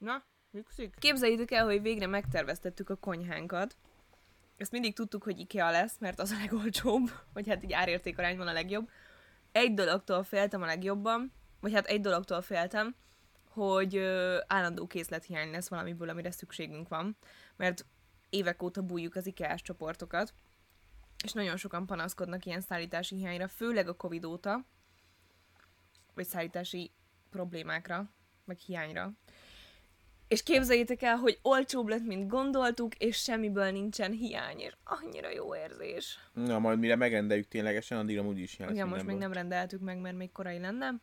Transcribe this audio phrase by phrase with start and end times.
[0.00, 0.94] Na, működik?
[0.98, 3.76] Képzeljétek el, hogy végre megterveztettük a konyhánkat.
[4.56, 8.52] Ezt mindig tudtuk, hogy IKEA lesz, mert az a legolcsóbb, vagy hát így árértékarányban a
[8.52, 8.90] legjobb.
[9.52, 12.94] Egy dologtól féltem a legjobban, vagy hát egy dologtól féltem,
[13.48, 17.16] hogy ö, állandó készlethiány lesz valamiből, amire szükségünk van,
[17.56, 17.86] mert
[18.30, 20.34] évek óta bújjuk az IKEA-s csoportokat,
[21.24, 24.66] és nagyon sokan panaszkodnak ilyen szállítási hiányra, főleg a Covid óta,
[26.14, 26.92] vagy szállítási
[27.30, 28.10] problémákra,
[28.44, 29.12] meg hiányra.
[30.30, 35.54] És képzeljétek el, hogy olcsóbb lett, mint gondoltuk, és semmiből nincsen hiány, és annyira jó
[35.56, 36.18] érzés.
[36.32, 38.68] Na, majd mire megrendeljük ténylegesen, addigra úgyis jön.
[38.68, 40.94] Igen, most még nem rendeltük meg, mert még korai lenne,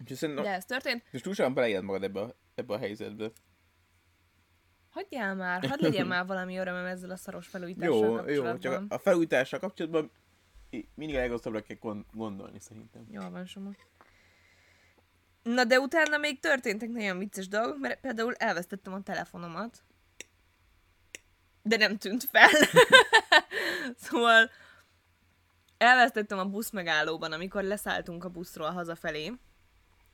[0.00, 1.02] Úgyhogy szerintem, de ez történt.
[1.10, 3.30] és túlságosan beleéled magad ebbe a, ebbe a helyzetbe.
[4.90, 8.98] Hagyjál már, hadd legyen már valami örömöm ezzel a szaros felújítással Jó, jó, csak a
[8.98, 10.10] felújítással kapcsolatban
[10.94, 13.06] mindig a legrosszabbra kell gond- gondolni szerintem.
[13.10, 13.70] Jól van, Soma.
[15.42, 19.82] Na de utána még történtek nagyon vicces dolgok, mert például elvesztettem a telefonomat.
[21.62, 22.50] De nem tűnt fel.
[24.04, 24.50] szóval
[25.78, 29.32] elvesztettem a busz megállóban, amikor leszálltunk a buszról hazafelé.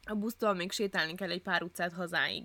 [0.09, 2.45] A busztól még sétálni kell egy pár utcát hazáig.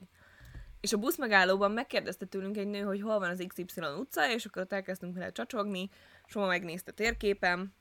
[0.79, 4.45] És a busz megállóban megkérdezte tőlünk egy nő, hogy hol van az XY utca, és
[4.45, 5.89] akkor ott elkezdtünk vele csacsogni,
[6.25, 7.75] Soma megnézte térképen,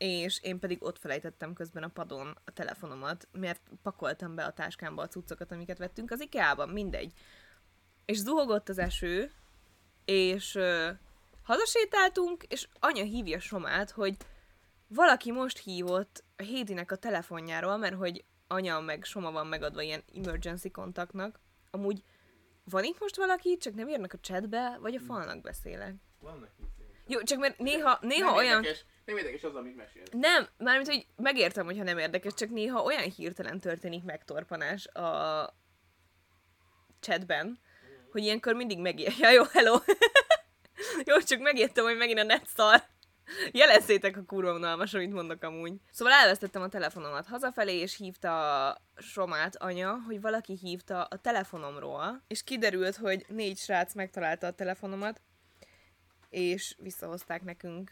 [0.00, 5.02] és én pedig ott felejtettem közben a padon a telefonomat, mert pakoltam be a táskámba
[5.02, 7.12] a cuccokat, amiket vettünk az IKEA-ban, mindegy.
[8.04, 9.32] És zuhogott az eső,
[10.04, 10.90] és ö,
[11.42, 14.16] hazasétáltunk, és anya hívja Somát, hogy
[14.88, 20.02] valaki most hívott a Hédinek a telefonjáról, mert hogy anya meg Soma van megadva ilyen
[20.14, 21.40] emergency kontaktnak.
[21.70, 22.02] Amúgy
[22.64, 25.94] van itt most valaki, csak nem írnak a chatbe, vagy a falnak beszélek.
[26.20, 26.50] Vannak
[27.06, 28.56] Jó, csak mert néha, néha olyan...
[28.56, 30.02] Érdekes, nem érdekes az, amit mesél.
[30.10, 35.54] Nem, mármint, hogy megértem, hogyha nem érdekes, csak néha olyan hirtelen történik megtorpanás a
[37.00, 37.58] chatben,
[38.12, 39.12] hogy ilyenkor mindig megér.
[39.18, 39.76] Ja, jó, hello!
[41.06, 42.82] jó, csak megértem, hogy megint a net szar.
[43.52, 45.72] Jelezzétek a kurva unalmas, amit mondok amúgy.
[45.90, 52.22] Szóval elvesztettem a telefonomat hazafelé, és hívta a Somát anya, hogy valaki hívta a telefonomról,
[52.28, 55.20] és kiderült, hogy négy srác megtalálta a telefonomat,
[56.28, 57.90] és visszahozták nekünk,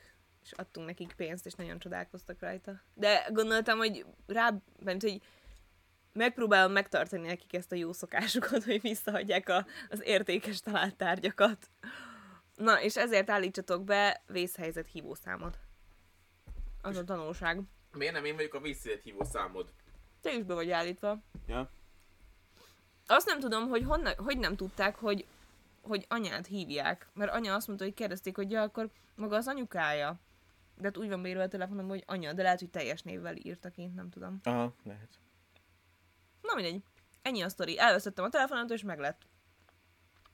[0.51, 2.81] és adtunk nekik pénzt, és nagyon csodálkoztak rajta.
[2.95, 4.55] De gondoltam, hogy rá,
[4.85, 5.21] mert hogy
[6.13, 11.71] megpróbálom megtartani nekik ezt a jó szokásukat, hogy visszahagyják a, az értékes talált tárgyakat.
[12.55, 15.59] Na, és ezért állítsatok be vészhelyzet hívószámot.
[16.83, 17.61] Az a tanulság.
[17.93, 19.73] Miért nem én vagyok a visszaért hívó számod?
[20.21, 21.19] Te is be vagy állítva.
[21.47, 21.71] Ja.
[23.07, 25.27] Azt nem tudom, hogy honnan, hogy nem tudták, hogy,
[25.83, 27.09] hogy anyát hívják.
[27.15, 30.21] Mert anya azt mondta, hogy kérdezték, hogy ja, akkor maga az anyukája.
[30.79, 33.77] De hát úgy van beírva a telefonom, hogy anya, de lehet, hogy teljes névvel írtak
[33.77, 34.41] én, nem tudom.
[34.43, 35.09] Aha, lehet.
[36.43, 36.83] Na mindegy.
[37.23, 37.79] Ennyi a sztori.
[37.79, 39.27] Elvesztettem a telefonomat, és meglett.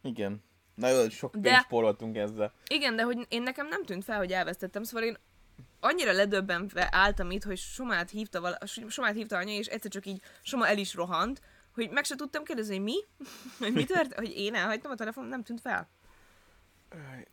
[0.02, 0.42] Igen.
[0.74, 2.52] Nagyon sok De- spóroltunk ezzel.
[2.66, 5.16] Igen, de hogy én nekem nem tűnt fel, hogy elvesztettem, szóval én
[5.80, 10.22] annyira ledöbbenve álltam itt, hogy Somát hívta, vala, Somát hívta anya, és egyszer csak így
[10.42, 11.40] Soma el is rohant,
[11.74, 12.96] hogy meg se tudtam kérdezni, hogy mi?
[13.64, 14.14] hogy mi tört?
[14.14, 15.88] Hogy én elhagytam a telefon, nem tűnt fel.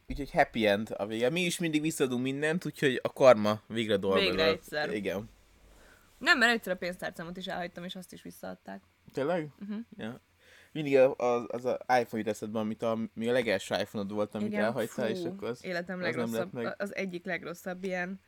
[0.07, 1.29] Úgyhogy happy end a vége.
[1.29, 4.27] Mi is mindig visszadunk mindent, úgyhogy a karma végre dolgozott.
[4.27, 4.93] Végre egyszer.
[4.93, 5.29] Igen.
[6.17, 8.83] Nem, mert egyszer a pénztárcámat is elhagytam, és azt is visszaadták.
[9.13, 9.49] Tényleg?
[9.61, 9.79] Uh-huh.
[9.97, 10.21] Ja.
[10.71, 14.47] Mindig az, az, az iPhone jut eszedbe, amit a, még a legelső iPhone-od volt, amit
[14.47, 16.75] Igen, elhagytál, fú, és akkor az, Életem az legrosszabb, meg.
[16.77, 18.19] az egyik legrosszabb ilyen,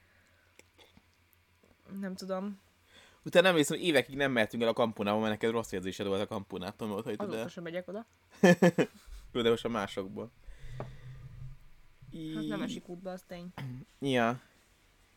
[1.99, 2.61] nem tudom,
[3.25, 6.21] Utána nem hiszem, hogy évekig nem mehetünk el a kampunába, mert neked rossz érzésed volt
[6.21, 7.47] a kampunától, mert ott hagytad azóta el.
[7.47, 8.05] sem megyek oda.
[9.33, 10.31] Jó, de most a másokból.
[12.35, 13.47] Hát nem esik útba, az tény.
[13.99, 14.41] Ja.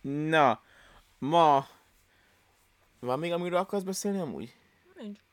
[0.00, 0.62] Na,
[1.18, 1.66] ma...
[3.00, 4.54] Van még, amiről akarsz beszélni amúgy?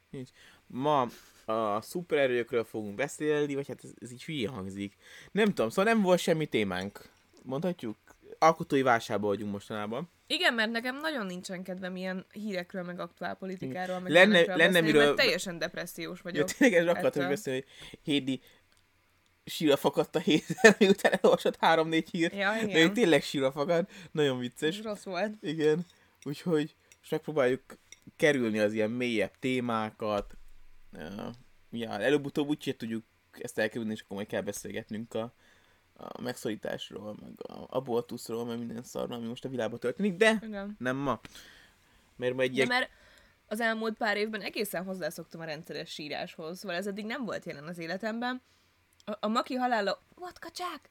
[0.10, 0.30] Nincs.
[0.68, 1.08] Ma
[1.46, 4.98] a szupererőkről fogunk beszélni, vagy hát ez, ez így hülye hangzik.
[5.32, 7.10] Nem tudom, szóval nem volt semmi témánk.
[7.44, 7.98] Mondhatjuk?
[8.40, 10.10] Alkotói válságban vagyunk mostanában.
[10.28, 15.04] Igen, mert nekem nagyon nincsen kedvem ilyen hírekről, meg aktuálpolitikáról, meg Lenne- lenne beszélni, miről-
[15.06, 16.52] mert teljesen depressziós vagyok.
[16.52, 18.42] tényleg erről akartam beszélni, hogy Hédi
[19.46, 22.36] síra fakadt a héten, miután elolvasott három-négy hírt.
[22.36, 22.94] Ja, De ő igen.
[22.94, 24.78] tényleg síra fakad, nagyon vicces.
[24.78, 25.34] Ez rossz volt.
[25.42, 25.86] Igen,
[26.24, 27.62] úgyhogy most megpróbáljuk
[28.16, 30.38] kerülni az ilyen mélyebb témákat.
[31.72, 35.34] Ja, előbb-utóbb úgyse tudjuk ezt elkerülni, és akkor majd kell beszélgetnünk a,
[35.94, 40.76] a megszorításról, meg a abortuszról, meg minden szarról, ami most a világban történik, de Igen.
[40.80, 41.20] nem ma.
[42.16, 42.90] Mert ma egy mert
[43.48, 47.68] az elmúlt pár évben egészen hozzászoktam a rendszeres síráshoz, szóval ez eddig nem volt jelen
[47.68, 48.42] az életemben.
[49.06, 50.04] A, a Maki halála...
[50.16, 50.90] What, kacsák?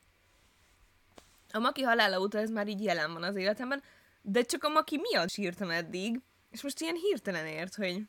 [1.52, 3.82] A Maki halála óta ez már így jelen van az életemben,
[4.22, 6.20] de csak a Maki miatt sírtam eddig,
[6.50, 8.02] és most ilyen hirtelen ért, hogy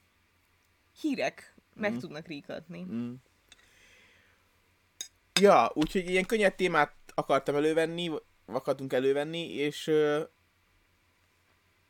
[1.01, 1.97] hírek meg Mm.
[1.97, 2.83] tudnak ríkatni.
[2.83, 3.13] Mm.
[5.39, 8.11] Ja, úgyhogy ilyen könnyed témát akartam elővenni,
[8.45, 9.91] akartunk elővenni, és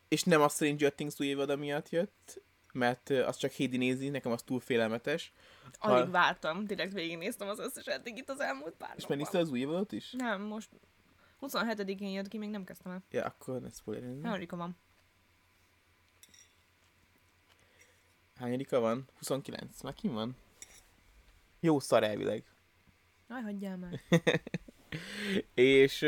[0.08, 2.42] és nem a Stranger Things új évad miatt jött,
[2.74, 5.34] mert az csak Hédi nézi, nekem az túl félelmetes.
[5.80, 9.60] Alig vártam, direkt végignéztem az összes eddig itt az elmúlt pár És megnézted az új
[9.60, 10.12] évadot is?
[10.12, 10.70] Nem, most
[11.42, 13.04] 27-én jött ki, még nem kezdtem el.
[13.12, 14.24] Ja, akkor ne spoilerni.
[14.24, 14.78] Hányadika van?
[18.36, 19.10] Hányadika van?
[19.18, 19.82] 29.
[19.82, 20.36] Már kim van?
[21.60, 22.44] Jó szar elvileg.
[23.28, 24.00] Aj, hagyjál már.
[25.54, 26.06] És...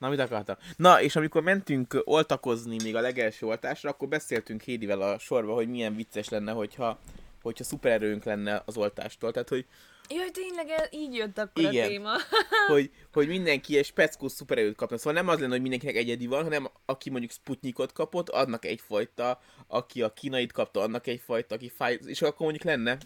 [0.00, 0.56] Na, mit akartam?
[0.76, 5.68] Na, és amikor mentünk oltakozni még a legelső oltásra, akkor beszéltünk Hédivel a sorba, hogy
[5.68, 6.98] milyen vicces lenne, hogyha,
[7.42, 9.32] hogyha szupererőnk lenne az oltástól.
[9.32, 9.66] Tehát, hogy,
[10.08, 11.84] Jaj, tényleg el, így jött akkor Igen.
[11.84, 12.12] a téma.
[12.72, 14.96] hogy, hogy mindenki egy speckós szupererőt kapna.
[14.96, 19.40] Szóval nem az lenne, hogy mindenkinek egyedi van, hanem aki mondjuk Sputnikot kapott, annak egyfajta,
[19.66, 22.98] aki a kínait kapta, annak egyfajta, aki fáj, és akkor mondjuk lenne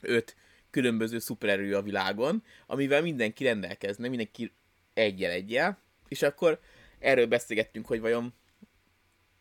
[0.00, 0.36] öt
[0.70, 4.52] különböző szupererő a világon, amivel mindenki rendelkezne, mindenki
[4.94, 5.82] egyel egyel,
[6.14, 6.60] és akkor
[6.98, 8.34] erről beszélgettünk, hogy vajon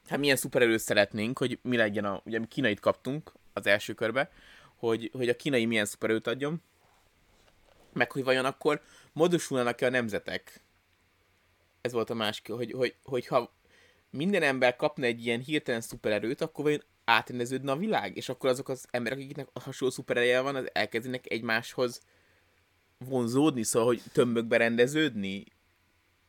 [0.07, 4.31] hát milyen szupererőt szeretnénk, hogy mi legyen a, ugye mi kínait kaptunk az első körbe,
[4.75, 6.61] hogy, hogy a kínai milyen szupererőt adjon,
[7.93, 8.81] meg hogy vajon akkor
[9.11, 10.61] módosulnak-e a nemzetek.
[11.81, 13.53] Ez volt a másik, hogy, hogy, hogy ha
[14.09, 18.69] minden ember kapna egy ilyen hirtelen szupererőt, akkor vajon átrendeződne a világ, és akkor azok
[18.69, 22.01] az emberek, akiknek hasonló szupereje van, az elkezdenek egymáshoz
[22.97, 25.45] vonzódni, szóval, hogy tömbökbe rendeződni,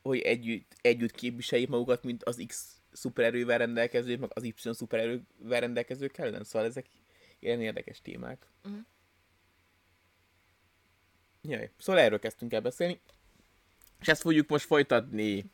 [0.09, 6.17] hogy együtt, együtt képviseljék magukat, mint az X szupererővel rendelkező, meg az Y szupererővel rendelkezők
[6.17, 6.43] ellen.
[6.43, 6.85] Szóval ezek
[7.39, 8.47] ilyen érdekes témák.
[8.63, 8.75] Mhm.
[11.41, 13.01] Jaj, szóval erről kezdtünk el beszélni,
[13.99, 15.45] és ezt fogjuk most folytatni.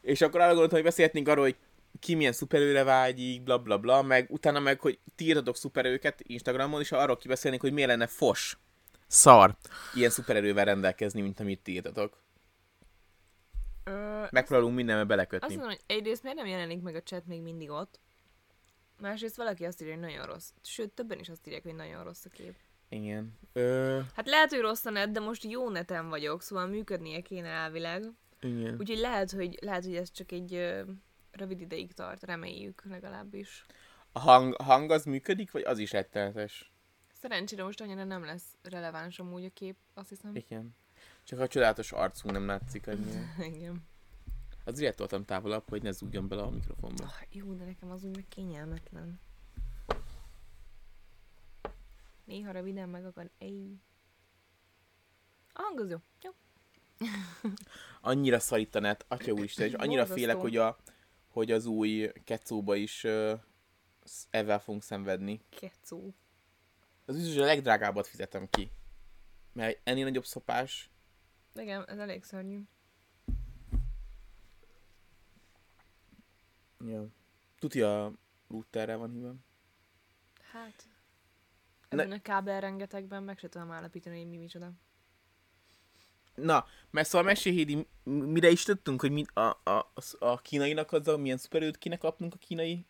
[0.00, 1.56] És akkor arra gondoltam, hogy beszélhetnénk arról, hogy
[2.00, 6.80] ki milyen szuperőre vágyik, bla bla bla, meg utána meg, hogy ti írtatok szuperőket Instagramon,
[6.80, 8.58] és arról kibeszélnénk, hogy miért lenne fos,
[9.06, 9.56] szar,
[9.94, 12.28] ilyen szupererővel rendelkezni, mint amit ti írtatok.
[13.90, 15.48] Ö, Megpróbálunk mindenbe azt belekötni.
[15.48, 18.00] mondom, hogy egyrészt miért nem jelenik meg a chat még mindig ott?
[19.00, 20.50] Másrészt valaki azt írja, hogy nagyon rossz.
[20.62, 22.54] Sőt, többen is azt írják, hogy nagyon rossz a kép.
[22.88, 23.38] Igen.
[23.52, 27.48] Ö, Hát lehet, hogy rossz a net, de most jó neten vagyok, szóval működnie kéne
[27.48, 28.04] elvileg.
[28.40, 28.76] igen.
[28.78, 30.82] Úgyhogy lehet, hogy, lehet, hogy ez csak egy ö,
[31.30, 33.64] rövid ideig tart, reméljük legalábbis.
[34.12, 36.70] A hang, hang az működik, vagy az is rettenetes?
[37.20, 40.34] Szerencsére most annyira nem lesz releváns amúgy a kép, azt hiszem.
[40.34, 40.74] Igen.
[41.30, 43.20] Csak a csodálatos arcunk nem látszik annyira.
[43.54, 43.82] Igen.
[44.64, 47.04] Azért voltam távolabb, hogy ne zúgjon bele a mikrofonba.
[47.04, 49.20] Ah, jó, de nekem az úgy meg kényelmetlen.
[52.24, 53.30] Néha röviden meg akar...
[53.38, 53.80] Ej.
[55.52, 55.96] A hang az jó.
[56.22, 56.30] Jó.
[58.10, 60.14] Annyira szarít a net, atya úristen, és annyira Borzasztó.
[60.14, 60.78] félek, hogy, a,
[61.28, 63.40] hogy az új kecóba is uh,
[64.30, 65.40] ezzel fogunk szenvedni.
[65.60, 66.14] Kecó.
[67.04, 68.70] Az biztos, hogy a legdrágábbat fizetem ki.
[69.52, 70.89] Mert ennél nagyobb szopás,
[71.54, 72.60] Igen, ez elég szörnyű.
[76.86, 77.06] ja.
[77.58, 78.12] Tuti a
[78.48, 79.44] routerre van hívem.
[80.52, 80.88] Hát...
[81.88, 84.72] Ne- Ezen a kábel rengetegben meg se tudom állapítani, hogy mi micsoda.
[86.34, 91.08] Na, mert szóval mesélhédi, m- mire is tudtunk, hogy mi, a, a, a kínainak az
[91.08, 92.86] a milyen szuperőt kéne kapnunk a kínai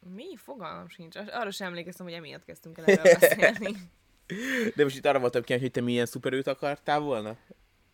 [0.00, 0.36] Mi?
[0.36, 1.16] Fogalmam sincs.
[1.16, 3.72] Ar- Arra sem emlékeztem, hogy emiatt kezdtünk el erről beszélni.
[4.74, 7.36] De most itt arra voltam kíváncsi, hogy te milyen szuperőt akartál volna?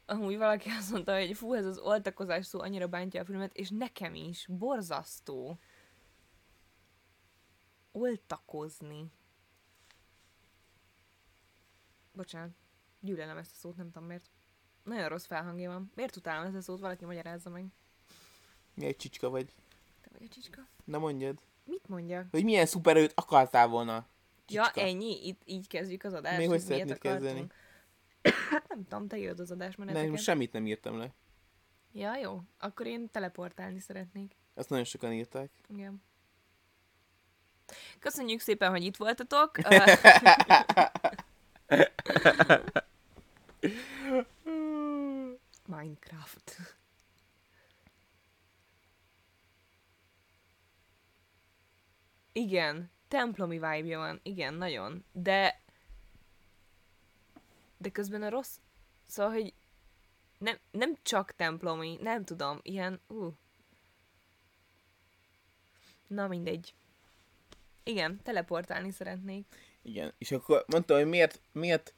[0.07, 3.71] Amúgy valaki azt mondta, hogy fú, ez az oltakozás szó annyira bántja a filmet, és
[3.71, 4.47] nekem is.
[4.49, 5.59] Borzasztó.
[7.93, 9.07] Oltakozni.
[12.13, 12.51] Bocsánat.
[13.01, 14.31] Gyűlölem ezt a szót, nem tudom miért.
[14.83, 15.91] Nagyon rossz felhangja van.
[15.95, 16.81] Miért utálom ezt a szót?
[16.81, 17.67] Valaki magyarázza meg.
[18.75, 19.55] Mi egy csicska vagy?
[20.01, 20.69] Te vagy a csicska?
[20.85, 21.39] Na mondjad.
[21.65, 22.27] Mit mondjak?
[22.31, 24.07] Hogy milyen szuperőt akartál volna?
[24.49, 24.81] Ja, Csicska.
[24.81, 25.27] ennyi?
[25.27, 26.39] Itt így kezdjük az adást?
[26.39, 27.47] Még hogy szeretnéd kezdeni?
[28.23, 30.09] Hát nem tudom, te írod az adásmeneteket.
[30.09, 31.15] Nem, semmit nem írtam le.
[31.93, 32.41] Ja, jó.
[32.59, 34.37] Akkor én teleportálni szeretnék.
[34.55, 35.51] Azt nagyon sokan írták.
[35.69, 36.03] Igen.
[37.99, 39.57] Köszönjük szépen, hogy itt voltatok.
[45.67, 46.77] Minecraft.
[52.33, 55.05] Igen, templomi vibe van, igen, nagyon.
[55.13, 55.61] De...
[57.83, 58.57] De közben a rossz...
[59.07, 59.53] Szóval, hogy
[60.39, 63.01] nem, nem csak templomi, nem tudom, ilyen...
[63.07, 63.33] Uh.
[66.07, 66.75] Na mindegy.
[67.83, 69.47] Igen, teleportálni szeretnék.
[69.83, 70.15] Igen.
[70.19, 71.95] És akkor mondtam, hogy miért, miért...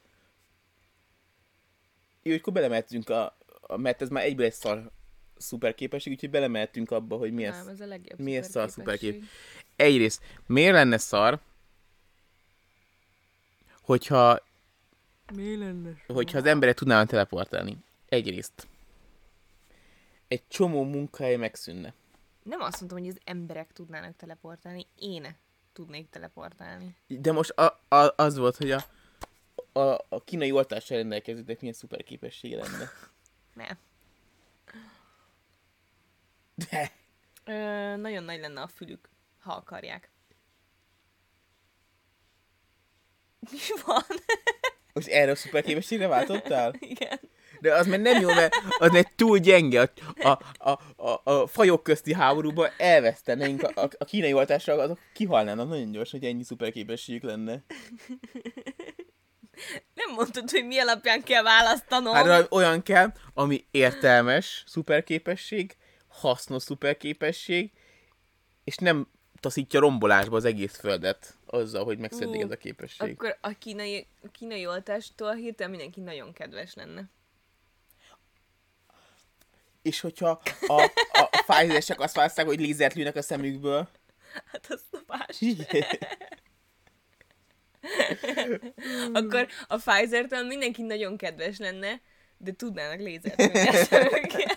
[2.22, 3.76] Jó, hogy akkor belemehetünk a, a...
[3.76, 4.90] Mert ez már egyből egy szar
[5.36, 7.56] szuper képesség, úgyhogy belemehetünk abba, hogy mi ez.
[7.56, 9.12] Nem, ez a legjobb mi ez szuperképesség.
[9.12, 9.22] szuperkép?
[9.76, 11.40] Egyrészt, miért lenne szar,
[13.80, 14.42] hogyha
[15.32, 16.04] Mi lenne?
[16.06, 17.78] hogyha az emberek tudnának teleportálni.
[18.08, 18.66] Egyrészt.
[20.28, 21.94] Egy csomó munkahely megszűnne.
[22.42, 25.36] Nem azt mondtam, hogy az emberek tudnának teleportálni, én
[25.72, 26.96] tudnék teleportálni.
[27.06, 28.84] De most a, a, az volt, hogy a,
[29.72, 32.90] a, a kínai oltással rendelkezőknek milyen szuper képessége lenne.
[33.54, 33.78] Nem.
[36.54, 36.90] De.
[37.44, 40.10] Ö, nagyon nagy lenne a fülük, ha akarják.
[43.50, 44.04] Mi van?
[44.94, 46.74] Most erre a szuper képességre váltottál?
[46.94, 47.20] Igen.
[47.60, 49.92] De az már nem jó, mert az meg túl gyenge.
[50.14, 53.62] A, a, a, a, fajok közti háborúban elvesztenénk.
[53.62, 57.62] A, a, a kínai oltásra azok kihalnának nagyon gyorsan, hogy ennyi szuper képességük lenne.
[59.94, 62.14] Nem mondtad, hogy mi alapján kell választanom.
[62.14, 65.76] Hát olyan kell, ami értelmes szuperképesség,
[66.08, 67.70] hasznos szuperképesség,
[68.64, 69.08] és nem
[69.40, 73.10] taszítja rombolásba az egész földet azzal, hogy megszedik Ú, ez a képesség.
[73.10, 77.04] Akkor a kínai, a kínai oltástól hirtelen mindenki nagyon kedves lenne.
[79.82, 80.82] És hogyha a, a,
[81.12, 83.88] a Pfizer-esek azt választák, hogy lézert lőnek a szemükből,
[84.52, 84.82] Hát az.
[85.38, 85.84] Igen.
[89.12, 92.00] Akkor a Pfizer-től mindenki nagyon kedves lenne,
[92.36, 94.56] de tudnának lézert lőni a szemükkel.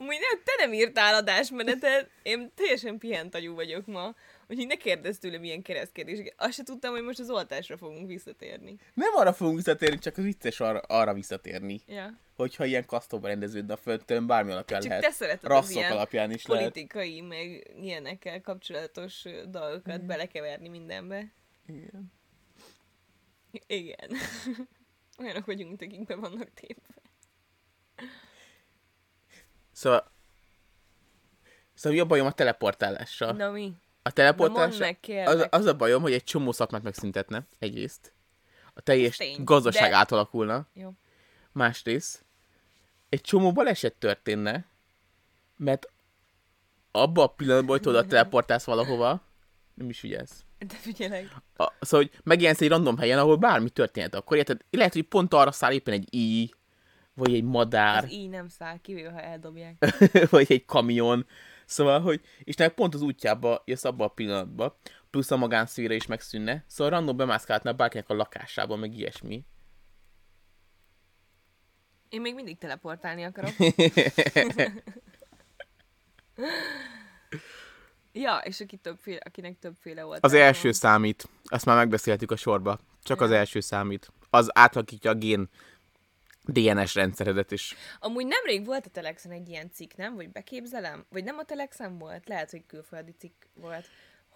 [0.00, 4.14] Amúgy nem, te nem írtál adásmenetet, én teljesen pihent agyú vagyok ma,
[4.48, 6.32] úgyhogy ne kérdezz tőlem ilyen keresztkedés.
[6.36, 8.76] Azt se tudtam, hogy most az oltásra fogunk visszatérni.
[8.94, 11.80] nem arra fogunk visszatérni, csak az vicces arra, arra visszatérni.
[11.86, 12.18] Ja.
[12.36, 15.04] Hogyha ilyen kasztóba rendeződne a földtön, bármi alapján Csak lehet.
[15.04, 16.64] te szereted az Rasszok ilyen alapján is lehet.
[16.64, 21.32] politikai, meg ilyenekkel kapcsolatos dolgokat belekeverni mindenbe.
[21.66, 22.12] Igen.
[23.66, 24.10] Igen.
[25.22, 26.94] Olyanok vagyunk, akik be vannak tépve.
[29.80, 30.10] Szóval...
[31.74, 33.32] Szóval mi a bajom a teleportálással?
[33.32, 33.62] Na mi?
[33.62, 33.72] A Na
[34.02, 38.12] mondd teleportálás meg, az, az a bajom, hogy egy csomó szakmát megszüntetne, egyrészt.
[38.74, 40.66] A teljes Tény, gazdaság de- átalakulna.
[40.72, 40.92] Jó.
[41.52, 42.24] Másrészt,
[43.08, 44.64] egy csomó baleset történne,
[45.56, 45.88] mert
[46.90, 49.22] abban a pillanatban, hogy tudod, teleportálsz valahova,
[49.74, 50.44] nem is figyelsz.
[50.58, 51.36] De figyelek.
[51.56, 54.60] A, szóval, hogy megjelensz egy random helyen, ahol bármi történhet, akkor érted?
[54.70, 56.50] Lehet, hogy pont arra száll éppen egy íj,
[57.20, 59.84] vagy egy madár, Az így nem száll, kivéve, ha eldobják.
[60.30, 61.26] vagy egy kamion.
[61.66, 64.78] Szóval, hogy, és neked pont az útjába jössz abba a pillanatba,
[65.10, 69.44] plusz a magánszféra is megszűnne, szóval random bemászkálhatnál bárkinek a lakásába, meg ilyesmi.
[72.08, 73.52] Én még mindig teleportálni akarok.
[78.12, 80.24] ja, és aki többféle, akinek többféle volt.
[80.24, 81.28] Az első számít.
[81.44, 82.78] Azt már megbeszéltük a sorba.
[83.02, 83.36] Csak az Ja.
[83.36, 84.12] első számít.
[84.30, 85.48] Az átalakítja a gén
[86.44, 87.74] DNS rendszeredet is.
[87.98, 90.14] Amúgy nemrég volt a Telexen egy ilyen cikk, nem?
[90.14, 91.04] Vagy beképzelem?
[91.08, 92.28] Vagy nem a Telexen volt?
[92.28, 93.86] Lehet, hogy külföldi cikk volt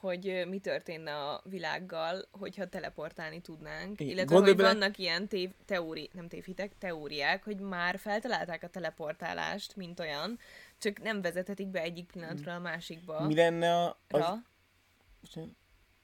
[0.05, 4.01] hogy mi történne a világgal, hogyha teleportálni tudnánk.
[4.01, 4.13] Igen.
[4.13, 8.69] Illetve, Gondolj hogy bele- vannak ilyen tév, teóri, nem tévhitek, teóriák, hogy már feltalálták a
[8.69, 10.39] teleportálást, mint olyan,
[10.79, 13.27] csak nem vezethetik be egyik pillanatról a másikba.
[13.27, 13.99] Mi lenne a...
[14.09, 14.25] Az...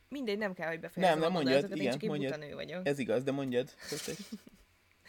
[0.08, 2.38] Mindegy, nem kell, hogy befejezzem Nem, nem a mondjad, mondatokat, én igen, csak egy mondjad.
[2.38, 2.86] nő vagyok.
[2.86, 3.74] Ez igaz, de mondjad.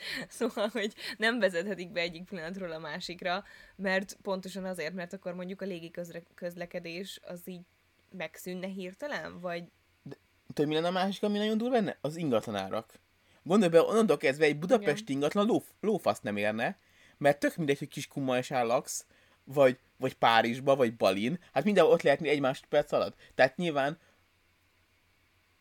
[0.30, 3.44] Szóval, hogy nem vezethetik be egyik pillanatról a másikra,
[3.76, 7.62] mert pontosan azért, mert akkor mondjuk a légi közre- közlekedés az így
[8.12, 9.64] megszűnne hirtelen, vagy
[10.54, 11.98] Tudod, mi lenne a másik, ami nagyon durva lenne?
[12.02, 13.00] Az ingatlanárak.
[13.44, 16.78] Gondolj be, onnantól kezdve egy budapesti ingatlan ló, lófaszt nem érne,
[17.18, 19.06] mert tök mindegy, hogy kis kumajsán laksz,
[19.44, 23.16] vagy, vagy Párizsba, vagy Balin, hát mindenhol ott lehetni egy másodperc alatt.
[23.36, 23.98] Tehát nyilván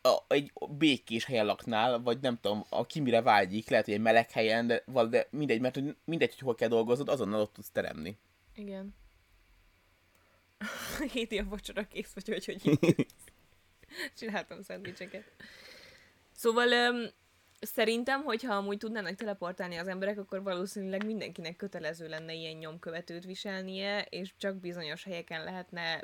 [0.01, 4.01] a, egy békés helyen laknál, vagy nem tudom, a ki mire vágyik, lehet, hogy egy
[4.01, 8.17] meleg helyen, de, de mindegy, mert mindegy, hogy hol kell dolgoznod, azonnal ott tudsz teremni.
[8.55, 8.95] igen.
[11.13, 12.79] Héti a vacsora kész, vagy hogy, hogy
[14.17, 15.23] csináltam szendvicseket.
[16.31, 17.09] Szóval öm,
[17.59, 24.01] szerintem, hogyha amúgy tudnának teleportálni az emberek, akkor valószínűleg mindenkinek kötelező lenne ilyen nyomkövetőt viselnie,
[24.01, 26.03] és csak bizonyos helyeken lehetne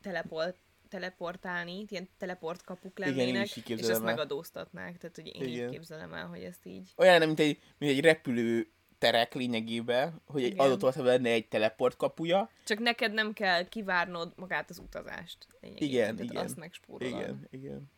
[0.00, 0.56] teleport,
[0.92, 4.00] teleportálni, ilyen teleportkapuk Igen, én lennének, is így és ezt el.
[4.00, 4.98] megadóztatnák.
[4.98, 5.64] Tehát, hogy én Igen.
[5.64, 6.92] így képzelem el, hogy ezt így...
[6.96, 10.66] Olyan mint egy, mint egy repülő terek lényegében, hogy egy Igen.
[10.66, 15.46] adott országban lenne egy teleport kapuja, Csak neked nem kell kivárnod magát az utazást.
[15.60, 16.44] lényegében, Igen, tehát igen.
[16.44, 17.14] Azt megspórolod.
[17.20, 17.90] Igen, igen,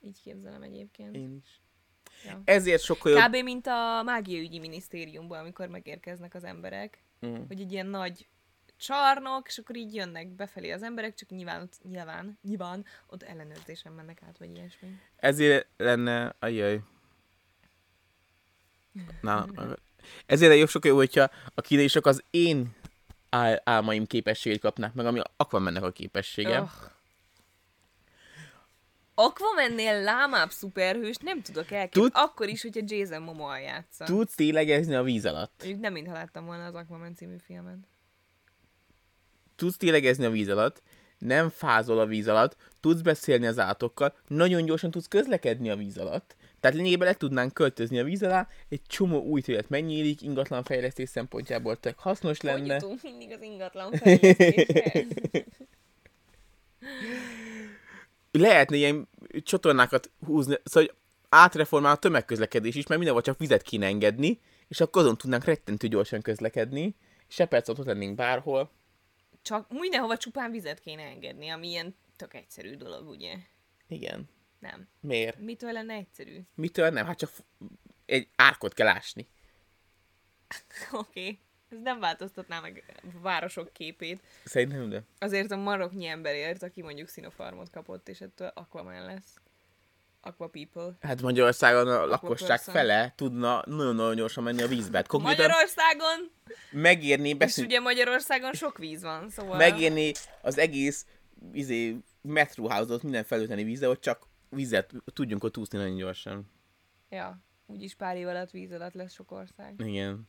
[0.00, 1.14] Így képzelem egyébként.
[1.14, 1.60] én is.
[2.24, 2.42] Ja.
[2.44, 3.20] Ezért sokkal jobb...
[3.22, 3.36] Kb.
[3.42, 7.34] mint a mágiaügyi minisztériumban, amikor megérkeznek az emberek, Mm.
[7.46, 8.28] hogy egy ilyen nagy
[8.76, 13.92] csarnok, és akkor így jönnek befelé az emberek, csak nyilván, ott- nyilván, nyilván ott ellenőrzésen
[13.92, 14.98] mennek át, vagy ilyesmi.
[15.16, 16.34] Ezért lenne...
[16.38, 16.80] Ajjaj.
[19.20, 19.46] Na,
[20.26, 22.74] ezért jobb sokkal jó, hogyha a kínaisak az én
[23.30, 26.60] ál- álmaim képességét kapnák meg, ami Aquamannek a képessége.
[26.60, 26.70] Oh,
[29.16, 32.08] Aquamannél lámább szuperhőst nem tudok elképzelni.
[32.10, 34.04] Tud- Akkor is, hogyha Jason Momoa játsza.
[34.04, 35.52] Tudsz télegezni a víz alatt.
[35.58, 37.76] Mondjuk nem mintha láttam volna az Aquaman című filmet.
[39.56, 40.82] Tudsz télegezni a víz alatt,
[41.18, 45.98] nem fázol a víz alatt, tudsz beszélni az állatokkal, nagyon gyorsan tudsz közlekedni a víz
[45.98, 46.36] alatt.
[46.60, 51.08] Tehát lényegében le tudnánk költözni a víz alá, egy csomó új terület megnyílik, ingatlan fejlesztés
[51.08, 52.74] szempontjából tök hasznos Hogy lenne.
[52.74, 55.06] jutunk mindig az ingatlan fejlesztéshez?
[58.30, 59.08] Lehetne ilyen
[59.42, 60.94] csatornákat húzni, szóval hogy
[61.28, 65.88] átreformál a tömegközlekedés is, mert mindenhol csak vizet kéne engedni, és akkor azon tudnánk rettentő
[65.88, 66.94] gyorsan közlekedni,
[67.28, 68.70] és se perc ott lennénk bárhol.
[69.44, 73.36] Csak mindenhova csupán vizet kéne engedni, ami ilyen tök egyszerű dolog, ugye?
[73.88, 74.28] Igen.
[74.58, 74.88] Nem.
[75.00, 75.38] Miért?
[75.38, 76.40] Mitől lenne egyszerű?
[76.54, 77.06] Mitől nem?
[77.06, 77.30] Hát csak
[78.06, 79.28] egy árkot kell ásni.
[80.92, 81.20] Oké.
[81.20, 81.38] Okay.
[81.68, 84.22] Ez nem változtatná meg a városok képét.
[84.44, 85.02] Szerintem de.
[85.18, 89.40] Azért a maroknyi emberért, aki mondjuk Sinopharmot kapott, és ettől Aquaman lesz.
[90.24, 90.96] Aqua People.
[91.00, 92.70] Hát Magyarországon a lakosság persze.
[92.70, 94.96] fele tudna nagyon-nagyon gyorsan menni a vízbe.
[94.96, 96.30] Hát konkrétan Magyarországon?
[96.70, 99.56] megérni, És beszél, ugye Magyarországon sok víz van, szóval...
[99.56, 100.12] megérni
[100.42, 101.06] az egész
[101.52, 106.50] izé, metróházat minden felülteni vízzel, hogy csak vizet tudjunk ott úszni nagyon gyorsan.
[107.10, 109.74] Ja, úgyis pár év alatt víz alatt lesz sok ország.
[109.78, 110.28] Igen.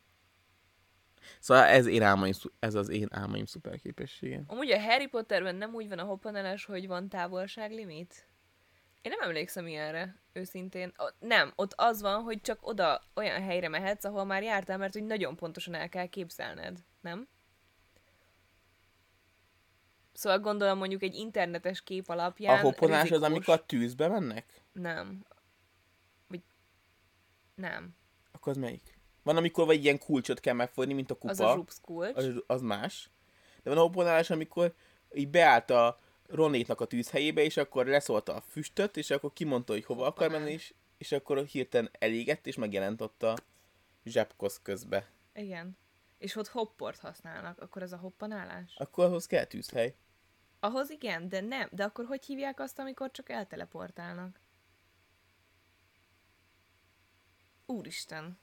[1.40, 4.44] Szóval ez, én álmaim, ez az én álmaim szuperképessége.
[4.48, 8.28] Amúgy a Harry Potterben nem úgy van a hoppaneles, hogy van távolságlimit?
[9.06, 10.94] Én nem emlékszem ilyenre, őszintén.
[10.98, 14.94] O, nem, ott az van, hogy csak oda olyan helyre mehetsz, ahol már jártál, mert
[14.94, 17.28] hogy nagyon pontosan el kell képzelned, nem?
[20.14, 22.58] Szóval gondolom mondjuk egy internetes kép alapján...
[22.58, 23.30] a hopponás az, rizikós.
[23.30, 24.64] amikor a tűzbe mennek?
[24.72, 25.26] Nem.
[26.28, 26.42] Vagy...
[27.56, 27.96] Nem.
[28.32, 28.98] Akkor az melyik?
[29.24, 31.30] Van, amikor vagy ilyen kulcsot kell megfogni, mint a kupa.
[31.30, 32.16] Az a zsupsz kulcs.
[32.16, 33.10] az, az más.
[33.64, 34.74] De van a hopponálás, amikor
[35.14, 39.86] így beállt a Ronétnak a tűzhelyébe, és akkor leszólta a füstöt, és akkor kimondta, hogy
[39.86, 43.36] hova akar menni, és, és akkor hirtelen elégett, és megjelent ott a
[44.04, 45.10] zsebkosz közbe.
[45.34, 45.78] Igen.
[46.18, 48.76] És ott hopport használnak, akkor ez a hoppanálás?
[48.78, 49.96] Akkor ahhoz kell tűzhely.
[50.60, 51.70] Ahhoz igen, de nem.
[51.72, 54.40] De akkor hogy hívják azt, amikor csak elteleportálnak?
[57.66, 58.40] Úristen.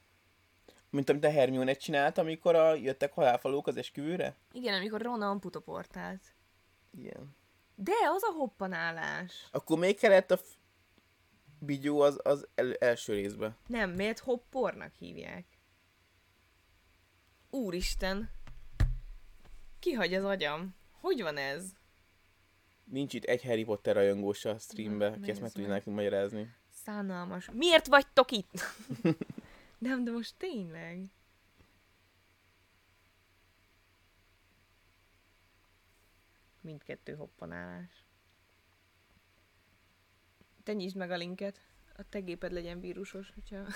[0.89, 4.35] Mint amit a Hermione csinált, amikor a, jöttek halálfalók az esküvőre?
[4.51, 6.21] Igen, amikor Rona amputoportált.
[6.91, 7.35] Igen.
[7.75, 9.47] De az a hoppanálás.
[9.51, 10.57] Akkor még kellett a f-
[11.59, 13.55] bigyó az, az el, első részbe.
[13.67, 15.45] Nem, miért hoppornak hívják?
[17.49, 18.29] Úristen.
[19.79, 20.75] Kihagy az agyam.
[20.91, 21.71] Hogy van ez?
[22.83, 26.55] Nincs itt egy Harry Potter rajongós a streambe, Na, aki ezt meg tudja nekünk magyarázni.
[26.83, 27.49] Szánalmas.
[27.53, 28.51] Miért vagytok itt?
[29.77, 31.05] Nem, de most tényleg.
[36.63, 38.05] Mindkettő hoppanálás.
[40.63, 41.59] Te nyisd meg a linket.
[41.97, 43.65] A te géped legyen vírusos, hogyha...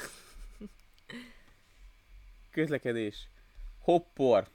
[2.51, 3.27] Közlekedés.
[3.79, 4.47] Hoppor.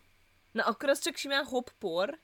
[0.53, 2.19] Na, akkor az csak simán hoppor.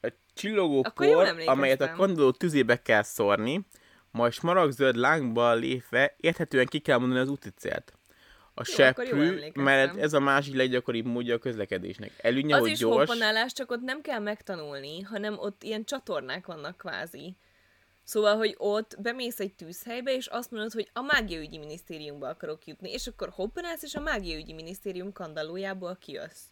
[0.00, 3.66] A csillogó Akkor por, amelyet a kandoló tüzébe kell szórni,
[4.10, 7.92] majd smaragdzöld lángba lépve érthetően ki kell mondani az úti célt.
[8.54, 12.12] A Jó, seprű, mert ez a másik leggyakoribb módja a közlekedésnek.
[12.22, 12.96] Előnye, Az hogy is gyors.
[12.96, 17.36] hoppanálás, csak ott nem kell megtanulni, hanem ott ilyen csatornák vannak kvázi.
[18.04, 22.90] Szóval, hogy ott bemész egy tűzhelybe, és azt mondod, hogy a mágiaügyi minisztériumba akarok jutni,
[22.90, 26.42] és akkor hoppanálsz, és a mágiaügyi minisztérium kandallójából kijössz.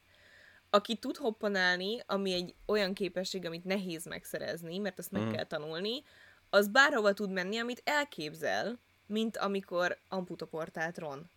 [0.70, 5.32] Aki tud hoppanálni, ami egy olyan képesség, amit nehéz megszerezni, mert azt meg Mhm.
[5.32, 6.02] kell tanulni,
[6.50, 11.30] az bárhova tud menni, amit elképzel, mint amikor amputoportált Ron.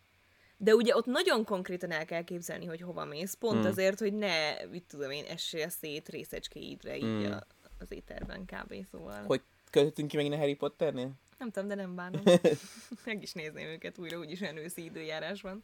[0.63, 3.65] De ugye ott nagyon konkrétan el kell képzelni, hogy hova mész, pont Mm.
[3.65, 7.31] azért, hogy ne, mit tudom én, essél szét részecskéidre így Mm.
[7.31, 7.41] a,
[7.79, 8.85] az éterben kb.
[8.91, 9.23] Szóval.
[9.25, 11.11] Hogy költöttünk ki megint a Harry Potternél?
[11.37, 12.21] Nem tudom, de nem bánom.
[13.05, 15.63] Meg is nézném őket újra, úgyis olyan őszi időjárás van.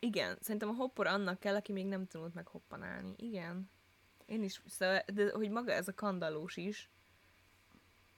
[0.00, 3.14] Igen, szerintem a hoppor annak kell, aki még nem tanult meg hoppanálni.
[3.16, 3.70] Igen.
[4.26, 6.90] Én is, szóval, de hogy maga ez a kandallós is,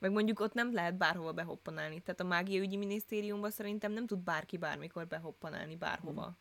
[0.04, 2.00] meg mondjuk ott nem lehet bárhova behoppanálni.
[2.00, 6.38] Tehát a mágiaügyi minisztériumban szerintem nem tud bárki bármikor behoppanálni bárhova.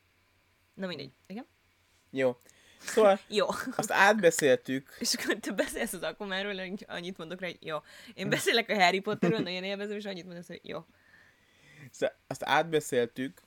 [0.73, 1.11] Na mindegy.
[1.27, 1.45] Igen?
[2.11, 2.37] Jó.
[2.79, 3.47] Szóval Jó.
[3.75, 7.77] azt átbeszéltük, És akkor te beszélsz az hogy annyit mondok rá, hogy jó.
[8.13, 10.85] Én beszélek a Harry Potterről, nagyon élvezem, és annyit mondasz, hogy jó.
[11.91, 13.41] szóval azt átbeszéltük,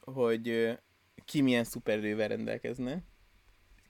[0.00, 0.78] hogy
[1.24, 3.02] ki milyen szupererővel rendelkezne.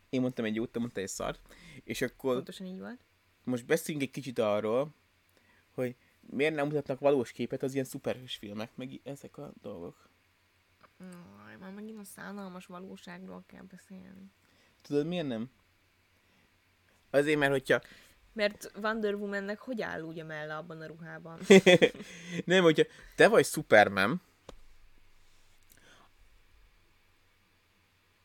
[0.09, 1.41] Én mondtam egy jót, te mondtál egy szart.
[1.85, 3.01] És akkor Pontosan így volt.
[3.45, 4.95] most beszéljünk egy kicsit arról,
[5.75, 10.09] hogy miért nem mutatnak valós képet az ilyen szuperhős filmek, meg ezek a dolgok.
[11.47, 14.31] Aj, már megint a szánalmas valóságról kell beszélni.
[14.83, 15.51] Tudod, miért nem?
[17.11, 17.81] Azért, mert hogyha
[18.33, 21.39] Mert Wonder Womannek hogy áll úgy a melle abban a ruhában?
[22.45, 22.83] Nem, hogyha
[23.17, 24.23] te vagy Superman,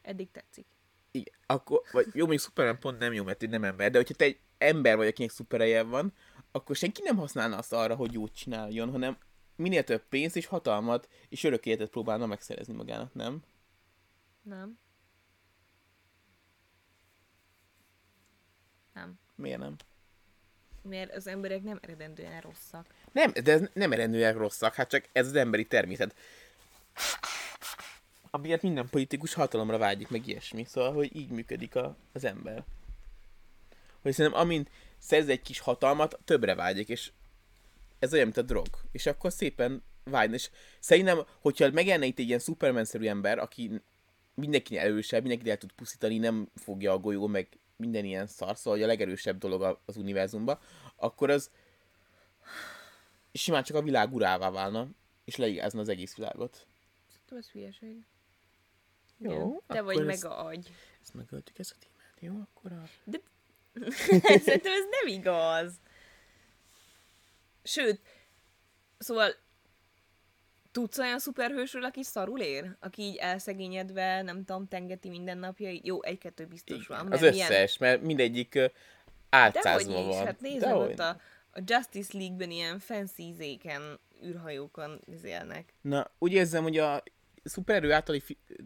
[0.01, 0.65] Eddig tetszik.
[1.11, 4.25] igen, akkor, vagy jó, mondjuk Superman pont nem jó, mert nem ember, de hogyha te
[4.25, 6.13] egy ember vagy, akinek szupereje van,
[6.57, 9.17] akkor senki nem használna azt arra, hogy jót csináljon, hanem
[9.55, 13.43] minél több pénzt és hatalmat és örök életet próbálna megszerezni magának, nem?
[14.41, 14.79] Nem?
[18.93, 19.19] Nem.
[19.35, 19.75] Miért nem?
[20.81, 22.85] Mert az emberek nem eredendően rosszak.
[23.11, 26.15] Nem, de ez nem eredendően rosszak, hát csak ez az emberi természet.
[28.29, 30.63] Amiért minden politikus hatalomra vágyik, meg ilyesmi.
[30.63, 32.63] Szóval, hogy így működik a, az ember.
[34.01, 37.11] Hogy szerintem amint szerz egy kis hatalmat, többre vágyik, és
[37.99, 38.67] ez olyan, mint a drog.
[38.91, 40.35] És akkor szépen vágyna.
[40.35, 43.81] És szerintem, hogyha megjelenne itt egy ilyen Superman-szerű ember, aki
[44.33, 48.73] mindenkinél erősebb, mindenkit el tud pusztítani, nem fogja a golyó, meg minden ilyen szar, szóval
[48.73, 50.59] hogy a legerősebb dolog a- az univerzumban,
[50.95, 51.49] akkor az
[53.33, 54.87] simán csak a világ urává válna,
[55.25, 56.65] és leigázna az egész világot.
[57.11, 58.05] Szerintem ez hülyeség.
[59.17, 59.61] Jó.
[59.67, 60.71] Te vagy ezt- meg a agy.
[61.01, 62.41] Ezt megöltük ezt a témát, jó?
[62.41, 62.83] Akkor a...
[64.45, 65.73] Szerintem ez nem igaz.
[67.63, 68.01] Sőt,
[68.97, 69.35] szóval
[70.71, 72.75] tudsz olyan szuperhősről, aki szarul ér?
[72.79, 75.85] Aki így elszegényedve, nem tudom, tengeti mindennapjait?
[75.85, 77.11] Jó, egy-kettő biztos van.
[77.11, 78.59] Az összes, mert mindegyik
[79.29, 80.25] álcázva is, van.
[80.25, 81.09] hát nézd ott a,
[81.51, 85.73] a Justice League-ben ilyen fancy izéken, űrhajókon izélnek.
[85.81, 87.03] Na, úgy érzem, hogy a
[87.43, 88.61] szupererő általi fi-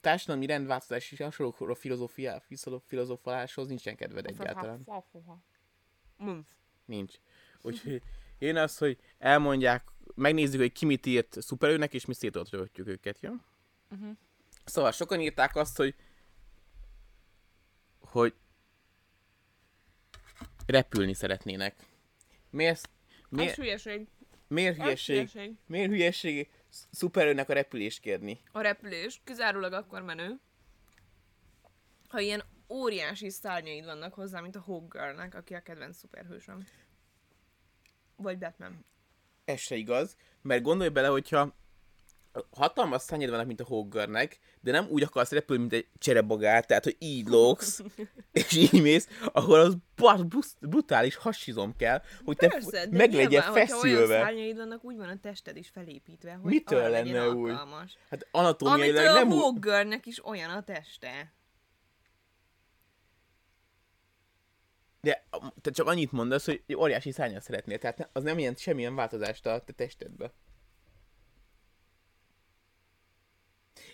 [0.00, 2.42] társadalmi rendváltozás és hasonló filozófia,
[2.86, 4.86] filozófaláshoz nincsen kedved egyáltalán.
[6.24, 6.38] Mm.
[6.84, 7.14] Nincs.
[7.62, 8.02] Úgyhogy
[8.38, 13.32] én az, hogy elmondják, megnézzük, hogy ki mit írt szuperőnek, és mi szétotröltjük őket, jó?
[13.90, 14.16] Uh-huh.
[14.64, 15.94] Szóval sokan írták azt, hogy
[18.00, 18.34] hogy
[20.66, 21.86] repülni szeretnének.
[22.50, 24.08] Miért, Ez miért, hülyeség.
[24.48, 25.16] miért Ez hülyeség?
[25.16, 25.56] hülyeség.
[25.66, 26.50] Miért hülyeség
[26.90, 28.40] szuperőnek a repülést kérni?
[28.52, 30.40] A repülés kizárólag akkor menő,
[32.08, 36.66] ha ilyen óriási szárnyaid vannak hozzá, mint a Hawkgirlnek, aki a kedvenc szuperhősöm.
[38.16, 38.84] Vagy Batman.
[39.44, 41.54] Ez se igaz, mert gondolj bele, hogyha
[42.50, 46.84] hatalmas szányed vannak, mint a Hoggarnek, de nem úgy akarsz repülni, mint egy cserebogár, tehát,
[46.84, 47.82] hogy így lógsz,
[48.32, 49.76] és így mész, ahol az
[50.28, 54.52] busz- brutális hasizom kell, hogy te Persze, de meg legyen nyilván, hogyha olyan feszülve.
[54.54, 57.50] vannak, úgy van a tested is felépítve, hogy Mitől arra lenne legyen úgy?
[57.50, 57.98] alkalmas.
[58.10, 59.34] Hát anatómiailag Amitől nem a.
[59.40, 61.32] Hawkgirlnek is olyan a teste.
[65.00, 65.26] De
[65.60, 69.60] te csak annyit mondasz, hogy óriási szárnyat szeretnél, tehát az nem jelent semmilyen változást a
[69.60, 70.32] te testedbe.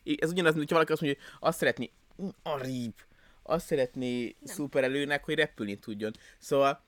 [0.05, 1.91] Ez ugyanaz, mint hogyha valaki azt mondja, hogy azt szeretné,
[2.23, 2.95] "Mm, arríbb,
[3.43, 6.13] azt szeretné szuperelőnek, hogy repülni tudjon.
[6.39, 6.85] Szóval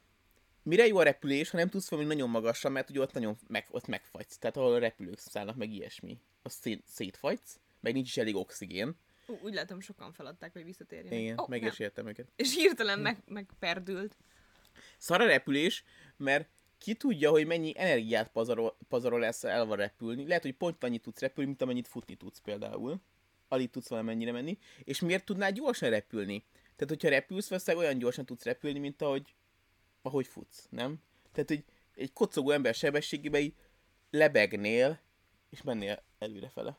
[0.62, 3.66] mire jó a repülés, ha nem tudsz valami nagyon magasra, mert ugye ott nagyon meg,
[3.70, 4.38] ott megfagysz.
[4.38, 6.18] Tehát ahol a repülők szállnak, meg ilyesmi.
[6.42, 8.96] Azt szét, szétfagysz, meg nincs is elég oxigén.
[9.26, 11.18] Ú, úgy látom, sokan feladták, hogy visszatérjenek.
[11.18, 11.70] Igen, Ó, meg nem.
[11.70, 12.26] is értem őket.
[12.36, 14.16] És hirtelen meg, megperdült.
[14.98, 15.84] Szar a repülés,
[16.16, 16.48] mert
[16.78, 20.26] ki tudja, hogy mennyi energiát pazarol, pazarol lesz elva repülni.
[20.26, 23.00] Lehet, hogy pont annyit tudsz repülni, mint amennyit futni tudsz például.
[23.48, 24.58] Alig tudsz valamennyire menni.
[24.84, 26.44] És miért tudnál gyorsan repülni?
[26.76, 29.34] Tehát, hogyha repülsz, valószínűleg olyan gyorsan tudsz repülni, mint ahogy,
[30.02, 31.02] ahogy futsz, nem?
[31.32, 33.54] Tehát, hogy egy kocogó ember sebességében így
[34.10, 35.00] lebegnél,
[35.50, 36.78] és mennél előrefele.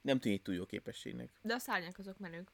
[0.00, 1.30] Nem tűnik túl jó képességnek.
[1.42, 2.50] De a szárnyak azok menők.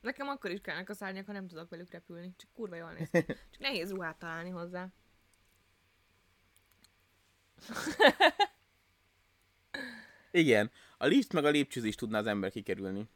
[0.00, 2.34] Nekem akkor is kellnek a szárnyak, ha nem tudok velük repülni.
[2.36, 3.10] Csak kurva jól néz.
[3.50, 4.88] Csak nehéz ruhát találni hozzá.
[10.30, 13.08] Igen, a lift meg a lépcsőzés tudná az ember kikerülni.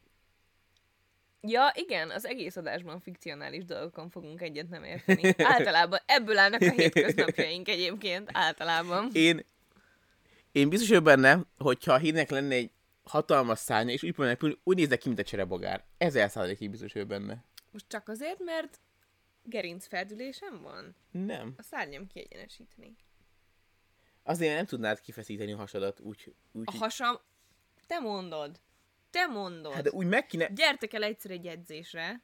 [1.41, 5.35] Ja, igen, az egész adásban fikcionális dolgokon fogunk egyet nem érteni.
[5.39, 9.11] Általában ebből állnak a hétköznapjaink egyébként, általában.
[9.13, 9.45] Én,
[10.53, 12.71] én biztos vagyok benne, hogyha a hídnek lenne egy
[13.05, 15.85] hatalmas szárnya, és úgy repülni, úgy néznek ki, mint egy cserebogár.
[15.99, 17.45] Ezer százalékig biztos vagyok benne.
[17.71, 18.81] Most csak azért, mert
[19.43, 20.95] gerincferdülésem van?
[21.11, 21.55] Nem.
[21.57, 22.97] A szárnyam kiegyenesíteni.
[24.23, 27.17] Azért nem tudnád kifeszíteni a hasadat úgy, úgy A hasam...
[27.87, 28.61] Te mondod.
[29.11, 29.73] Te mondod.
[29.73, 32.23] Hát de úgy meg kéne, Gyertek el egyszer egy edzésre.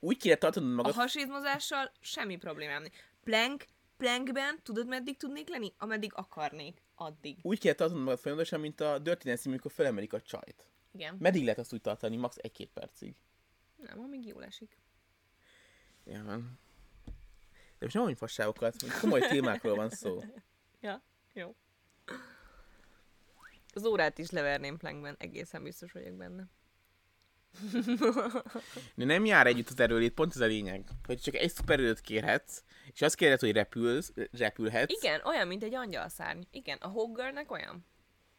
[0.00, 2.96] úgy kéne tartanod A magad, hasizmozással semmi problémám nincs.
[3.24, 3.64] Plank,
[3.96, 5.72] plankben tudod meddig tudnék lenni?
[5.78, 6.82] Ameddig akarnék.
[6.94, 7.38] Addig.
[7.42, 10.66] úgy kéne tartanod magad folyamatosan, mint a Dirty Dancing, amikor felemelik a csajt.
[10.92, 11.16] Igen.
[11.18, 12.16] Meddig lehet azt úgy tartani?
[12.16, 12.36] Max.
[12.36, 13.14] egy-két percig.
[13.76, 14.78] Nem, amíg jól esik.
[16.04, 16.58] Ja, van.
[17.78, 20.22] De most nem mondj fasságokat, komoly témákról van szó.
[20.80, 21.54] Ja, jó.
[23.74, 26.48] Az órát is leverném plankben, egészen biztos vagyok benne.
[28.94, 30.84] De nem jár együtt az erőlét, pont ez a lényeg.
[31.06, 32.62] Hogy csak egy szupererőt kérhetsz,
[32.92, 34.92] és azt kérhet, hogy repülsz, repülhetsz.
[35.02, 36.40] Igen, olyan, mint egy angyalszárny.
[36.50, 37.86] Igen, a Hoggernek olyan.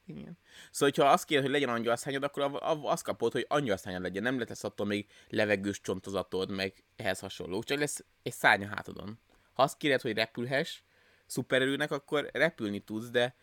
[0.05, 0.37] Igen.
[0.71, 4.23] Szóval, ha azt kéred, hogy legyen angyalszányod, akkor azt kapod, hogy angyalszányod legyen.
[4.23, 7.63] Nem lesz attól még levegős csontozatod, meg ehhez hasonló.
[7.63, 9.19] Csak lesz egy szárny a hátadon.
[9.59, 10.81] Azt kéred, hogy repülhess,
[11.25, 13.35] szupererőnek, akkor repülni tudsz, de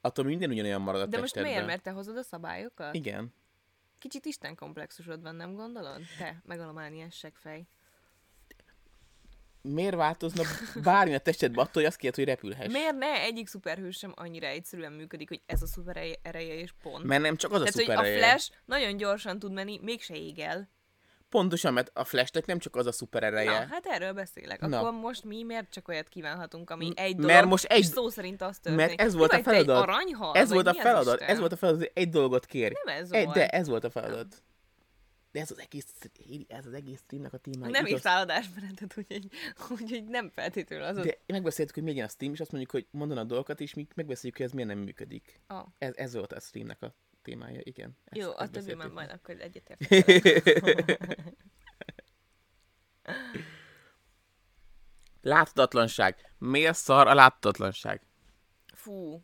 [0.00, 1.50] attól minden ugyanolyan marad a De most testedben.
[1.52, 1.66] miért?
[1.66, 2.94] Mert te hozod a szabályokat?
[2.94, 3.34] Igen.
[3.98, 6.00] Kicsit Isten komplexusod van, nem gondolod?
[6.18, 7.66] Te, megalomániás seggfej.
[9.62, 10.42] Miért változna
[10.82, 12.72] bármi a testedben attól, hogy azt kéred, hogy repülhess?
[12.72, 16.72] Miért ne egyik szuperhős sem annyira egyszerűen működik, hogy ez a szuper ereje- ereje és
[16.82, 17.04] pont?
[17.04, 18.18] Mert nem csak az a Tehát, hogy a szupereje.
[18.28, 20.68] Flash nagyon gyorsan tud menni, mégse ég el.
[21.34, 23.50] Pontosan, mert a Flashnek nem csak az a szuperereje.
[23.58, 24.60] Na, hát erről beszélek.
[24.60, 24.78] Na.
[24.78, 28.08] Akkor most mi miért csak olyat kívánhatunk, ami egy mert dolog, most és egy- szó
[28.08, 28.86] szerint az történik.
[28.88, 29.82] Mert ez volt a te egy feladat.
[29.82, 30.34] aranyhal?
[30.36, 31.20] Ez volt a feladat.
[31.20, 32.74] Ez volt a feladat, hogy egy dolgot kérj.
[32.84, 33.36] Nem ez Egy, volt.
[33.36, 34.42] de ez volt a feladat.
[35.32, 35.86] De ez az egész,
[36.48, 37.70] ez az egész streamnek a témája.
[37.70, 37.98] Nem igaz?
[37.98, 39.28] írtál adásmenetet, úgyhogy,
[39.80, 40.96] úgyhogy nem feltétlenül az.
[40.96, 44.36] De megbeszéltük, hogy legyen a stream, és azt mondjuk, hogy mondanak dolgokat, és mi megbeszéljük,
[44.36, 45.40] hogy ez miért nem működik.
[45.46, 46.94] Ah, Ez, ez volt a streamnek a
[47.24, 47.96] témája, igen.
[48.04, 49.80] Ezt, jó, ezt a többi már majd akkor egyetért.
[55.20, 56.34] Láthatatlanság.
[56.38, 58.00] Miért szar a láthatatlanság?
[58.74, 59.22] Fú.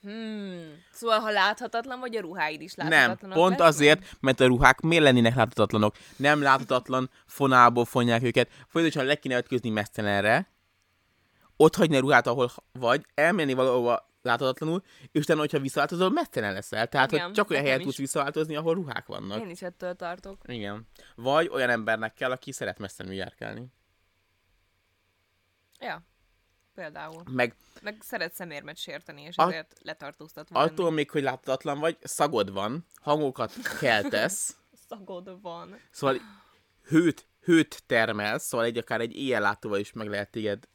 [0.00, 0.82] Hmm.
[0.92, 3.68] Szóval, ha láthatatlan vagy, a ruháid is Nem, láthatatlanok pont lesznek?
[3.68, 5.96] azért, mert a ruhák miért lennének láthatatlanok?
[6.16, 8.50] Nem láthatatlan fonából fonják őket.
[8.68, 10.52] Folyamatosan le kéne ütközni mesztelenre,
[11.56, 14.82] ott hagyni a ruhát, ahol vagy, elmenni valahova láthatatlanul,
[15.12, 16.88] és utána, hogyha visszaváltozol, mesztelen leszel.
[16.88, 17.84] Tehát, Igen, hogy csak olyan helyen is.
[17.84, 19.40] tudsz visszaváltozni, ahol ruhák vannak.
[19.40, 20.42] Én is ettől tartok.
[20.46, 20.86] Igen.
[21.14, 23.66] Vagy olyan embernek kell, aki szeret messzenül járkálni.
[25.80, 26.02] Ja.
[26.74, 27.22] Például.
[27.30, 32.52] Meg Meg szeret szemérmet sérteni, és A- ezért letartóztatva attól még, hogy láthatatlan vagy, szagod
[32.52, 34.56] van, hangokat keltesz,
[34.88, 35.80] Szagod van.
[35.90, 36.16] Szóval
[36.86, 40.68] hőt, hőt termelsz, szóval egy akár egy éjjellátóval is meg lehet téged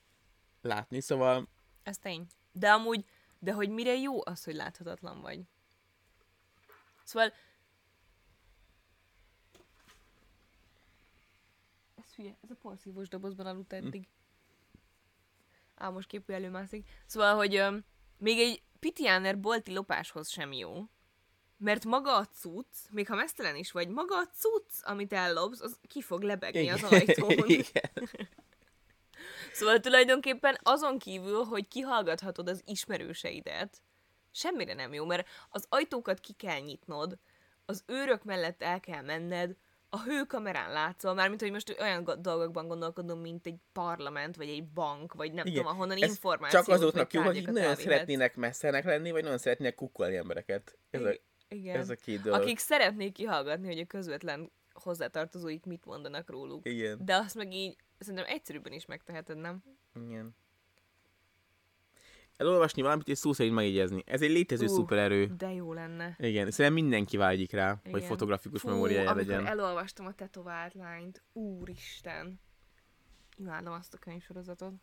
[0.62, 1.48] látni, szóval
[1.84, 2.28] Ez tény.
[2.52, 3.06] De amúgy,
[3.40, 5.42] de hogy mire jó az, hogy láthatatlan vagy?
[7.04, 7.34] Szóval...
[11.96, 14.08] Ez hülye, ez a porszívós dobozban aludt eddig.
[15.76, 16.90] Á, most képű előmászik.
[17.06, 17.86] Szóval, hogy öm,
[18.18, 20.90] még egy Pitiáner bolti lopáshoz sem jó.
[21.58, 25.80] Mert maga a cucc, még ha mesztelen is vagy, maga a cucc, amit ellopsz, az
[25.88, 27.32] ki fog lebegni az ajtón.
[27.48, 27.92] Igen.
[29.54, 33.82] Szóval tulajdonképpen azon kívül, hogy kihallgathatod az ismerőseidet,
[34.32, 37.18] semmire nem jó, mert az ajtókat ki kell nyitnod,
[37.66, 39.56] az őrök mellett el kell menned,
[39.90, 44.64] a hőkamerán látszol, mármint, hogy most olyan go- dolgokban gondolkodom, mint egy parlament, vagy egy
[44.64, 45.58] bank, vagy nem Igen.
[45.58, 47.82] tudom, ahonnan Ez információt Csak azoknak jó, akik nagyon elvihetsz.
[47.82, 50.78] szeretnének messzenek lenni, vagy nagyon szeretnének kukkolni embereket.
[50.90, 51.12] Ez a,
[51.48, 51.76] Igen.
[51.76, 52.42] ez a két dolog.
[52.42, 54.52] Akik szeretnék kihallgatni, hogy a közvetlen
[54.84, 56.68] hozzátartozóik mit mondanak róluk.
[56.68, 57.06] Igen.
[57.06, 59.64] De azt meg így szerintem egyszerűbben is megteheted, nem?
[59.96, 60.36] Igen.
[62.38, 64.04] Elolvasni valamit és szó szerint megjegyezni.
[64.06, 65.26] Ez egy létező Ú, szupererő.
[65.38, 66.16] De jó lenne.
[66.20, 68.08] Igen, szerintem mindenki vágyik rá, hogy Igen.
[68.08, 69.46] fotografikus Fú, memóriája legyen.
[69.46, 72.40] elolvastam a tetovált lányt, úristen.
[73.38, 74.74] Imádom azt a könyvsorozatot.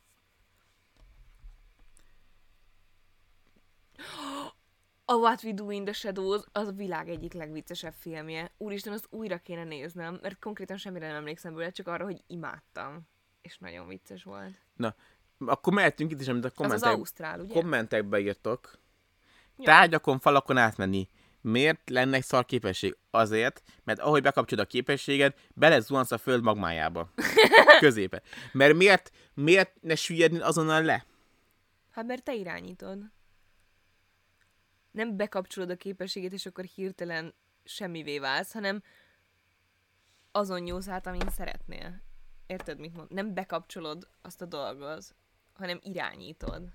[5.09, 8.51] A What We Do in the Shadows az a világ egyik legviccesebb filmje.
[8.57, 13.09] Úristen, azt újra kéne néznem, mert konkrétan semmire nem emlékszem bőle, csak arra, hogy imádtam.
[13.43, 14.61] És nagyon vicces volt.
[14.77, 14.95] Na,
[15.39, 17.55] akkor mehetünk itt is, amit a Az az kommentek, Ausztrál, ugye?
[17.55, 18.79] kommentekbe írtok.
[19.57, 19.65] Ja.
[19.65, 21.09] Tárgyakon, falakon átmenni.
[21.41, 22.97] Miért lenne egy szar képesség?
[23.11, 27.13] Azért, mert ahogy bekapcsolod a képességed, belezuhansz a föld magmájába.
[27.81, 28.23] Középe.
[28.53, 31.05] Mert miért, miért ne süllyedni azonnal le?
[31.91, 32.99] Hát mert te irányítod.
[34.97, 38.83] Nem bekapcsolod a képességet, és akkor hirtelen semmivé válsz, hanem
[40.31, 42.03] azon nyúlsz át, amin szeretnél.
[42.47, 43.13] Érted, mit mond?
[43.13, 45.15] Nem bekapcsolod azt a dolgot,
[45.53, 46.69] hanem irányítod.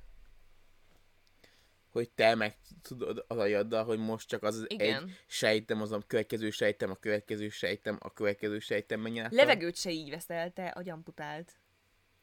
[1.89, 5.03] Hogy te meg tudod az agyaddal, hogy most csak az, Igen.
[5.03, 9.33] egy sejtem, az a következő sejtem, a következő sejtem, a következő sejtem menjen át.
[9.33, 11.53] Levegőt se így veszel, te agyamputált.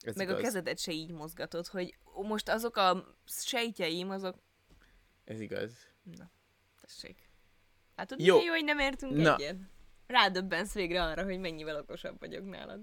[0.01, 0.39] Ez Meg igaz.
[0.39, 4.37] a kezedet se így mozgatod, hogy most azok a sejtjeim, azok...
[5.25, 5.88] Ez igaz.
[6.17, 6.31] Na,
[6.81, 7.29] tessék.
[7.97, 8.37] Hát tudod, Jó.
[8.41, 9.35] jó, hogy nem értünk Na.
[9.35, 9.57] egyet?
[10.07, 12.81] Rádöbbensz végre arra, hogy mennyivel okosabb vagyok nálad.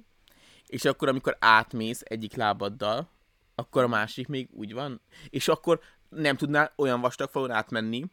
[0.67, 3.09] És akkor, amikor átmész egyik lábaddal,
[3.55, 5.01] akkor a másik még úgy van.
[5.29, 8.05] És akkor nem tudnál olyan vastag falon átmenni,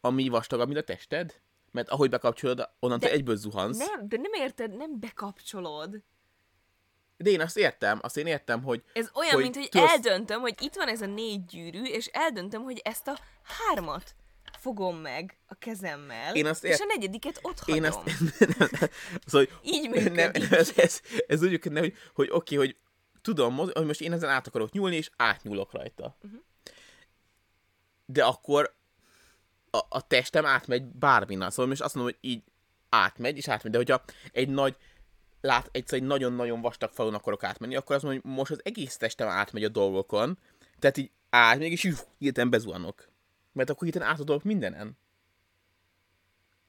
[0.00, 1.40] ami vastagabb, mint a tested?
[1.72, 3.78] Mert ahogy bekapcsolod, onnantól De- egyből zuhansz.
[3.78, 6.02] Nem, de nem érted, nem bekapcsolod.
[7.16, 10.40] De én azt értem, azt én értem, hogy Ez olyan, Hogy mint hogy tudsz- eldöntöm,
[10.40, 14.14] hogy itt van ez a négy gyűrű, és eldöntöm, hogy ezt a hármat
[14.58, 17.84] fogom meg a kezemmel, Én azt és a negyediket ott hagyom.
[17.84, 17.98] Én azt...
[19.26, 20.50] szóval, hogy Így nem, működik.
[20.50, 22.76] ez, ez, ez úgy működne, hogy, hogy oké, okay, hogy
[23.20, 26.16] tudom, hogy most én ezen át akarok nyúlni, és átnyúlok rajta.
[26.22, 26.40] Uh-huh.
[28.06, 28.76] De akkor
[29.70, 31.50] a, a testem átmegy bárminnal.
[31.50, 32.42] Szóval most azt mondom, hogy így
[32.88, 33.72] átmegy, és átmegy.
[33.72, 34.76] De hogyha egy nagy,
[35.40, 38.96] lát, egyszer egy nagyon-nagyon vastag falon akarok átmenni, akkor azt mondom, hogy most az egész
[38.96, 40.38] testem átmegy a dolgokon.
[40.78, 43.08] Tehát így átmegy, és így hirtelen bezuhanok.
[43.56, 44.98] Mert akkor hirtelen átadok mindenen.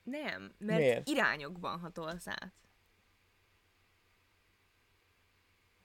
[0.04, 1.08] Nem, mert Miért?
[1.08, 2.54] irányokban hatolsz át.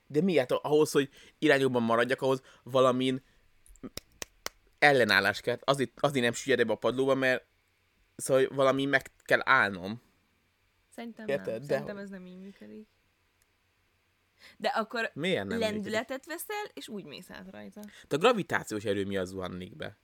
[0.07, 0.51] De miért?
[0.51, 3.23] Ahhoz, hogy irányokban maradjak, ahhoz valamin
[4.79, 5.59] ellenállás kell.
[5.65, 7.47] Azért, azért nem süllyedek a padlóba, mert
[8.17, 10.03] szóval valami meg kell állnom.
[10.89, 11.47] Szerintem Érted?
[11.47, 11.61] nem.
[11.61, 12.89] De Szerintem hogy- ez nem így működik.
[14.57, 17.81] De akkor Miért nem lendületet veszel, és úgy mész át rajta.
[18.09, 19.97] De a gravitációs erő mi az zuhannék be?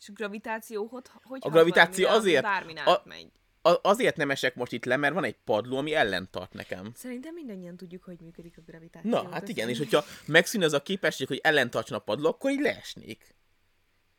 [0.00, 3.30] És a gravitáció, hogy, hogy A gravitáció valamire, azért- Bármin a- átmegy.
[3.62, 6.92] A- azért nem esek most itt le, mert van egy padló, ami ellen tart nekem.
[6.94, 9.10] Szerintem mindannyian tudjuk, hogy működik a gravitáció.
[9.10, 12.60] Na, hát igen, és hogyha megszűn az a képesség, hogy ellentartson a padló, akkor így
[12.60, 13.34] leesnék.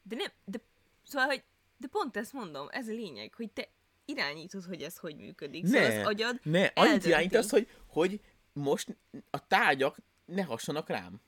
[0.01, 0.59] De nem, de,
[1.03, 1.43] szóval, hogy,
[1.77, 3.67] de pont ezt mondom, ez a lényeg, hogy te
[4.05, 5.65] irányítod, hogy ez hogy működik.
[5.65, 8.19] Szóval Ne, az agyad ne, annyit irányítasz, hogy, hogy
[8.53, 8.97] most
[9.29, 11.21] a tárgyak ne hassanak rám.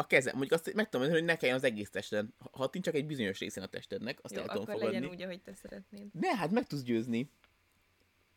[0.00, 0.36] A kezem.
[0.36, 2.34] Mondjuk azt meg tudom mondani, hogy ne kelljen az egész testeden.
[2.52, 4.94] Ha csak egy bizonyos részén a testednek, azt Jó, el tudom akkor fogadni.
[4.94, 6.08] legyen úgy, ahogy te szeretnéd.
[6.12, 7.30] Ne, hát meg tudsz győzni.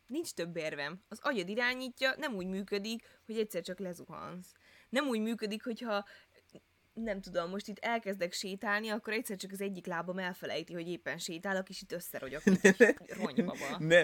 [0.06, 1.02] Nincs több érvem.
[1.08, 4.52] Az agyad irányítja, nem úgy működik, hogy egyszer csak lezuhansz.
[4.88, 6.04] Nem úgy működik, hogyha
[6.94, 11.18] nem tudom, most itt elkezdek sétálni, akkor egyszer csak az egyik lábam elfelejti, hogy éppen
[11.18, 12.76] sétálok, és itt összerogyok, mint
[13.22, 13.78] ronybaba.
[13.78, 14.00] Ne,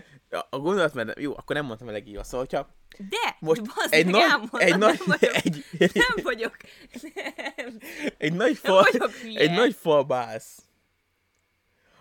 [0.51, 2.25] a gondolat, mert jó, akkor nem mondtam a legjobb.
[2.25, 3.37] Szóval, hogyha De!
[3.41, 6.57] most bazd egy nagy, elmondom, egy nem nagy, vagyok, egy, nem vagyok,
[7.15, 7.79] nem.
[8.19, 10.59] egy nagy Nem fal, vagyok egy nagy falba állsz,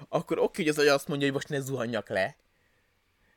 [0.10, 2.36] akkor oké, hogy az agy azt mondja, hogy most ne zuhanjak le.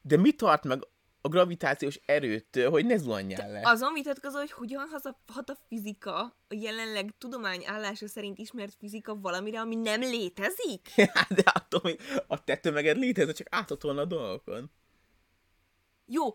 [0.03, 0.81] De mi tart meg
[1.21, 3.61] a gravitációs erőtől, hogy ne zuhanjál le?
[3.65, 4.89] Azon vitatkozol, hogy hogyan
[5.33, 10.89] hat a fizika, a jelenleg tudomány állása szerint ismert fizika valamire, ami nem létezik?
[11.15, 14.71] Hát, de attól még a te tömeged létezik, csak áthatolna a dolgokon.
[16.07, 16.33] Jó,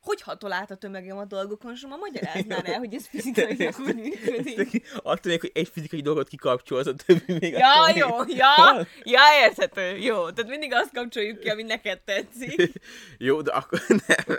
[0.00, 3.94] hogy hatol át a tömegem a dolgokon, és ma magyaráznál el, hogy ez fizikailag hogy
[3.96, 4.88] működik.
[4.96, 8.46] Attól még, hogy egy fizikai dolgot kikapcsolsz, a többi még Ja, attól jó, még- ja,
[8.56, 8.86] Van?
[9.02, 10.30] ja, érthető, jó.
[10.30, 12.72] Tehát mindig azt kapcsoljuk ki, ami neked tetszik.
[13.18, 14.38] Jó, de akkor nem.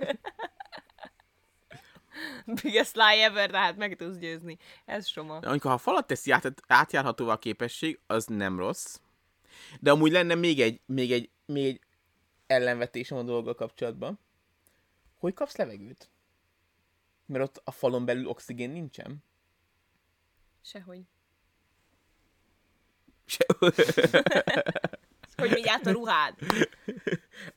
[2.62, 4.58] Biggest lie ever, de hát meg tudsz győzni.
[4.86, 5.40] Ez soma.
[5.40, 8.96] De amikor ha falat teszi át, átjárhatóvá a képesség, az nem rossz.
[9.80, 11.82] De amúgy lenne még egy, még egy, még egy
[12.48, 14.20] ellenvetésem a dolggal kapcsolatban.
[15.20, 16.10] Hogy kapsz levegőt?
[17.26, 19.24] Mert ott a falon belül oxigén nincsen.
[20.62, 21.02] Sehogy.
[23.26, 23.46] Se,
[25.38, 26.36] Hogy megy át a ruhád.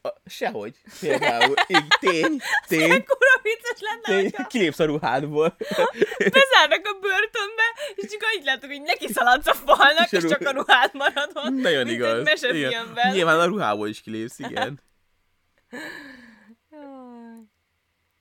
[0.03, 0.77] a, sehogy.
[1.01, 1.55] Például.
[1.69, 5.57] Így, tény, tény, Kura vicces lenne, tény, hogyha kilépsz a ruhádból.
[6.39, 7.63] bezárnak a börtönbe,
[7.95, 10.95] és csak annyit látok, hogy neki szaladsz a falnak, És és csak a ruh- ruhád
[10.95, 11.55] marad ott.
[11.55, 12.19] Nagyon igaz.
[12.19, 13.13] Egy mesefilmben.
[13.13, 14.81] Nyilván a ruhából is kilépsz, igen.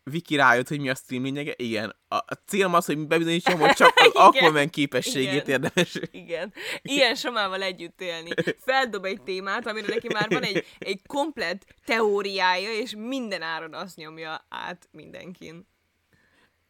[0.03, 1.53] Viki rájött, hogy mi a stream lényege?
[1.57, 1.95] Igen.
[2.07, 4.11] A, a célom az, hogy bebizonyítsam, hogy csak az.
[4.13, 5.45] Aquaman képességét Igen.
[5.47, 5.99] érdemes.
[6.11, 6.53] Igen.
[6.81, 8.29] Ilyen somával együtt élni.
[8.57, 13.95] Feldob egy témát, amire neki már van egy, egy komplet teóriája, és minden áron azt
[13.95, 15.67] nyomja át mindenkin.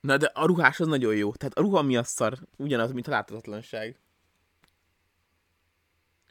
[0.01, 1.33] Na de a ruhás az nagyon jó.
[1.33, 2.37] Tehát a ruha mi a szar?
[2.57, 3.99] Ugyanaz, mint a láthatatlanság.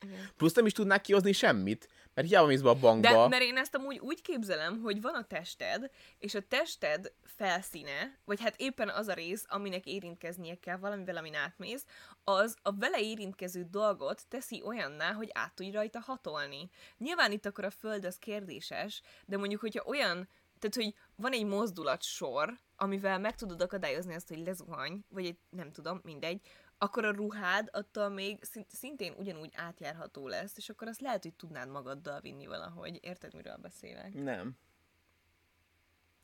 [0.02, 0.30] Igen.
[0.36, 1.88] Plusz nem is tudnák kihozni semmit.
[2.20, 3.08] Mert hiába mész be a bankba.
[3.08, 8.18] De mert én ezt amúgy úgy képzelem, hogy van a tested, és a tested felszíne,
[8.24, 11.84] vagy hát éppen az a rész, aminek érintkeznie kell valamivel, amin átmész,
[12.24, 16.70] az a vele érintkező dolgot teszi olyanná, hogy át tudj rajta hatolni.
[16.98, 20.28] Nyilván itt akkor a föld az kérdéses, de mondjuk, hogyha olyan,
[20.58, 25.38] tehát, hogy van egy mozdulat sor, amivel meg tudod akadályozni azt, hogy lezuhany, vagy egy,
[25.50, 26.40] nem tudom, mindegy,
[26.82, 31.34] akkor a ruhád attól még szint- szintén ugyanúgy átjárható lesz, és akkor azt lehet, hogy
[31.34, 32.98] tudnád magaddal vinni valahogy.
[33.02, 34.14] Érted, miről beszélek?
[34.14, 34.56] Nem.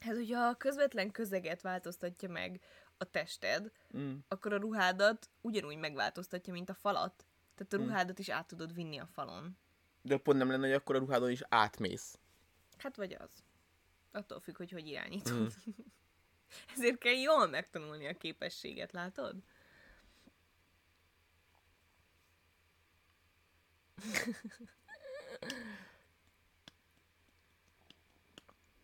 [0.01, 2.61] Hát, hogyha a közvetlen közeget változtatja meg
[2.97, 4.15] a tested, Mm.
[4.29, 7.27] akkor a ruhádat ugyanúgy megváltoztatja, mint a falat.
[7.55, 9.59] Tehát a ruhádat is át tudod vinni a falon.
[10.03, 12.19] De pont nem lenne, hogy akkor a ruhádon is átmész.
[12.77, 13.31] Hát vagy az.
[14.13, 15.41] Attól függ, hogy hogy irányítod.
[15.69, 15.73] Mm.
[16.75, 19.37] Ezért kell jól megtanulni a képességet, látod?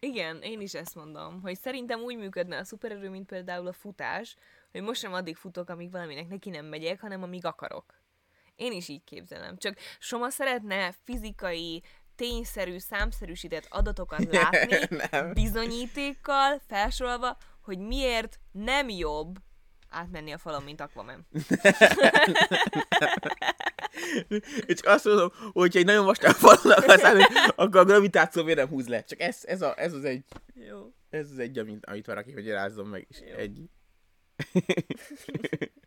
[0.05, 4.37] Igen, én is ezt mondom, hogy szerintem úgy működne a szupererő, mint például a futás,
[4.73, 7.95] hogy most sem addig futok, amíg valaminek neki nem megyek, hanem amíg akarok.
[8.57, 9.57] Én is így képzelem.
[9.57, 11.83] Csak Soma szeretne fizikai,
[12.15, 14.79] tényszerű, számszerűsített adatokat látni,
[15.33, 19.39] bizonyítékkal felsorolva, hogy miért nem jobb
[19.89, 21.27] átmenni a falon, mint Aquaman.
[24.67, 27.25] És azt mondom, hogyha egy nagyon vastag falon akarsz állni,
[27.57, 29.05] akkor a gravitáció miért nem húz le.
[29.05, 30.25] Csak ez, ez, a, ez az egy,
[30.55, 30.93] Jó.
[31.11, 33.37] ez az egy, amit, amit van, aki magyarázzon meg, és Jó.
[33.37, 33.61] egy.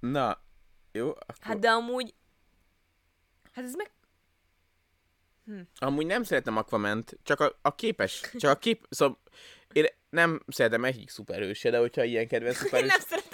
[0.00, 0.42] Na,
[0.92, 1.36] jó, akkor...
[1.40, 2.14] Hát de amúgy...
[3.52, 3.90] Hát ez meg...
[5.78, 9.18] Amúgy nem szeretem Aquament, csak a, a képes, csak a kép, szóval
[9.72, 13.29] én nem szeretem egyik szuperhős se, de hogyha ilyen kedvenc Én szuperhős, nem szeretem.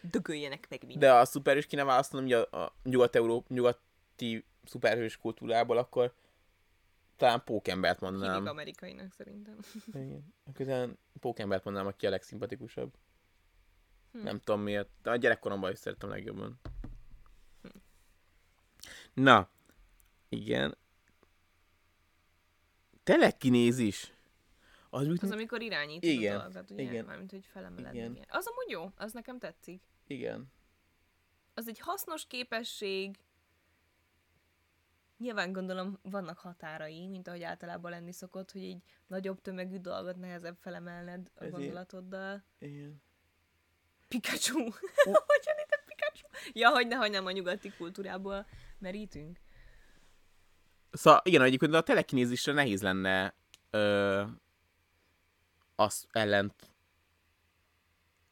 [0.00, 1.00] Dögöljenek meg mindent.
[1.00, 6.14] de a szuperhős kéne választanom ugye a, a nyugat-euró, nyugati szuperhős kultúrából, akkor
[7.16, 8.46] talán Pókembert Hívjuk mondanám.
[8.46, 9.58] amerikainak szerintem.
[9.86, 10.34] Igen.
[10.56, 12.94] Talán Pókembert mondanám, aki a legszimpatikusabb.
[14.12, 14.22] Hm.
[14.22, 16.60] Nem tudom miért, de a gyerekkoromban is szerettem legjobban.
[19.14, 19.48] Na,
[20.28, 20.76] igen.
[23.02, 24.12] Telekinézis.
[24.90, 26.82] Az úgy, Az, amikor irányítod Igen, a dolgokat, ugye?
[26.82, 27.04] igen.
[27.04, 27.94] Mármint, hogy felemeled.
[27.94, 28.10] Igen.
[28.10, 28.26] Igen.
[28.28, 29.82] Az amúgy jó, az nekem tetszik.
[30.06, 30.52] igen.
[31.54, 33.18] Az egy hasznos képesség.
[35.18, 40.56] Nyilván gondolom vannak határai, mint ahogy általában lenni szokott, hogy egy nagyobb tömegű dolgot nehezebb
[40.60, 42.44] felemelned a Ezért- gondolatoddal.
[42.58, 43.02] Igen.
[44.08, 44.58] Pikachu!
[45.28, 46.26] hogy jön ide Pikachu?
[46.52, 48.46] Ja, hogy ne hagynám a nyugati kultúrából
[48.78, 49.38] merítünk.
[50.90, 53.34] Szóval igen, egyébként a telekinézisre nehéz lenne
[53.70, 54.22] ö,
[55.78, 56.70] azt ellent...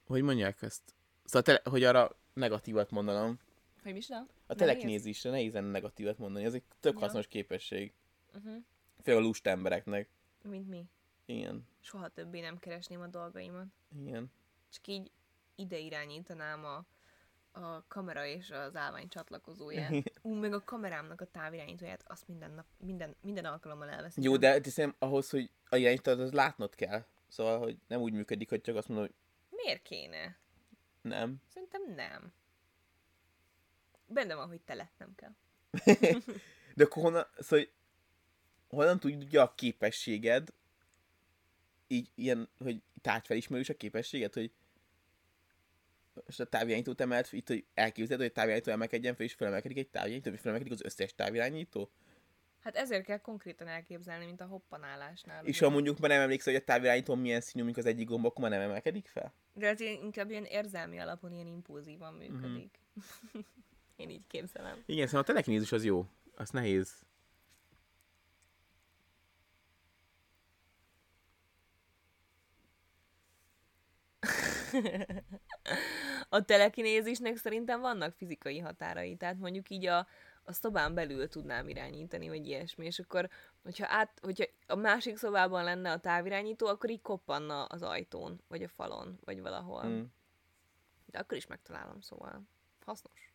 [0.07, 0.83] Hogy mondják ezt?
[1.25, 3.39] Szóval, tele, hogy arra negatívat mondanom.
[3.83, 4.09] Hogy mi is
[4.47, 6.45] A telekinézisre nehéz lenne negatívat mondani.
[6.45, 6.99] Ez egy tök Ja.
[6.99, 7.93] hasznos képesség.
[8.35, 8.65] Uh-huh.
[9.03, 10.09] Főleg a lusta embereknek.
[10.43, 10.85] Mint mi.
[11.25, 11.67] Igen.
[11.81, 13.67] Soha többé nem keresném a dolgaimat.
[13.99, 14.31] Igen.
[14.71, 15.11] Csak így
[15.55, 16.85] ide irányítanám a,
[17.61, 19.93] a kamera és az állvány csatlakozóját.
[20.23, 24.25] Ú, meg a kamerámnak a távirányítóját, azt minden nap, minden, minden alkalommal elveszem.
[24.25, 27.05] Jó, de hiszem ahhoz, hogy a irányítót az látnod kell.
[27.29, 29.15] Szóval, hogy nem úgy működik, hogy csak azt mondod, hogy
[29.51, 30.39] Miért kéne?
[31.07, 31.37] nem.
[31.53, 32.33] Szerintem nem.
[34.07, 35.35] Benne van, hogy tele, nem kell.
[36.75, 37.67] De akkor honnan, szóval,
[38.69, 40.49] honnan tudja a képességed,
[41.87, 44.53] így ilyen, hogy tárgyfelismerős a képességed, hogy
[46.25, 49.89] most a távirányítót emelt, itt, hogy elképzeled, hogy a távirányító emelkedjen fel, és felemelkedik egy
[49.89, 51.91] távirányító, és felemelkedik az összes távirányító?
[52.67, 55.45] Hát ezért kell konkrétan elképzelni, mint a hoppanálásnál.
[55.45, 55.67] És ugye.
[55.67, 58.41] ha mondjuk már nem emlékszel, hogy a távirányító milyen színű, mint az egyik gomb, akkor
[58.41, 59.33] már nem emelkedik fel?
[59.53, 62.79] De ez inkább ilyen érzelmi alapon, ilyen impulzívan működik.
[63.97, 64.83] Én így képzelem.
[64.87, 66.07] Igen, szóval a telekinézis az jó.
[66.37, 67.05] Az nehéz.
[76.29, 80.07] A telekinézisnek szerintem vannak fizikai határai, tehát mondjuk így a,
[80.49, 83.29] a szobán belül tudnám irányítani, vagy ilyesmi, és akkor,
[83.63, 88.63] hogyha, át, hogyha a másik szobában lenne a távirányító, akkor így koppanna az ajtón, vagy
[88.63, 89.85] a falon, vagy valahol.
[89.85, 90.03] Mm.
[91.07, 92.43] De akkor is megtalálom, szóval
[92.85, 93.35] hasznos.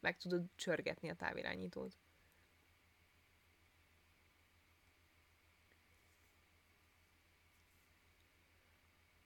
[0.00, 1.96] Meg tudod csörgetni a távirányítót.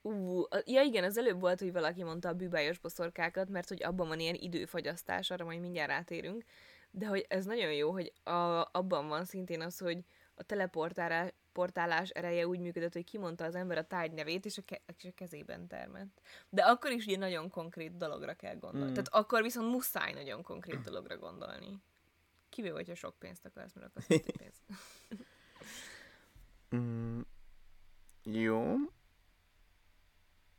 [0.03, 4.09] Ú, ja igen, az előbb volt, hogy valaki mondta a bűbájos boszorkákat, mert hogy abban
[4.09, 6.45] van ilyen időfagyasztás, arra majd mindjárt rátérünk,
[6.91, 12.09] de hogy ez nagyon jó, hogy a, abban van szintén az, hogy a teleportálás portálás
[12.09, 15.15] ereje úgy működött, hogy kimondta az ember a tárgy nevét, és a, ke- és a
[15.15, 16.21] kezében termett.
[16.49, 18.91] De akkor is ugye nagyon konkrét dologra kell gondolni.
[18.91, 18.95] Mm.
[18.95, 21.83] Tehát akkor viszont muszáj nagyon konkrét dologra gondolni.
[22.49, 24.63] Kivéve, hogyha sok pénzt akarsz, mert akarsz pénzt.
[26.77, 27.21] Mm.
[28.23, 28.75] Jó.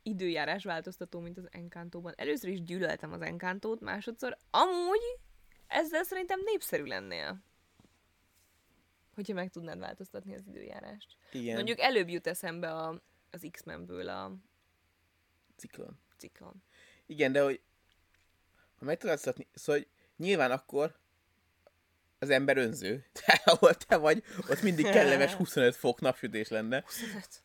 [0.02, 2.12] Időjárás változtató, mint az Encantóban.
[2.16, 5.18] Először is gyűlöltem az Encantót, másodszor amúgy
[5.66, 7.42] ezzel szerintem népszerű lennél.
[9.14, 11.16] Hogyha meg tudnád változtatni az időjárást.
[11.32, 11.54] Igen.
[11.54, 14.36] Mondjuk előbb jut eszembe a, az X-Menből a
[15.56, 15.98] ciklon.
[16.16, 16.62] ciklon.
[17.06, 17.62] Igen, de hogy
[18.78, 21.00] ha meg tudod szatni, szóval hogy nyilván akkor
[22.18, 23.06] az ember önző.
[23.12, 26.82] Tehát ahol te vagy, ott mindig kellemes 25 fok napsütés lenne.
[26.86, 27.41] 25.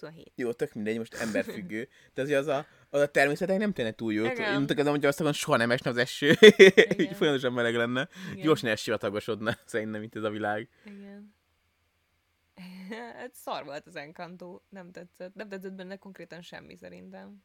[0.00, 0.32] 27.
[0.34, 1.88] Jó, tök mindegy, most emberfüggő.
[2.14, 4.24] De azért az a, az a természetek nem tenne túl jó.
[4.24, 4.48] Igen.
[4.48, 6.28] Én mondtak, hogy Magyarországon soha nem esne az eső.
[6.98, 8.08] Így folyamatosan meleg lenne.
[8.32, 8.44] Igen.
[8.44, 10.68] Gyorsan elsivatagosodna, szerintem itt ez a világ.
[10.84, 11.34] Igen.
[12.90, 14.60] hát szar volt az Encanto.
[14.68, 15.34] Nem tetszett.
[15.34, 17.42] Nem tetszett benne konkrétan semmi szerintem.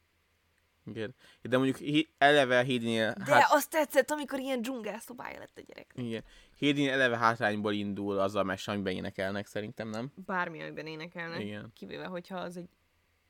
[0.86, 1.14] Igen.
[1.42, 3.14] De mondjuk eleve Hédinél...
[3.24, 3.46] De hát...
[3.48, 5.90] azt tetszett, amikor ilyen dzsungelszobája lett a gyerek.
[5.94, 6.24] Igen.
[6.56, 10.12] Hédin eleve hátrányból indul az a mese, amiben énekelnek, szerintem, nem?
[10.14, 11.40] Bármi, amiben énekelnek.
[11.40, 11.72] Igen.
[11.74, 12.68] Kivéve, hogyha az egy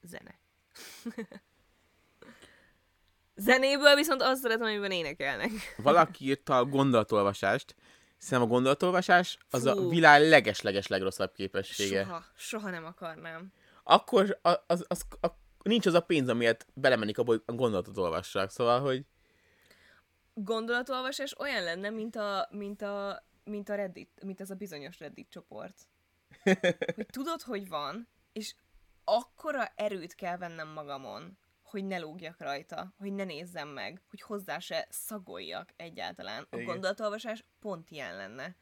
[0.03, 0.39] zene.
[3.37, 5.51] Zenéből viszont azt szeretem, amiben énekelnek.
[5.77, 7.75] Valaki írta a gondolatolvasást,
[8.19, 9.89] hiszen a gondolatolvasás az a Fú.
[9.89, 12.05] világ leges-leges legrosszabb képessége.
[12.05, 13.53] Soha, soha nem akarnám.
[13.83, 15.27] Akkor a- az, az, a,
[15.67, 18.51] nincs az a pénz, amiért belemennék abba, hogy a gondolatot olvassak.
[18.51, 19.05] Szóval, hogy
[20.39, 25.31] Gondolatolvasás olyan lenne, mint a, mint a, mint a Reddit, mint ez a bizonyos Reddit
[25.31, 25.89] csoport.
[26.95, 28.55] Hogy tudod, hogy van, és
[29.05, 34.59] akkora erőt kell vennem magamon, hogy ne lógjak rajta, hogy ne nézzem meg, hogy hozzá
[34.59, 36.47] se szagoljak egyáltalán.
[36.51, 36.67] A Igen.
[36.67, 38.57] gondolatolvasás pont ilyen lenne.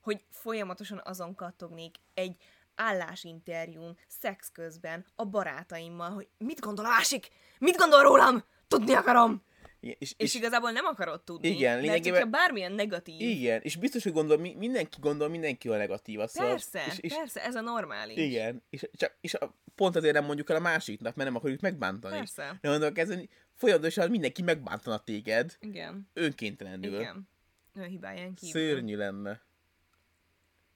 [0.00, 2.36] Hogy folyamatosan azon kattognék egy
[2.74, 7.28] állásinterjún, szex közben, a barátaimmal, hogy mit gondol a másik?
[7.58, 8.44] Mit gondol rólam?
[8.68, 9.42] Tudni akarom!
[9.82, 11.48] igen, és, És igazából nem akarod tudni.
[11.48, 13.20] Igen, mert hogyha bármilyen negatív.
[13.20, 16.26] igen, és biztos, hogy gondol, mi- mindenki gondol mindenki a negatíva.
[16.26, 18.16] Szóval, Persze, és, és, persze, ez a normális.
[18.16, 21.60] Igen, és, csak, és a, pont azért nem mondjuk el a másiknak, mert nem akarjuk
[21.60, 22.16] megbántani.
[22.16, 22.58] Persze.
[22.60, 27.00] Nem mondok hogy folyamatosan mindenki megbántana téged, Igen, önkéntelenül.
[27.00, 27.28] igen.
[27.74, 28.62] Ön hibáján kívül.
[28.62, 29.40] Szörnyű lenne.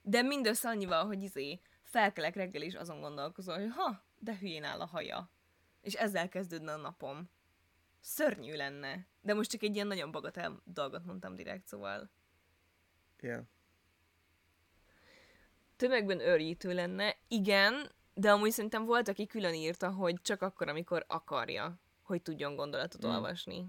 [0.01, 4.79] De mindössze annyival, hogy izé, felkelek reggel is azon gondolkozol, hogy ha, de hülyén áll
[4.79, 5.31] a haja.
[5.81, 7.29] És ezzel kezdődne a napom.
[8.01, 9.07] Szörnyű lenne.
[9.21, 12.09] De most csak egy ilyen nagyon bagatel dolgot mondtam direkt, szóval
[13.21, 13.43] Yeah.
[15.75, 17.15] tömegben őrjítő lenne.
[17.27, 22.55] Igen, de amúgy szerintem volt, aki külön írta, hogy csak akkor, amikor akarja, hogy tudjon
[22.55, 23.09] gondolatot Mm.
[23.09, 23.67] olvasni.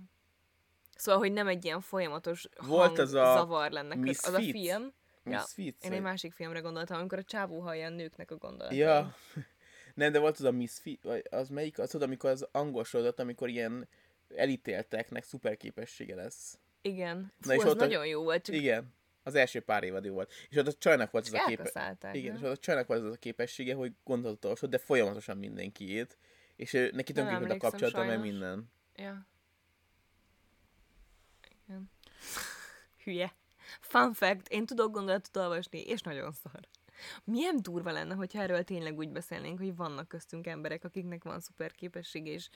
[0.97, 3.99] Szóval, hogy nem egy ilyen folyamatos Volt az a zavar lenne.
[4.01, 4.67] köz- Az a Misfits?
[4.67, 4.93] film.
[5.31, 8.79] Ja, Misfits, én egy másik filmre gondoltam, amikor a csávó hallja a nőknek a gondolatait.
[8.79, 9.15] Ja.
[9.95, 13.21] Nem, de volt az a Misfit, vagy az melyik, az, tudod, amikor az angol sorozat,
[13.21, 13.89] amikor ilyen
[14.37, 16.59] elítélteknek szuperképessége lesz.
[16.83, 17.33] Igen.
[17.41, 18.97] Fú, Na és az ott a- nagyon jó volt, csak Igen.
[19.23, 20.33] Az első pár évadé volt.
[20.49, 21.51] És ott a csajnak volt az a képe...
[21.51, 22.15] elkaszálták.
[22.15, 26.19] Igen, és ott a csajnak volt az a képessége, hogy gondolatot olvasott, de folyamatosan mindenkiét.
[26.57, 28.71] És ő, neki Nem tönkre a kapcsolata, mert minden.
[28.95, 29.27] Ja.
[31.67, 31.91] Igen.
[33.05, 33.37] Hülye.
[33.81, 36.61] Fun fact, én tudok gondolatot olvasni, és nagyon szar.
[37.25, 41.73] Milyen durva lenne, hogyha erről tényleg úgy beszélnénk, hogy vannak köztünk emberek, akiknek van szuper
[41.73, 42.49] képessége, és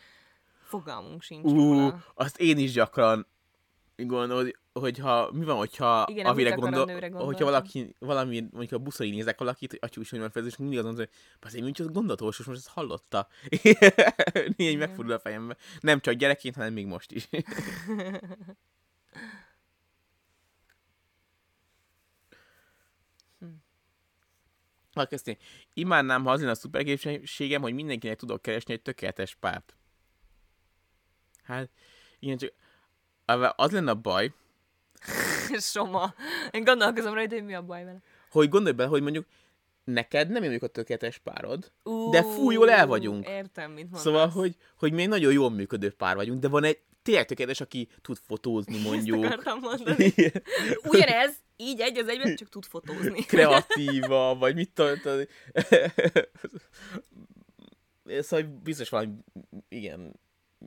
[0.63, 2.05] fogalmunk sincs Ú, róla.
[2.15, 3.27] azt én is gyakran
[3.97, 8.41] gondolod, hogyha, mi van, hogyha Igen, avire amit akar a gondol, nőre hogyha valaki, valami,
[8.41, 11.09] mondjuk a buszon így nézek valakit, hogy atyu is, hogy van és mindig azon, hogy
[11.41, 13.29] azért mint hogy gondolatos, most ezt hallotta.
[14.57, 15.57] Így megfordul a fejembe.
[15.81, 17.29] Nem csak gyerekként, hanem még most is.
[24.95, 25.43] Elkezdték.
[25.75, 29.77] Imádnám, ha az lenne a szuperképességem, hogy mindenkinek tudok keresni egy tökéletes párt.
[31.43, 31.71] Hát,
[32.19, 32.53] igen, csak
[33.57, 34.33] az lenne a baj,
[35.59, 36.15] Soma.
[36.51, 37.99] Én gondolkozom rajta, hogy mi a baj vele.
[38.31, 39.27] hogy gondolj bele, hogy mondjuk
[39.85, 43.29] neked nem mondjuk a tökéletes párod, Ú, De fú, jól el vagyunk.
[43.29, 44.01] Értem, mit mondasz.
[44.03, 47.89] szóval, hogy, hogy még nagyon jól működő pár vagyunk, de van egy tényleg tökéletes, aki
[48.03, 49.25] tud fotózni Ezt mondjuk.
[49.25, 50.15] akartam mondani.
[50.91, 53.23] Ugyanez, így egy az egyben, csak tud fotózni.
[53.33, 54.99] kreatíva, vagy mit tudom,
[58.21, 59.13] szóval biztos valami,
[59.69, 60.21] igen,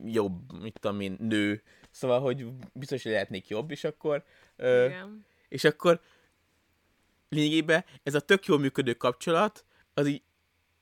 [0.04, 1.64] jobb, mit tudom én, nő.
[1.92, 4.24] Szóval, hogy biztos, hogy lehetnék jobb, és akkor,
[4.58, 5.26] Igen.
[5.48, 6.02] és akkor
[7.30, 10.22] lényegében ez a tök jól működő kapcsolat, az így,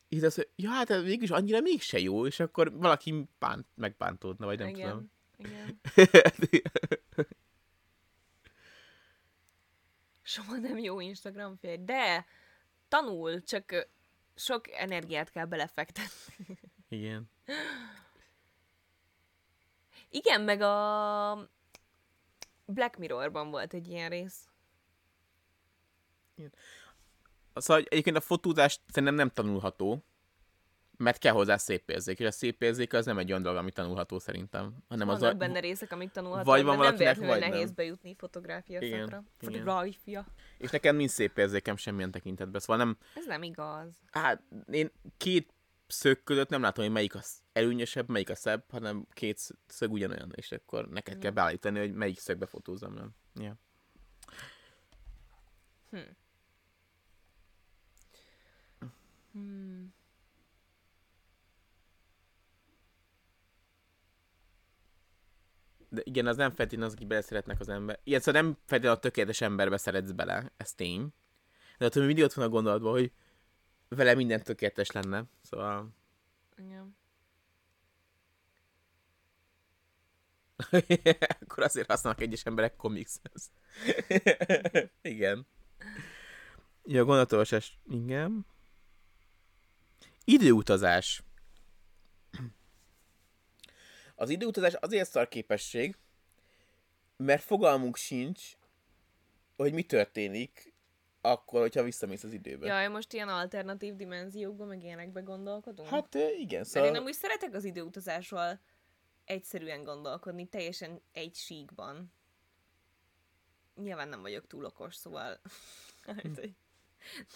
[0.09, 4.45] így az, hogy ja, hát ez végülis annyira mégse jó, és akkor valaki bánt, megbántódna,
[4.45, 4.89] vagy nem Igen.
[4.89, 5.11] tudom.
[5.37, 5.81] Igen.
[10.34, 12.25] Soha nem jó Instagram férj, de
[12.88, 13.88] tanul, csak
[14.36, 16.57] sok energiát kell belefektetni.
[16.88, 17.29] Igen.
[20.09, 21.49] Igen, meg a
[22.65, 24.47] Black Mirrorban volt egy ilyen rész.
[27.53, 30.03] Szóval hogy egyébként a fotózás szerintem nem tanulható,
[31.03, 33.71] mert kell hozzá szép érzék, és a szép érzék az nem egy olyan dolog, ami
[33.71, 35.37] tanulható szerintem, hanem az Vannak a...
[35.37, 37.75] benne részek, amik tanulhatóak, vagy van nem véletlenül nehéz nem.
[37.75, 39.23] bejutni fotográfia Igen, szakra.
[39.37, 40.25] Fotográfia.
[40.57, 42.97] És nekem nincs szép érzékem semmilyen tekintetben, szóval nem...
[43.15, 43.95] Ez nem igaz.
[44.11, 44.41] Hát
[44.71, 45.53] én két
[45.87, 49.91] szög között nem látom, hogy melyik az előnyösebb, melyik a szebb, hanem két sz- szög
[49.91, 53.15] ugyanolyan, és akkor neked kell beállítani, hogy melyik szögbe fotózom, nem?
[53.35, 53.55] Ja.
[55.89, 56.17] Hmm.
[65.93, 67.99] De igen, az nem feltétlenül az, aki beleszeretnek az ember.
[68.03, 71.13] Igen, szóval nem feltétlenül a tökéletes emberbe szeretsz bele, ez tény.
[71.77, 73.11] De még mindig ott van a gondolatban, hogy
[73.87, 75.23] vele minden tökéletes lenne.
[75.41, 75.89] Szóval...
[76.57, 76.95] Igen.
[81.41, 83.11] Akkor azért használnak egyes emberek comics
[85.01, 85.47] Igen.
[86.83, 87.79] Ja, gondolatolvasás.
[87.89, 88.45] Igen.
[90.65, 90.83] Az
[94.24, 95.97] Az időutazás azért szar képesség,
[97.17, 98.51] mert fogalmunk sincs,
[99.55, 100.74] hogy mi történik
[101.21, 102.67] akkor, hogyha visszamész az időbe.
[102.67, 105.88] Jaj, most ilyen alternatív dimenziókban, meg ilyenekbe gondolkodunk?
[105.88, 106.89] Hát igen, Mert szóval...
[106.89, 108.59] én amúgy szeretek az időutazásról
[109.26, 112.13] egyszerűen gondolkodni, teljesen egy síkban.
[113.76, 115.39] Nyilván nem vagyok túl okos, szóval
[116.05, 116.49] hát,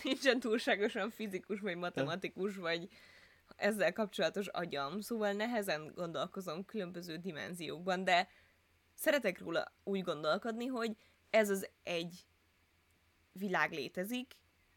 [0.04, 2.90] nincsen túlságosan fizikus, vagy matematikus, vagy
[3.58, 8.28] ezzel kapcsolatos agyam, szóval nehezen gondolkozom különböző dimenziókban, de
[8.94, 10.96] szeretek róla úgy gondolkodni, hogy
[11.30, 12.26] ez az egy
[13.32, 14.36] világ létezik,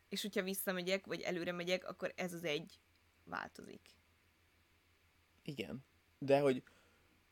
[0.08, 2.80] és hogyha visszamegyek, vagy előre megyek, akkor ez az egy
[3.24, 3.80] változik.
[5.42, 5.84] Igen.
[6.18, 6.62] De hogy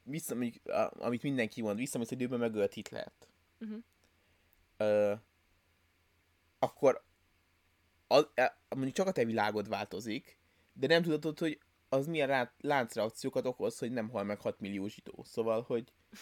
[0.02, 3.28] vissza, mondjuk, amit mindenki mond, visszamész időben, megölt Hitlert.
[3.58, 3.76] Mhm.
[4.76, 5.14] Ö,
[6.58, 7.04] akkor
[8.06, 8.28] az,
[8.68, 10.37] mondjuk csak a te világod változik,
[10.78, 11.58] de nem tudod, hogy
[11.88, 15.24] az milyen láncreakciókat okoz, hogy nem hal meg 6 millió zsidó.
[15.24, 15.92] Szóval, hogy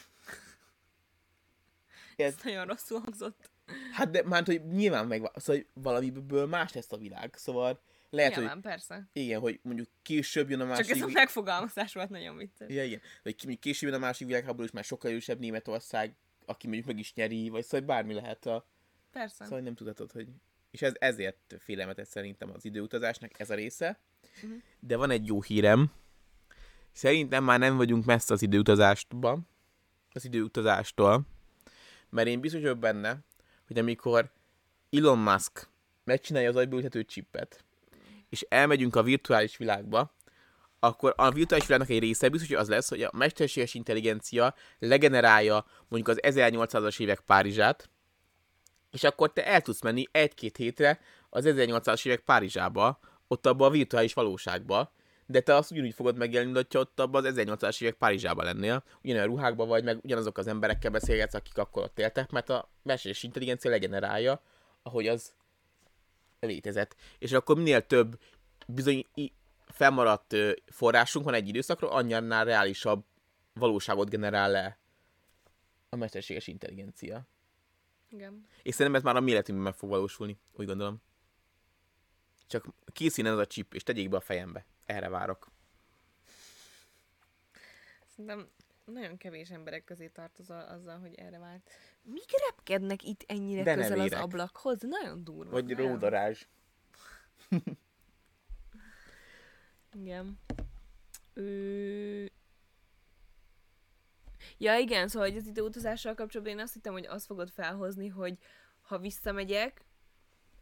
[2.16, 3.50] ez, Ez nagyon rosszul hangzott.
[3.92, 7.34] hát de már hogy nyilván meg, szóval hogy valamiből más lesz a világ.
[7.36, 7.80] Szóval
[8.10, 9.08] lehet, Nyilván, hogy persze.
[9.12, 10.86] igen, hogy mondjuk később jön a másik...
[10.86, 12.72] Csak ez a megfogalmazás volt nagyon vicces.
[12.72, 13.00] Ja, igen.
[13.22, 17.14] Mondjuk később jön a másik világháború, és már sokkal erősebb Németország, aki mondjuk meg is
[17.14, 18.66] nyeri, vagy szóval bármi lehet a...
[19.12, 19.44] Persze.
[19.44, 20.28] Szóval nem tudhatod, hogy...
[20.70, 24.00] És ez ezért félelmetes szerintem az időutazásnak ez a része.
[24.42, 24.52] Mhm.
[24.80, 25.92] De van egy jó hírem.
[26.92, 29.48] Szerintem már nem vagyunk messze az időutazásban.
[30.12, 31.26] Az időutazástól.
[32.10, 33.18] Mert én biztos vagyok benne,
[33.66, 34.32] hogy amikor
[34.90, 35.68] Elon Musk
[36.04, 37.64] megcsinálja az agyba ültető csippet,
[38.28, 40.14] és elmegyünk a virtuális világba,
[40.78, 45.66] akkor a virtuális világnak egy része biztos, hogy az lesz, hogy a mesterséges intelligencia legenerálja
[45.88, 47.90] mondjuk az 1800-as évek Párizsát,
[48.90, 51.00] és akkor te el tudsz menni egy-két hétre
[51.30, 52.98] az 1800-as évek Párizsába,
[53.28, 54.92] ott abba a virtuális valóságba,
[55.26, 58.84] de te azt ugyanúgy fogod megélni, mint hogyha ott abban az 1800-as évek Párizsába lennél,
[59.02, 63.22] ugyanolyan ruhákban vagy, meg ugyanazok az emberekkel beszélgetsz, akik akkor ott éltek, mert a mesterséges
[63.22, 64.42] intelligencia legenerálja,
[64.82, 65.34] ahogy az
[66.40, 66.96] létezett.
[67.18, 68.18] És akkor minél több
[68.66, 69.06] bizony
[69.66, 73.04] felmaradt forrásunk van egy időszakról, annyiannál reálisabb
[73.54, 74.78] valóságot generál le
[75.88, 77.26] a mesterséges intelligencia.
[78.10, 78.46] Igen.
[78.62, 81.02] És szerintem ez már a mi életünkben meg fog valósulni, úgy gondolom.
[82.46, 84.64] Csak készüljön ez a chip, és tegyék be a fejembe.
[84.86, 85.50] Erre várok.
[88.06, 88.48] Szerintem
[88.84, 91.70] nagyon kevés emberek közé tartozol azzal, hogy erre vált.
[92.02, 94.80] Mik repkednek itt ennyire De közel az ablakhoz?
[94.80, 95.50] Nagyon durva.
[95.50, 95.90] Vagy nagyon.
[95.90, 96.46] ródarázs.
[100.02, 100.38] Igen.
[101.34, 102.30] Ő...
[104.58, 108.38] Ja igen, szóval hogy az időutazással kapcsolatban én azt hittem, hogy azt fogod felhozni, hogy
[108.80, 109.84] ha visszamegyek,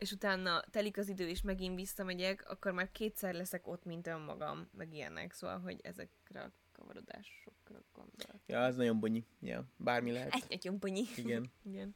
[0.04, 4.68] és utána telik az idő, és megint visszamegyek, akkor már kétszer leszek ott, mint önmagam,
[4.72, 5.32] meg ilyenek.
[5.32, 8.40] Szóval, hogy ezekre a kavarodásokra gondolok.
[8.46, 9.24] Ja, ez nagyon bonyi.
[9.40, 10.34] Ja, bármi lehet.
[10.34, 11.04] Egy nagyon bonyi.
[11.16, 11.50] Igen.
[11.70, 11.94] igen.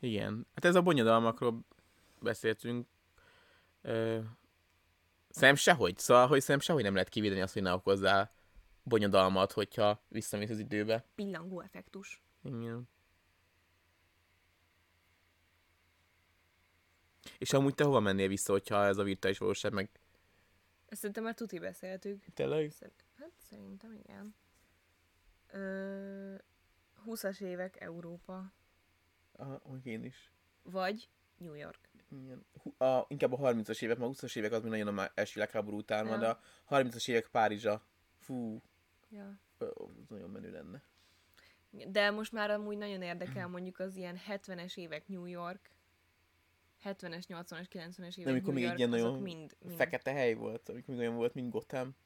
[0.00, 0.46] Igen.
[0.54, 1.60] Hát ez a bonyodalmakról
[2.20, 2.86] beszéltünk.
[3.82, 4.20] Ö,
[5.28, 5.98] szerintem sehogy.
[5.98, 8.36] Szóval, hogy szerintem sehogy nem lehet kivédeni azt, hogy ne okozzál
[8.88, 11.04] bonyodalmat, hogyha visszamész az időbe.
[11.14, 12.22] Pillangó effektus.
[12.42, 12.88] Igen.
[17.38, 19.90] És amúgy te hova mennél vissza, hogyha ez a virtuális valóság meg...
[20.86, 22.24] Ezt szerintem már tuti beszéltük.
[22.34, 22.70] Tényleg?
[22.70, 24.34] Szer- hát szerintem igen.
[25.52, 26.34] Ö,
[27.06, 28.52] 20-as évek Európa.
[29.32, 30.32] Aha, én is.
[30.62, 31.88] Vagy New York.
[32.10, 32.46] Igen.
[32.78, 35.76] A, inkább a 30-as évek, mert a 20-as évek az még nagyon a első világháború
[35.76, 37.82] után van, de a 30-as évek Párizsa.
[38.18, 38.62] Fú,
[39.10, 39.40] Ja.
[39.58, 40.82] az nagyon menő lenne.
[41.70, 45.70] De most már amúgy nagyon érdekel mondjuk az ilyen 70-es évek New York,
[46.84, 49.76] 70-es, 80-as, 90-es évek amikor New még egy ilyen nagyon mind, mind.
[49.76, 51.96] Fekete hely volt, amikor még olyan volt, mint Gotham.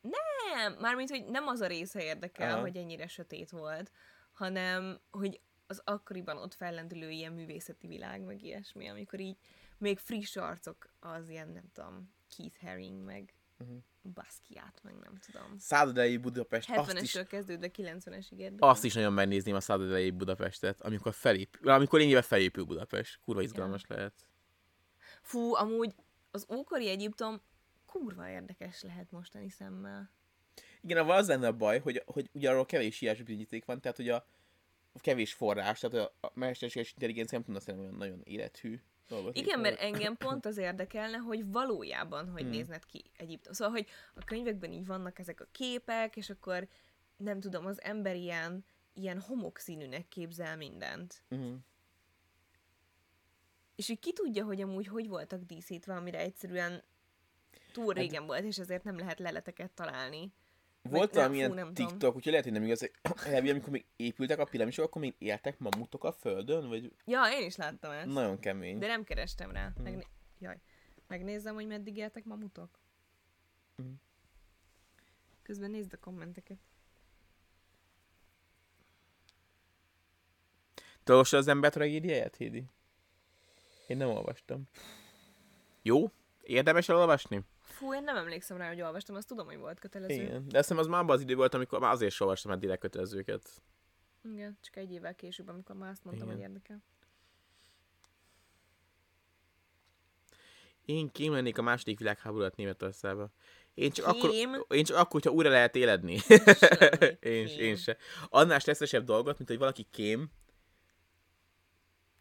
[0.00, 2.60] Nem, mármint, hogy nem az a része érdekel, Aha.
[2.60, 3.90] hogy ennyire sötét volt,
[4.32, 9.36] hanem, hogy az akkoriban ott fellendülő ilyen művészeti világ, meg ilyesmi, amikor így
[9.78, 13.76] még friss arcok az ilyen, nem tudom, Keith Haring, meg Mhm.
[14.02, 15.58] Basquiat, meg nem tudom.
[15.58, 18.68] Századai Budapest, azt is, 70-esről kezdődve 90-esig érdekel.
[18.68, 23.20] azt is nagyon megnézném a századai Budapestet, amikor felépül, amikor lényegében felépül Budapest.
[23.24, 24.26] Kurva izgalmas lehet.
[25.22, 25.94] Fú, amúgy
[26.30, 27.40] az ókori Egyiptom
[27.86, 30.10] kurva érdekes lehet mostani szemmel.
[30.80, 34.08] Igen, az lenne a baj, hogy, hogy ugye arról kevés írás bizonyíték van, tehát hogy
[34.08, 34.26] a
[34.94, 38.80] kevés forrás, tehát a, a mesterséges intelligencia nem tudna szerintem olyan nagyon élethű
[39.10, 39.36] dolgot.
[39.36, 42.50] Igen, mert engem pont az érdekelne, hogy valójában hogy Hmm.
[42.50, 43.52] néznek ki Egyiptom.
[43.52, 46.68] Szóval, hogy a könyvekben így vannak ezek a képek, és akkor
[47.16, 51.22] nem tudom, az ember ilyen, ilyen homokszínűnek képzel mindent.
[51.28, 51.54] Mhm.
[53.74, 56.82] És hogy ki tudja, hogy amúgy hogy voltak díszítve, amire egyszerűen
[57.72, 60.32] túl régen volt, és ezért nem lehet leleteket találni.
[60.82, 61.88] Volt valamilyen nem tudom.
[61.88, 62.92] TikTok, úgyhogy lehet, hogy nem igaz, hogy
[63.34, 67.46] elvi, amikor még épültek a piramisok, akkor még éltek mamutok a földön, vagy Ja, én
[67.46, 68.06] is láttam ezt.
[68.06, 68.78] nagyon kemény.
[68.78, 69.70] De nem kerestem rá.
[69.74, 69.82] Hmm.
[69.82, 70.06] Megné-
[70.38, 70.60] Jaj.
[71.06, 72.78] Megnézem, hogy meddig éltek mamutok.
[73.76, 73.88] Mhm.
[75.42, 76.58] Közben nézd a kommenteket.
[81.04, 82.64] Te olvastad az ember tragédiáját, Hédi?
[83.86, 84.62] Én nem olvastam.
[85.82, 86.10] Jó?
[86.42, 87.40] Érdemes elolvasni?
[87.80, 90.22] Fú, én nem emlékszem rá, hogy olvastam, azt tudom, hogy volt kötelező.
[90.22, 90.48] Igen.
[90.48, 92.78] De azt hiszem az már abban az idő volt, amikor már azért sem olvastam eddig
[92.78, 93.62] kötelezőket.
[94.22, 96.40] Igen, csak egy évvel később, amikor már azt mondtam, Igen.
[96.40, 96.82] hogy érdekel.
[100.84, 103.30] Én kém lennék a második világháború alatt Németországba.
[103.74, 104.30] Én csak, akkor,
[104.68, 106.12] én csak akkor, hogyha újra lehet éledni.
[107.20, 107.58] én, kém.
[107.58, 107.96] én se.
[108.28, 110.30] Annál stresszesebb dolgot, mint hogy valaki kém.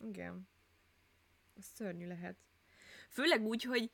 [0.01, 0.49] Igen.
[1.57, 2.38] Ez szörnyű lehet.
[3.10, 3.91] Főleg úgy, hogy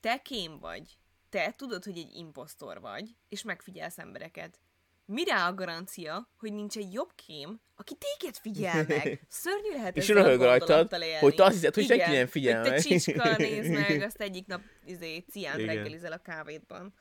[0.00, 0.98] te kém vagy.
[1.36, 4.60] Te tudod, hogy egy imposztor vagy, és megfigyelsz embereket.
[5.04, 9.24] Mire a garancia, hogy nincs egy jobb kém, aki téged figyel meg?
[9.28, 12.64] Szörnyű lehet És röhög rajtad, hogy te azt hiszed, hogy Igen, senki nem figyel hogy
[12.64, 12.80] te meg.
[12.80, 15.56] csicska, nézd meg, azt egyik nap izé, Igen.
[15.56, 16.94] reggelizel a kávédban.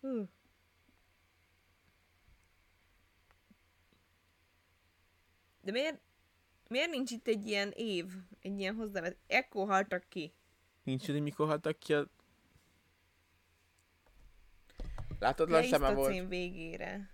[0.00, 0.28] Hú.
[5.60, 6.00] De miért,
[6.68, 8.04] miért nincs itt egy ilyen év,
[8.40, 9.16] egy ilyen hozzávet?
[9.26, 10.34] Ekkor haltak ki.
[10.82, 12.10] Nincs hogy mikor haltak ki a...
[15.18, 16.08] Látod, lassan már volt.
[16.08, 17.10] Pleistocén végére.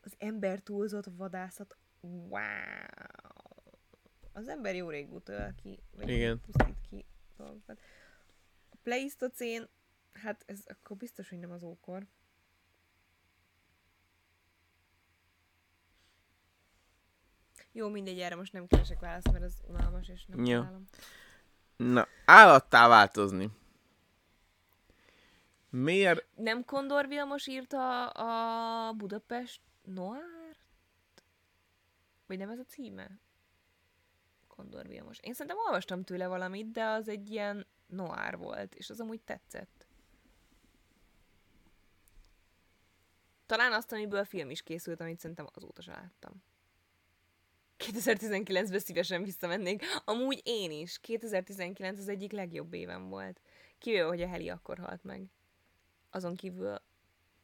[0.00, 1.76] Az ember túlzott vadászat.
[2.00, 2.40] Wow.
[4.32, 6.40] Az ember jó régóta öl ki, vagy Igen.
[6.40, 7.04] pusztít ki
[7.36, 7.80] dolgokat.
[8.70, 9.68] A Pleistocén,
[10.12, 12.06] hát ez akkor biztos, hogy nem az ókor.
[17.72, 20.58] Jó, mindegy, erre most nem keresek választ, mert ez unalmas, és nem Jó.
[20.58, 20.84] találom.
[21.76, 23.50] Na, állattá változni.
[25.70, 26.26] Miért?
[26.34, 30.56] Nem Kondor Vilmos írta a Budapest Noir?
[32.26, 33.20] Vagy nem ez a címe?
[34.46, 35.18] Kondor Vilmos.
[35.20, 39.86] Én szerintem olvastam tőle valamit, de az egy ilyen noir volt, és az amúgy tetszett.
[43.46, 46.42] Talán azt, amiből film is készült, amit szerintem azóta se láttam.
[47.78, 49.84] 2019-ben szívesen visszamennék.
[50.04, 50.98] Amúgy én is.
[50.98, 53.40] 2019 az egyik legjobb évem volt.
[53.78, 55.30] Kivéve, hogy a Heli akkor halt meg.
[56.18, 56.80] Azon kívül...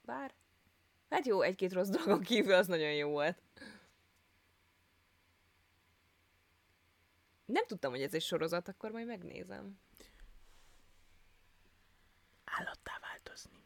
[0.02, 0.34] Bár...
[1.10, 3.42] Hát jó, egy-két rossz dolgon kívül az nagyon jó volt.
[7.44, 9.78] Nem tudtam, hogy ez egy sorozat, akkor majd megnézem.
[12.44, 13.62] Állattá változni.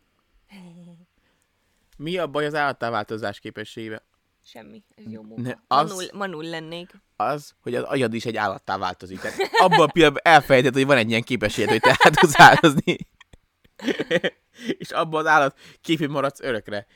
[1.96, 4.02] Mi a baj az állattá változás képességével?
[4.44, 5.42] Semmi, ez jó munka.
[5.42, 6.90] Ne, az- manul, manul lennék.
[7.16, 9.20] Az, hogy az agyad is egy állattá változik.
[9.20, 12.96] Tehát abban a pillanatban elfelejtett, hogy van egy ilyen képességed, hogy te át tudsz változni.
[14.78, 16.86] És abban az állat képén maradsz örökre.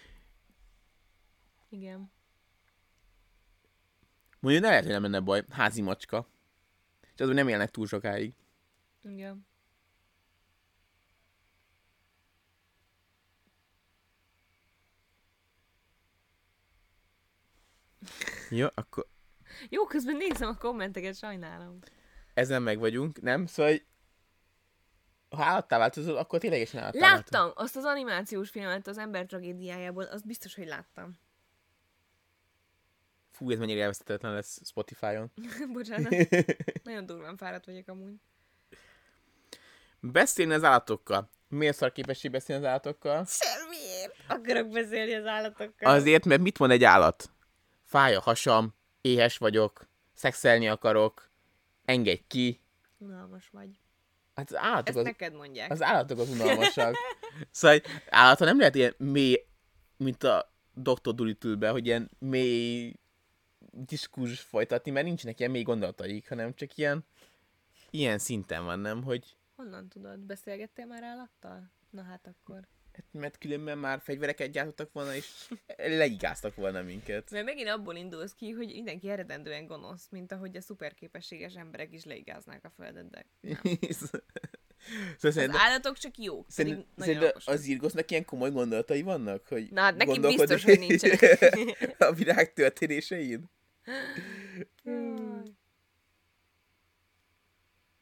[1.69, 2.13] Igen.
[4.41, 5.45] Mondjuk ne lehet, hogy nem lenne baj.
[5.51, 6.27] Házi macska.
[7.15, 8.35] És azon nem élnek túl sokáig.
[9.03, 9.47] Igen.
[18.51, 19.07] Jó, akkor
[19.69, 21.79] Jó, közben nézem a kommenteket, sajnálom.
[22.35, 23.47] ezen meg vagyunk, nem?
[23.47, 23.77] Szóval,
[25.33, 27.41] ha állattá változol, akkor ténylegesen állattá változol.
[27.41, 31.19] Láttam azt az animációs filmet az ember tragédiájából, azt biztos, hogy láttam.
[33.31, 35.33] Fú, ez mennyire elvesztetetlen lesz Spotify-on.
[35.73, 36.15] Bocsánat,
[36.85, 38.15] nagyon durván fáradt vagyok amúgy.
[40.01, 41.31] Beszélni az állatokkal.
[41.49, 43.25] Miért szar képesség beszélni az állatokkal?
[43.27, 45.95] Semmiért akarok beszélni az állatokkal.
[45.95, 47.31] Azért, mert mit mond egy állat?
[47.85, 51.31] Fáj a hasam, éhes vagyok, szexelni akarok,
[51.85, 52.61] engedj ki.
[52.99, 53.82] Unalmas vagy.
[54.43, 55.71] Hát az állatok Ezt az, neked mondják.
[55.71, 56.95] az, állatok az unalmasak.
[57.51, 59.47] szóval egy állata nem lehet ilyen mély,
[59.97, 61.15] mint a Dr.
[61.15, 62.95] Dolittle-be, hogy ilyen mély
[63.71, 67.05] diskurzus folytatni, mert nincsenek ilyen mély gondolataik, hanem csak ilyen
[67.91, 69.03] ilyen szinten van, nem?
[69.03, 70.19] Hogy Honnan tudod?
[70.19, 71.71] Beszélgettél már állattal?
[71.91, 72.67] Na hát akkor.
[72.97, 77.31] Hát, mert különben már fegyvereket gyártottak volna, és leigáztak volna minket.
[77.31, 82.05] Mert megint abból indulsz ki, hogy mindenki eredendően gonosz, mint ahogy a szuperképességes emberek is
[82.05, 83.27] leigáznák a földet, de
[85.19, 87.43] szóval az állatok csak jók, Szerint, okosak.
[87.45, 89.49] az Irgosznak ilyen komoly gondolatai vannak?
[89.49, 91.55] Hogy Na, hát neki biztos, hogy nincsenek.
[92.09, 93.51] a világ történésein?
[94.85, 95.43] Jaj.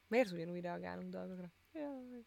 [0.07, 1.51] Miért ugyanúgy reagálunk dolgokra?
[1.73, 2.25] Jaj.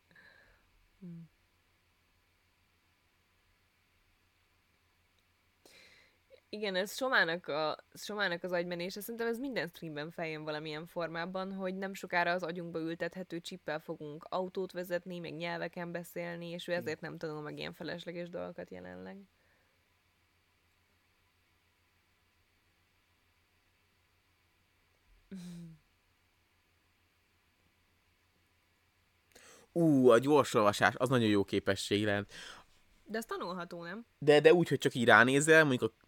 [6.55, 9.01] Igen, ez Somának, a, Somának az agymenése.
[9.01, 14.27] Szerintem ez minden streamben feljön valamilyen formában, hogy nem sokára az agyunkba ültethető csippel fogunk
[14.29, 19.17] autót vezetni, meg nyelveken beszélni, és ő ezért nem tanul meg ilyen felesleges dolgokat jelenleg.
[29.73, 32.33] Ú, a gyorsolvasás, az nagyon jó képesség lehet.
[33.05, 34.07] De ez tanulható, nem?
[34.19, 36.04] De, de úgy, hogy csak így ránézel, mondjuk a,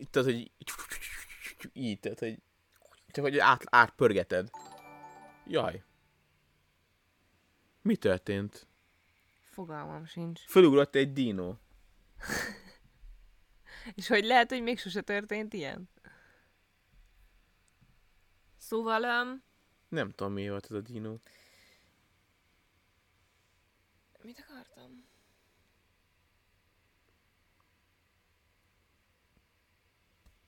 [0.00, 0.50] a tudod, hogy
[1.72, 2.42] így, tehát, hogy
[3.06, 4.50] csak hogy át, átpörgeted.
[5.46, 5.84] Jaj.
[7.82, 8.66] Mi történt?
[9.42, 10.40] Fogalmam sincs.
[10.40, 11.54] Fölugrott egy dino.
[13.94, 15.88] És hogy lehet, hogy még sose történt ilyen?
[18.56, 19.42] Szóval, um,
[19.88, 21.16] Nem tudom, mi volt ez a dino.
[24.22, 25.04] mit akartam?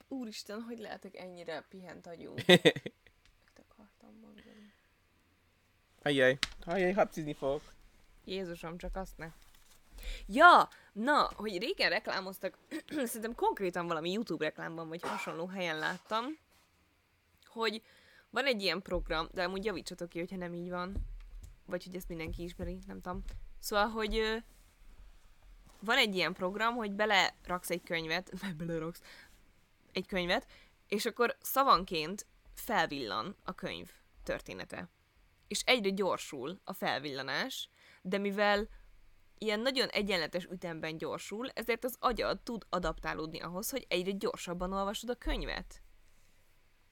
[0.09, 2.33] Úristen, hogy lehetek ennyire pihent agyú?
[2.47, 4.73] Mit akartam mondani?
[6.03, 7.63] Ajjaj, ajjaj, hapcizni fogok.
[8.25, 9.33] Jézusom, csak azt ne.
[10.27, 12.59] Ja, na, hogy régen reklámoztak,
[13.05, 16.25] szerintem konkrétan valami YouTube reklámban vagy hasonló helyen láttam,
[17.47, 17.83] hogy
[18.31, 20.95] van egy ilyen program, de amúgy javítsatok ki, hogyha nem így van,
[21.67, 23.25] vagy hogy ezt mindenki ismeri, nem tudom.
[23.59, 24.43] Szóval, hogy
[25.81, 29.03] van egy ilyen program, hogy beleraksz egy könyvet, vagy beleraksz
[29.99, 30.47] egy könyvet,
[30.89, 33.91] és akkor szavanként felvillan a könyv
[34.23, 34.89] története.
[35.49, 37.69] És egyre gyorsul a felvillanás,
[38.03, 38.69] de mivel
[39.39, 45.11] ilyen nagyon egyenletes ütemben gyorsul, ezért az agyad tud adaptálódni ahhoz, hogy egyre gyorsabban olvasod
[45.11, 45.83] a könyvet.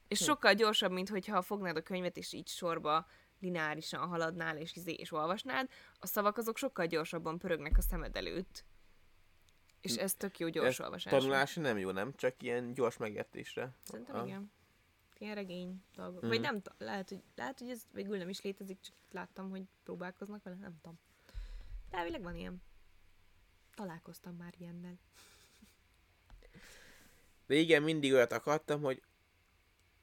[0.09, 3.07] És sokkal gyorsabb, mint hogyha fognád a könyvet, és így sorba
[3.41, 8.65] lineárisan haladnál, és, izé, és olvasnád, a szavak azok sokkal gyorsabban pörögnek a szemed előtt.
[9.91, 11.13] És ez tök jó gyors Ez olvasás.
[11.13, 12.15] Tanulásra nem jó, nem?
[12.17, 13.75] Csak ilyen gyors megértésre.
[13.83, 14.27] Szerintem Ah.
[14.27, 14.51] igen.
[15.19, 16.21] Ilyen regény dolgok.
[16.21, 16.29] Mhm.
[16.29, 20.43] Vagy nem lehet, hogy, lehet, hogy ez végül nem is létezik, csak láttam, hogy próbálkoznak
[20.43, 20.99] vele, nem tudom.
[21.91, 22.63] De elvileg van ilyen.
[23.75, 24.99] Találkoztam már ilyennel.
[27.47, 29.03] De igen, mindig olyat akartam, hogy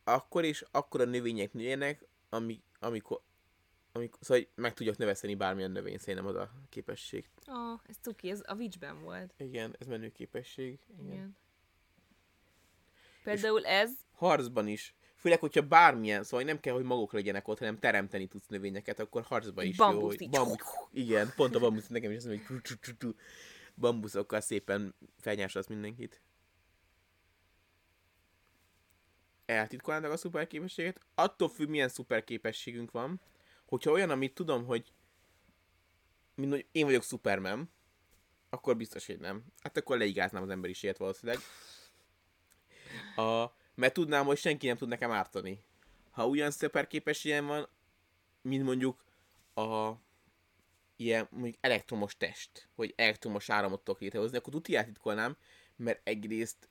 [0.03, 3.21] akkor is akkor a növények nőjenek, ami, amikor,
[3.95, 7.29] amikor, szóval meg tudjak növeszteni bármilyen növény, szerintem az a képesség.
[7.49, 9.33] Ó, oh, ez cuki, ez a Witchben volt.
[9.37, 10.79] Igen, ez menő képesség.
[10.99, 11.13] Igen.
[11.13, 11.37] Igen.
[13.23, 14.95] Például ez, Harcban is.
[15.15, 19.21] Főleg, hogyha bármilyen, szóval nem kell, hogy maguk legyenek ott, hanem teremteni tudsz növényeket, akkor
[19.21, 20.27] harcban is Bambuszt jó.
[20.27, 20.37] hogy.
[20.37, 23.15] Bambusz, igen, pont a bambusz, nekem is azt mondja, hogy
[23.75, 26.21] bambuszokkal szépen felnyársasz mindenkit.
[29.45, 30.99] Eltitkolnának a szuperképességet?
[31.15, 33.21] Attól függ, milyen szuperképességünk van.
[33.73, 34.93] Hogyha olyan, amit tudom, hogy
[36.35, 37.69] mint hogy én vagyok Superman,
[38.49, 39.43] akkor biztos, hogy nem.
[39.59, 41.41] Hát akkor leigáznám az emberiséget valószínűleg.
[43.15, 45.63] A, mert tudnám, hogy senki nem tud nekem ártani.
[46.11, 47.69] Ha ugyan szuperképességem van,
[48.41, 49.03] mint mondjuk
[49.55, 49.91] a
[50.95, 55.37] ilyen mondjuk elektromos test, hogy elektromos áramot tudok létrehozni, akkor tuti eltitkolnám,
[55.75, 56.69] mert egyrészt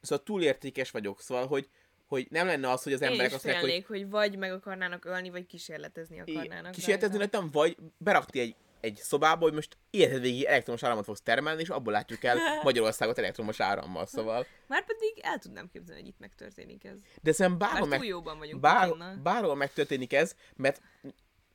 [0.00, 1.70] szóval túlértékes vagyok, szóval, hogy,
[2.12, 4.10] hogy nem lenne az, hogy az én emberek is azt mondják, hogy hogy...
[4.10, 6.72] vagy meg akarnának ölni, vagy kísérletezni akarnának.
[6.72, 11.60] kísérletezni rajtam, vagy berakni egy, egy szobába, hogy most életed végig elektromos áramot fogsz termelni,
[11.62, 14.46] és abból látjuk el Magyarországot elektromos árammal, szóval.
[14.66, 16.98] Már pedig el tudnám képzelni, hogy itt megtörténik ez.
[17.22, 19.16] De szerintem bárhol, meg, jóban vagyunk bár, Putinnal.
[19.16, 20.82] bárhol megtörténik ez, mert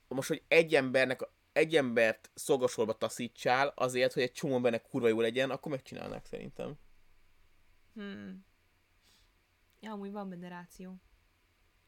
[0.08, 5.22] most, hogy egy embernek, egy embert szolgasorba taszítsál azért, hogy egy csomó embernek kurva jó
[5.22, 6.74] legyen, akkor megcsinálnák szerintem.
[7.94, 8.46] Hmm.
[9.80, 11.02] Ja, amúgy van benne ráció.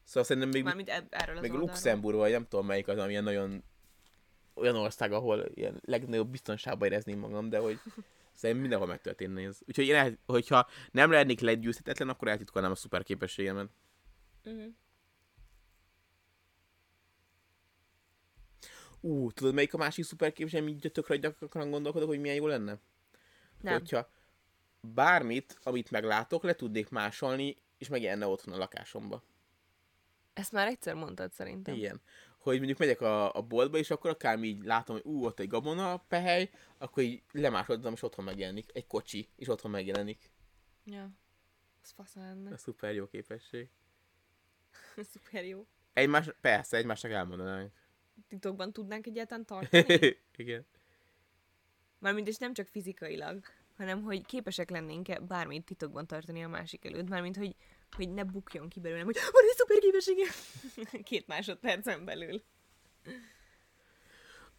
[0.04, 1.74] Szóval szerintem még, Mármint eb- erről az még oldalról.
[1.74, 3.64] Luxemburg, vagy nem tudom melyik az, amilyen nagyon
[4.54, 7.80] olyan ország, ahol ilyen legnagyobb biztonságban érezném magam, de hogy
[8.32, 9.58] szerintem mindenhol megtörténne ez.
[9.66, 13.70] Úgyhogy én, el, hogyha nem lennék legyőzhetetlen, akkor eltitkolnám a szuper képességemet.
[14.44, 14.74] Uh-huh.
[19.00, 22.78] Ú, tudod melyik a másik szuper képesség, amit tökre gyakran gondolkodok, hogy milyen jó lenne?
[23.60, 23.72] Nem.
[23.72, 24.10] Hogyha
[24.80, 29.22] bármit, amit meglátok, le tudnék másolni, és megjelenne otthon a lakásomba.
[30.32, 31.74] Ezt már egyszer mondtad szerintem.
[31.74, 32.00] Igen.
[32.38, 35.48] Hogy mondjuk megyek a, a boltba, és akkor akármi így látom, hogy ú, ott egy
[35.48, 38.70] gabona pehely, akkor így lemásodom, és otthon megjelenik.
[38.72, 40.30] Egy kocsi, és otthon megjelenik.
[40.84, 41.10] Ja.
[41.82, 42.50] Az fasz lenne.
[42.50, 43.68] Ez szuper jó képesség.
[45.12, 45.66] Szuper jó.
[45.92, 47.72] Egymás, persze, egymásnak elmondanánk.
[48.28, 50.16] Titokban tudnánk egyáltalán tartani?
[50.36, 50.66] Igen.
[51.98, 53.44] Mármint és nem csak fizikailag,
[53.80, 57.08] hanem hogy képesek lennénk-e bármit titokban tartani a másik előtt.
[57.08, 57.54] Mármint, hogy,
[57.96, 60.26] hogy ne bukjon ki belőlem, hogy van egy szuper képessége!
[61.10, 62.42] Két másodpercen belül.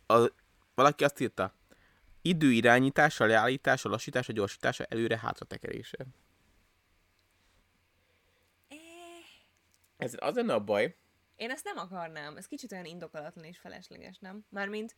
[0.08, 0.32] A,
[0.76, 1.54] valaki azt írta,
[2.22, 6.06] Időirányítása, leállítása, lassítása, gyorsítása, előre, hátra tekerése.
[9.98, 10.96] Ez az lenne a baj,
[11.36, 12.38] Én ezt nem akarnám.
[12.38, 14.46] Ez kicsit olyan indokolatlan és felesleges, nem?
[14.50, 14.96] Mármint,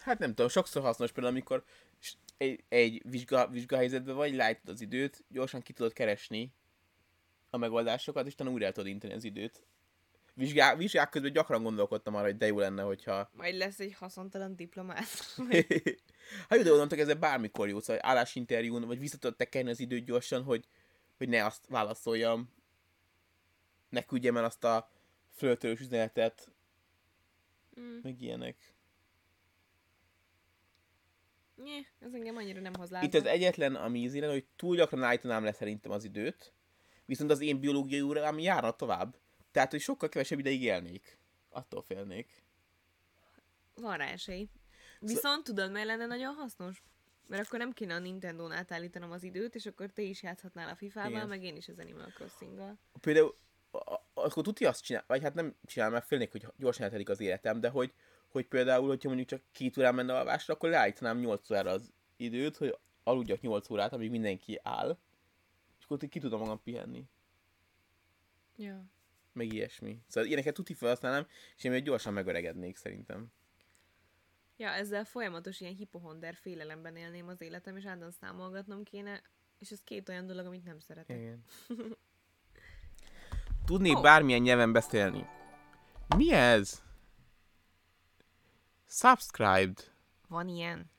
[0.00, 1.64] hát nem tudom, sokszor hasznos például, amikor
[2.36, 6.52] egy, egy vizsga, vizsgahelyzetben vagy, látod az időt, gyorsan ki tudod keresni
[7.50, 9.62] a megoldásokat, és utána újra tudod inteni az időt.
[10.34, 13.30] Vizsgá, vizsgák közben gyakran gondolkodtam arra, hogy de jó lenne, hogyha...
[13.36, 15.34] majd lesz egy haszontalan diplomát.
[16.48, 20.04] ha jó, de gondoltak, ezzel bármikor jó, szóval állásinterjún, vagy vissza tudod tekerni az időt
[20.04, 20.66] gyorsan, hogy,
[21.16, 22.52] hogy ne azt válaszoljam,
[23.88, 24.90] ne küldjem el azt a
[25.30, 26.48] flörtölős üzenetet,
[27.80, 27.98] Mm.
[28.02, 28.73] meg ilyenek.
[31.64, 35.02] Nye, ez engem annyira nem hoz Itt az egyetlen, ami ízi lenne, hogy túl gyakran
[35.02, 36.52] állítanám le szerintem az időt,
[37.04, 39.16] viszont az én biológiai órám járna tovább.
[39.50, 41.18] Tehát, hogy sokkal kevesebb ideig élnék.
[41.48, 42.44] Attól félnék.
[43.74, 44.48] Van rá esély.
[45.00, 46.82] Viszont tudod, mely lenne nagyon hasznos?
[47.28, 50.74] Mert akkor nem kéne a Nintendo-n átállítanom az időt, és akkor te is játszhatnál a
[50.74, 52.78] FIFA-val, meg én is az Animal Crossing-gal.
[53.00, 53.36] Például,
[54.14, 57.60] akkor tudja azt csinál, vagy hát nem csinál, mert félnék, hogy gyorsan eltelik az életem,
[57.60, 57.92] de hogy,
[58.34, 62.56] hogy például, hogyha mondjuk csak két órán menne alvásra, akkor leállítanám 8 órára az időt,
[62.56, 64.98] hogy aludjak 8 órát, amíg mindenki áll,
[65.78, 67.04] és akkor ki tudom magam pihenni.
[68.56, 68.84] Ja.
[69.32, 70.00] meg ilyesmi.
[70.06, 71.26] Szóval ilyeneket tuti felhasználnám,
[71.56, 73.32] és én még gyorsan megöregednék szerintem.
[74.56, 79.22] Ja, ezzel folyamatos ilyen hipohonder félelemben élném az életem, és állandóan számolgatnom kéne,
[79.58, 81.16] és ez két olyan dolog, amit nem szeretek.
[81.16, 81.44] Igen.
[83.64, 84.00] Tudnék Ó.
[84.00, 85.26] bármilyen nyelven beszélni.
[86.16, 86.83] Mi ez?
[88.96, 89.92] Subscribed.
[90.28, 90.90] Van ilyen.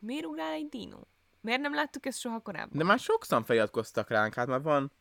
[0.00, 1.00] Miért ugrál egy dino?
[1.40, 2.78] Miért nem láttuk ezt soha korábban?
[2.78, 4.92] De már sokszor feliratkoztak ránk, hát már van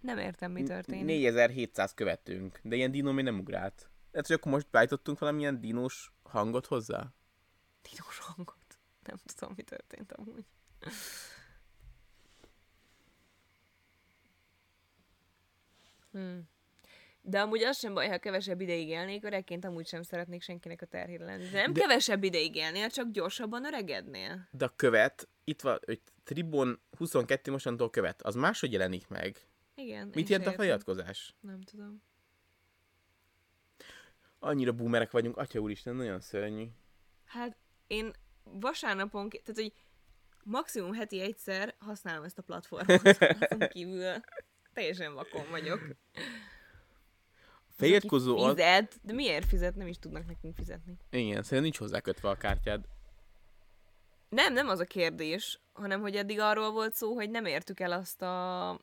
[0.00, 1.04] Nem értem, mi történik.
[1.04, 3.90] 4700 követőnk, de ilyen dino még nem ugrált.
[4.12, 7.12] Hát, hogy akkor most beállítottunk valamilyen dinós hangot hozzá?
[7.90, 8.78] Dinos hangot.
[9.06, 10.44] Nem tudom, mi történt amúgy.
[16.10, 16.48] Hmm.
[17.22, 20.86] De amúgy az sem baj, ha kevesebb ideig élnék, öregként amúgy sem szeretnék senkinek a
[20.86, 21.48] terhére lenni.
[21.48, 24.48] De nem De- kevesebb ideig élnél, csak gyorsabban öregednél.
[24.50, 29.40] De a követ, itt van, hogy Tribon 22 mostantól követ, az máshogy jelenik meg.
[29.74, 30.10] Igen.
[30.14, 31.34] Mit jelent a feliratkozás?
[31.40, 32.02] Nem tudom.
[34.38, 36.66] Annyira boomerek vagyunk, atya úristen, nagyon szörnyű.
[37.24, 37.56] Hát
[37.86, 38.10] én
[38.42, 39.72] vasárnapon, tehát hogy
[40.44, 43.06] maximum heti egyszer használom ezt a platformot.
[43.40, 44.14] Azon kívül
[44.72, 45.80] teljesen vakon vagyok.
[47.80, 48.54] Feliratkozó az...
[48.54, 49.74] fizet, de miért fizet?
[49.76, 50.96] Nem is tudnak nekünk fizetni.
[51.10, 52.84] Igen, szerintem nincs hozzá kötve a kártyád.
[54.28, 57.92] Nem, nem az a kérdés, hanem hogy eddig arról volt szó, hogy nem értük el
[57.92, 58.78] azt a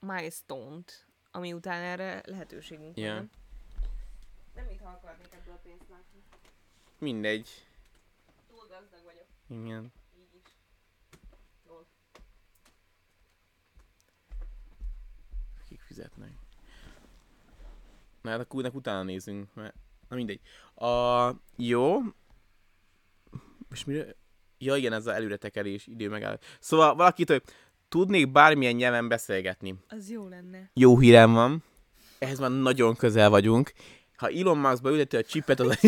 [0.00, 3.14] milestone-t, ami után erre lehetőségünk Ja.
[3.14, 3.30] van.
[4.54, 6.22] Nem mit akarnék ebből a pénzt látni.
[6.98, 7.48] Mindegy.
[8.48, 9.26] Túl gazdag vagyok,
[9.64, 9.92] Igen.
[10.18, 10.50] így is.
[11.68, 11.86] Jól.
[15.68, 16.32] Kik fizetnek.
[18.22, 19.74] Na hát akkor utána nézünk, mert...
[20.08, 20.40] Na mindegy.
[20.74, 21.30] A...
[21.56, 21.98] Jó.
[23.68, 24.16] Most mire...
[24.58, 26.38] Ja igen, ez az előretekerés, idő megáll.
[26.58, 27.42] Szóval valakit, hogy
[27.88, 29.74] tudnék bármilyen nyelven beszélgetni.
[29.88, 30.70] Az jó lenne.
[30.74, 31.64] Jó hírem van.
[32.18, 33.72] Ehhez már nagyon közel vagyunk.
[34.16, 35.78] Ha Elon Musk beülteti a csipet, az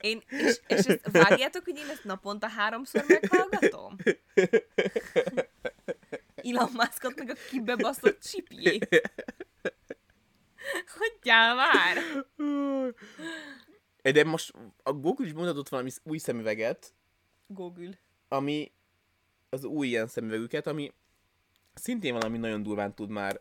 [0.00, 3.96] Én, és, és ezt vágjátok, hogy én ezt naponta háromszor meghallgatom?
[6.50, 9.12] Elon Muskot meg a kibebaszott csipjét.
[10.86, 11.96] Hagyjál már!
[14.02, 16.94] De most a Google is mutatott valami új szemüveget,
[17.46, 17.98] Google.
[18.28, 18.72] ami
[19.48, 20.92] az új ilyen szemüvegüket, ami
[21.74, 23.40] szintén valami nagyon durván tud már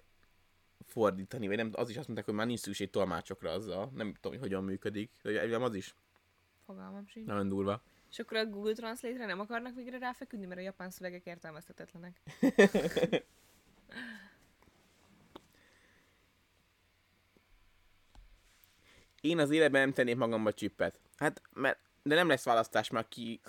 [0.85, 3.91] fordítani, vagy nem, az is azt mondták, hogy már nincs szükség tolmácsokra azzal.
[3.93, 5.95] Nem tudom, hogy hogyan működik, de az is
[6.65, 7.25] Fogalmam sincs.
[7.25, 7.83] nagyon durva.
[8.15, 12.21] És akkor a Google Translate-re nem akarnak végre ráfeküdni, mert a japán szövegek értelmezhetetlenek.
[19.21, 20.99] Én az életben nem tennék magamba csippet.
[21.15, 23.41] Hát, mert, de nem lesz választás, mert aki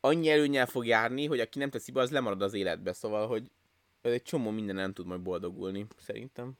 [0.00, 3.50] annyi előnyel fog járni, hogy aki nem teszi be, az lemarad az életbe, szóval, hogy
[4.00, 6.52] ez egy csomó minden nem tud majd boldogulni, szerintem.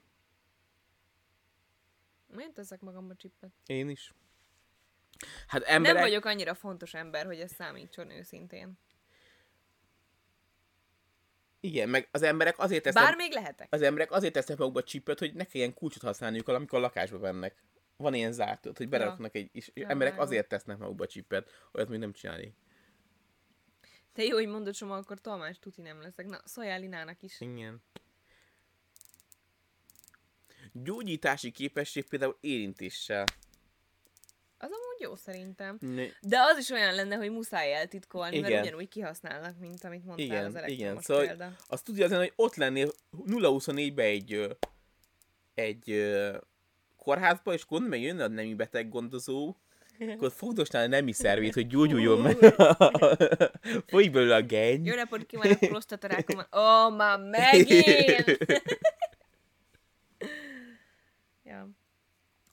[2.27, 3.51] Miért teszek magamba csippet?
[3.65, 4.13] Én is.
[5.47, 5.93] Hát emberek...
[5.93, 8.79] Nem vagyok annyira fontos ember, hogy ez számítson őszintén.
[11.59, 13.67] Igen, meg az emberek azért tesznek, Bár még lehetek.
[13.69, 17.63] az emberek azért tesznek magukba csipet, hogy ne kelljen kulcsot használniuk, amikor a lakásba vennek.
[17.97, 21.99] Van ilyen zárt, hogy beraknak egy, és Ja, emberek azért tesznek magukba csipet, olyat még
[21.99, 22.55] nem csinálni.
[24.13, 26.25] Te jó, hogy mondod, Soma, akkor tolmács tuti nem leszek.
[26.25, 27.41] Na, szóljál Linának is.
[27.41, 27.83] Igen.
[30.71, 33.25] Gyógyítási képesség például érintéssel.
[34.97, 35.77] Amúgy jó szerintem.
[35.79, 38.63] Ne- De az is olyan lenne, hogy muszáj eltitkolni, mert Igen.
[38.63, 40.63] ugyanúgy kihasználnak, mint amit mondtál Igen, az igen.
[40.63, 41.51] elektromos Szóval példa.
[41.67, 42.91] azt tudja azért, hogy ott lennél
[43.27, 44.57] 0-24-be egy,
[45.53, 46.11] egy
[46.97, 49.55] kórházba, és gond meg jönne a nemi beteg gondozó,
[49.99, 52.37] akkor fogdosnál a nemi szervét, hogy gyógyuljon meg.
[53.87, 54.85] Folyik belőle a genny.
[54.85, 56.39] Jó napot kívánok, prostatarákom.
[56.39, 58.37] Ó, oh, már megint!
[61.43, 61.69] ja.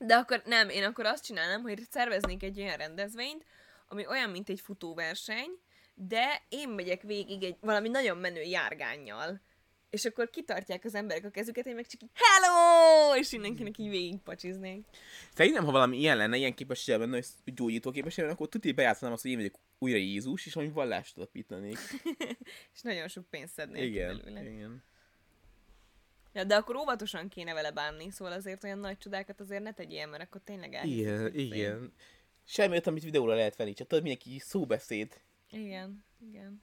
[0.07, 3.45] De akkor nem, én akkor azt csinálnám, hogy szerveznék egy olyan rendezvényt,
[3.89, 5.51] ami olyan, mint egy futóverseny,
[5.95, 9.41] de én megyek végig egy valami nagyon menő járgánnyal.
[9.91, 13.17] És akkor kitartják az emberek a kezüket, én meg csak így hello!
[13.17, 14.85] És mindenkinek így végigpacsiznék.
[15.35, 19.15] Szerintem, ha valami ilyen lenne, ilyen képessége lenne, hogy gyógyító képessége lenne, akkor tuti bejátszanám
[19.15, 21.79] azt, hogy én vagyok újra Jézus, és valami vallást alapítanék.
[22.75, 24.51] És nagyon sok pénzt szednék Igen, belőle.
[24.51, 24.83] igen.
[26.33, 30.07] Ja, de akkor óvatosan kéne vele bánni, szóval azért olyan nagy csodákat azért ne tegyél,
[30.07, 31.93] mert akkor tényleg elhiszik, Igen, izé- igen.
[32.45, 35.21] Semmi olyat, amit videóra lehet venni, csak tudod, mindenki szóbeszéd.
[35.51, 36.63] Igen, igen.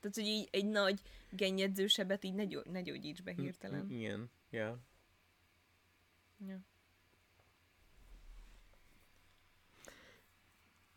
[0.00, 1.00] Tehát, hogy így egy nagy
[1.30, 3.90] gennyedzősebet így ne, gyó- ne gyógyíts be hirtelen.
[3.90, 4.78] Igen, ja.
[6.48, 6.58] Ja.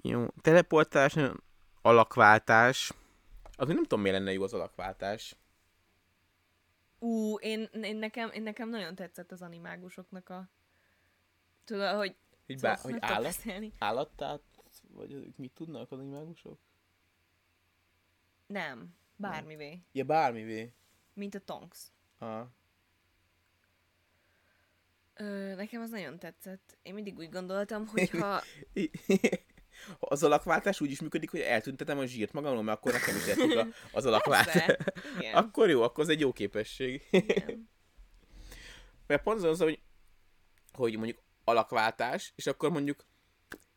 [0.02, 1.16] Jó, teleportálás,
[1.82, 2.92] alakváltás.
[3.56, 5.36] Az nem tudom, miért lenne jó az alakváltás.
[7.00, 10.50] Ú, én, én, nekem, én nekem nagyon tetszett az animágusoknak a...
[11.64, 12.16] Tudod, hogy...
[12.46, 13.74] Hogy, szóval bá, hogy meg tudok állat, beszélni.
[13.80, 14.42] állattát,
[14.82, 16.60] vagy ők mit tudnak az animágusok?
[18.48, 19.82] Nem, bármivé.
[19.92, 20.74] Ja, bármivé.
[21.14, 21.80] Mint a Tonks.
[22.18, 22.48] Ah.
[25.14, 26.78] Ö, nekem az nagyon tetszett.
[26.82, 28.42] Én mindig úgy gondoltam, hogy ha...
[30.00, 33.58] Az alakváltás úgy is működik, hogy eltüntetem a zsírt magamról, mert akkor nekem is tetszik
[33.58, 34.76] a- az alakváltás.
[35.34, 37.08] Akkor jó, akkor az egy jó képesség.
[37.12, 37.70] igen.
[39.08, 39.80] Mert pont az az, hogy,
[40.74, 43.06] hogy mondjuk alakváltás, és akkor mondjuk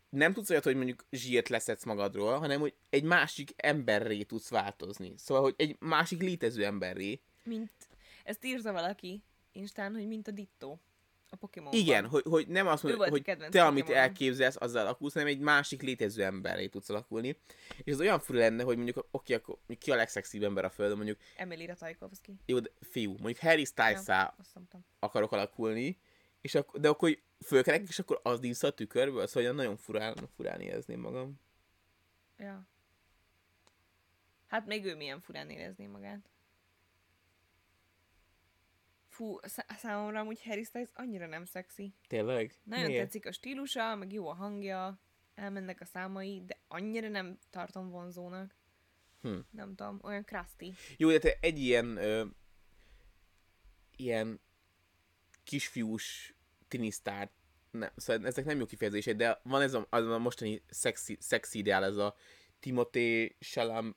[0.09, 5.15] nem tudsz olyat, hogy mondjuk zsírt leszedsz magadról, hanem hogy egy másik emberré tudsz változni.
[5.17, 7.21] Szóval, hogy egy másik létező emberré.
[7.45, 7.73] Mint...
[8.25, 9.23] Ezt írta valaki
[9.53, 10.77] Instán, hogy mint a Ditto.
[11.33, 11.73] A Pokémon.
[11.73, 13.93] Igen, hogy, hogy nem azt mondod, hogy te, amit Pokémonom.
[13.93, 17.37] elképzelsz, azzal alakulsz, hanem egy másik létező emberré tudsz alakulni.
[17.83, 20.97] És ez olyan fura lenne, hogy mondjuk, oké, akkor ki a legszexibb ember a földön,
[20.97, 22.35] mondjuk, Emily Ratajkowski.
[22.47, 24.37] jó, de fiú, mondjuk Harry styles Ja,
[24.99, 25.99] akarok alakulni,
[26.41, 30.17] és ak- de akkor hogy fölkelek, és akkor az dísz a tükörből, szóval nagyon furán,
[30.37, 31.41] furán érezném magam.
[32.39, 32.67] Ja.
[34.47, 36.31] Hát még ő milyen furán érezné magát.
[39.21, 41.95] Fú, szá- számomra amúgy Harry Styles annyira nem szexi.
[42.09, 42.59] Tényleg?
[42.63, 43.03] Nagyon Miért?
[43.03, 45.01] tetszik a stílusa, meg jó a hangja,
[45.35, 48.55] elmennek a számai, de annyira nem tartom vonzónak.
[49.23, 49.39] Hm.
[49.51, 50.73] Nem tudom, olyan krusty.
[50.97, 52.27] Jó, de te egy ilyen ö,
[53.97, 54.41] ilyen
[55.45, 56.35] kisfiús
[56.69, 57.31] tinisztár,
[57.71, 61.59] ne, szóval ezek nem jó kifejezések, de van ez a, az a mostani szexi, szexi
[61.59, 62.15] ideál, ez a
[62.61, 63.95] Timothée Chalamet,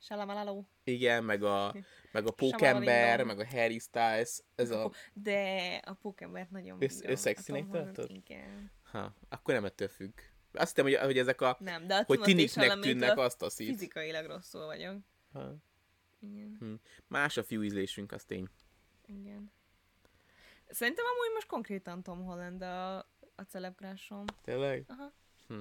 [0.00, 0.68] Salamalaló.
[0.84, 1.74] igen, meg a,
[2.12, 4.90] meg a Pókember, meg a Harry Styles, ez a...
[5.12, 8.16] De a Pokémon nagyon összexinek A Tom Holland- tartod?
[8.16, 8.70] Igen.
[8.90, 10.18] Ha, akkor nem ettől függ.
[10.52, 11.56] Azt hiszem, hogy, hogy ezek a...
[11.60, 13.68] Nem, de a hogy tiniknek tűnnek, azt a szít.
[13.68, 14.96] Fizikailag rosszul vagyok.
[15.32, 15.56] Ha.
[16.20, 16.56] Igen.
[16.58, 16.74] Hm.
[17.06, 18.48] Más a fiú ízlésünk, az tény.
[19.06, 19.52] Igen.
[20.68, 22.96] Szerintem amúgy most konkrétan Tom Holland a,
[23.34, 24.24] a celebrásom.
[24.42, 24.84] Tényleg?
[24.88, 25.12] Aha.
[25.48, 25.60] Hm.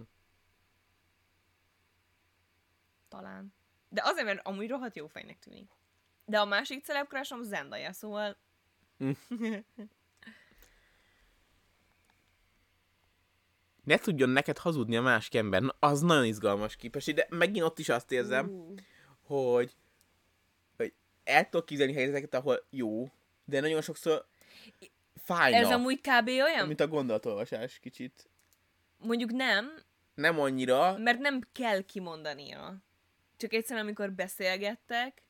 [3.08, 3.54] Talán.
[3.90, 5.72] De azért, mert amúgy rohadt jó fejnek tűnik.
[6.30, 8.38] De a másik celebrásom Zendaya, szóval...
[8.98, 9.12] Hm.
[13.84, 15.62] Ne tudjon neked hazudni a másik ember.
[15.62, 18.74] Na, az nagyon izgalmas képesség, de megint ott is azt érzem, Ú,
[19.22, 19.76] hogy,
[20.78, 20.94] hogy
[21.24, 23.12] el tudok képzelni helyzeteket, ahol jó,
[23.46, 24.26] de nagyon sokszor
[25.24, 26.28] fájna, Ez amúgy kb.
[26.28, 26.68] olyan?
[26.68, 28.30] mint a gondolatolvasás kicsit.
[28.98, 29.82] Mondjuk nem,
[30.16, 32.76] Nem annyira, mert nem kell kimondania.
[33.38, 35.24] Csak egyszerűen, amikor beszélgettek,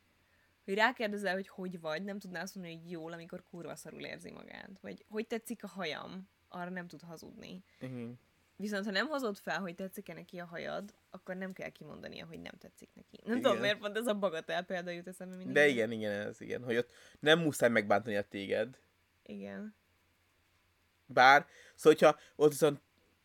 [0.67, 4.31] hogy rákérdezel, hogy hogy vagy, nem tudná azt mondani, hogy jól, amikor kurva szarul érzi
[4.31, 4.79] magát.
[4.81, 7.63] Vagy hogy tetszik a hajam, arra nem tud hazudni.
[7.79, 8.09] Mhm.
[8.55, 12.39] Viszont ha nem hozod fel, hogy tetszik-e neki a hajad, akkor nem kell kimondania, hogy
[12.39, 13.19] nem tetszik neki.
[13.23, 13.41] Nem Igen.
[13.41, 15.55] tudom, miért pont ez a bagatel példa jut eszembe mindig.
[15.55, 18.79] de igen, igen, ez igen, hogy ott nem muszáj megbántani a téged.
[19.23, 19.75] Igen.
[21.05, 21.45] Bár,
[21.75, 22.81] szóval, hogyha ott viszont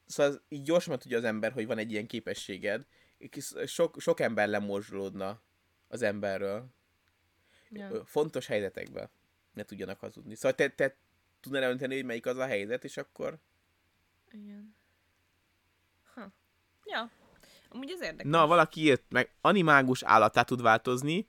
[0.06, 2.86] szóval így gyorsan tudja az ember, hogy van egy ilyen képességed,
[3.66, 5.42] sok, sok ember lemorzsolódna
[5.88, 6.70] az emberről.
[7.72, 8.04] Ja.
[8.04, 9.10] Fontos helyzetekben
[9.52, 10.34] ne tudjanak hazudni.
[10.34, 10.96] Szóval te, te
[11.40, 13.38] tudnál elönteni, hogy melyik az a helyzet, és akkor...
[14.30, 14.76] Igen.
[16.14, 16.32] Ha.
[16.84, 17.10] Ja.
[17.68, 18.30] Amúgy ez érdekes.
[18.32, 21.26] Na, valaki írt meg, animágus állattá tud változni.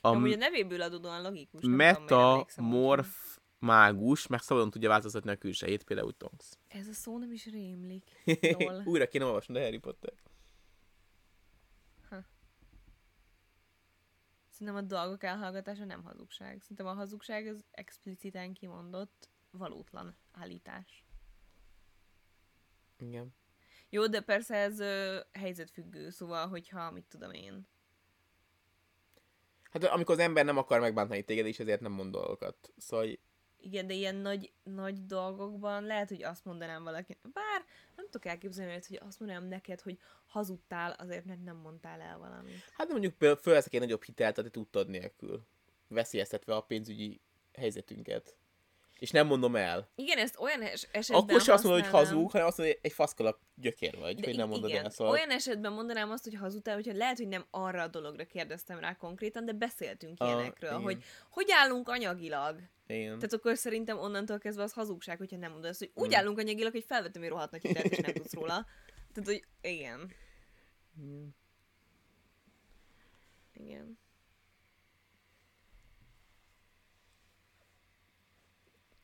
[0.00, 1.62] A Amúgy a nevéből adódóan logikus.
[1.62, 6.46] úgy, metamorf mágus, meg szabadon tudja változtatni a külsejét, például Tonks.
[6.68, 8.04] Ez a szó nem is rémlik.
[8.84, 10.12] Újra kéne olvasni a Harry Potter.
[14.56, 16.60] Szerintem a dolgok elhallgatása nem hazugság.
[16.60, 21.04] Szerintem a hazugság az expliciten kimondott, valótlan állítás.
[22.98, 23.34] Igen.
[23.88, 27.66] Jó, de persze ez ö, helyzetfüggő, szóval, hogyha, mit tudom én.
[29.70, 32.72] Hát amikor az ember nem akar megbántani téged, és ezért nem mond dolgokat.
[32.76, 33.18] Szóval
[33.66, 37.16] Igen, de ilyen nagy, nagy dolgokban lehet, hogy azt mondanám valaki.
[37.32, 37.64] Bár
[37.96, 42.72] nem tudok elképzelni, hogy azt mondanám neked, hogy hazudtál azért, mert nem mondtál el valamit.
[42.72, 45.46] Hát mondjuk fölveszek egy nagyobb hitelt, tehát tudtad nélkül.
[45.88, 47.20] Veszélyeztetve a pénzügyi
[47.52, 48.36] helyzetünket.
[48.98, 49.88] És nem mondom el.
[49.94, 52.84] Igen, ezt olyan es- esetben Akkor sem azt mondod, hogy hazug, hanem azt mondod, hogy
[52.90, 54.90] egy faszkalap gyökér vagy, De hogy nem mondod igen, el.
[54.90, 55.12] Szóval...
[55.12, 58.94] Olyan esetben mondanám azt, hogy hazudtál, hogyha lehet, hogy nem arra a dologra kérdeztem rá
[58.96, 60.82] konkrétan, de beszéltünk Ah, ilyenekről, igen.
[60.82, 62.60] hogy hogy állunk anyagilag.
[62.86, 63.14] Igen.
[63.14, 66.18] Tehát akkor szerintem onnantól kezdve az hazugság, hogyha nem mondod azt, hogy úgy Hmm.
[66.18, 68.66] állunk anyagilag, hogy felvettem egy rohadt nagy hitelt, és nem tudsz róla.
[69.12, 70.10] Tehát, hogy igen.
[70.98, 71.34] Igen.
[73.52, 73.98] Igen.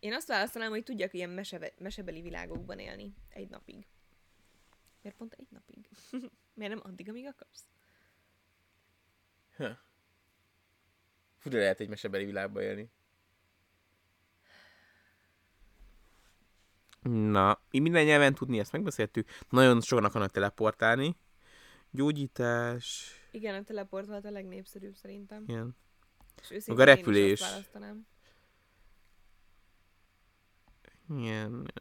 [0.02, 3.86] Én azt választanám, hogy tudjak ilyen meseve, mesebeli világokban élni egy napig.
[5.02, 5.88] Miért pont egy napig?
[6.54, 7.64] Miért nem addig, amíg akarsz?
[11.38, 12.90] Fú, de lehet egy mesebeli világba élni.
[17.02, 19.28] Na, minden nyelven tudni, ezt megbeszéltük.
[19.48, 21.16] Nagyon sokan akarnak teleportálni.
[21.90, 25.44] Gyógyítás, Igen, a teleport volt a legnépszerűbb szerintem.
[25.46, 25.76] ilyen.
[26.40, 27.40] És őszintén Maga én is repülés.
[27.40, 28.06] azt választanám.
[31.18, 31.72] Ilyen,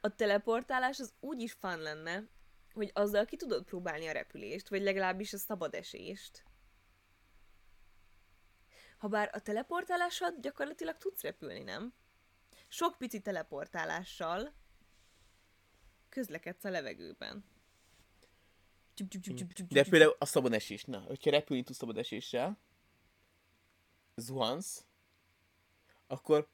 [0.00, 2.28] A teleportálás az úgy is fun lenne,
[2.72, 6.44] hogy azzal ki tudod próbálni a repülést, vagy legalábbis a szabad esést.
[8.98, 11.94] Habár a teleportálással gyakorlatilag tudsz repülni, nem?
[12.68, 14.52] Sok pici teleportálással
[16.08, 17.44] közlekedsz a levegőben.
[19.68, 20.84] De például a szabad esés.
[20.84, 22.58] Na, hogyha repülni tudsz szabad eséssel,
[24.14, 24.84] zuhansz,
[26.06, 26.48] akkor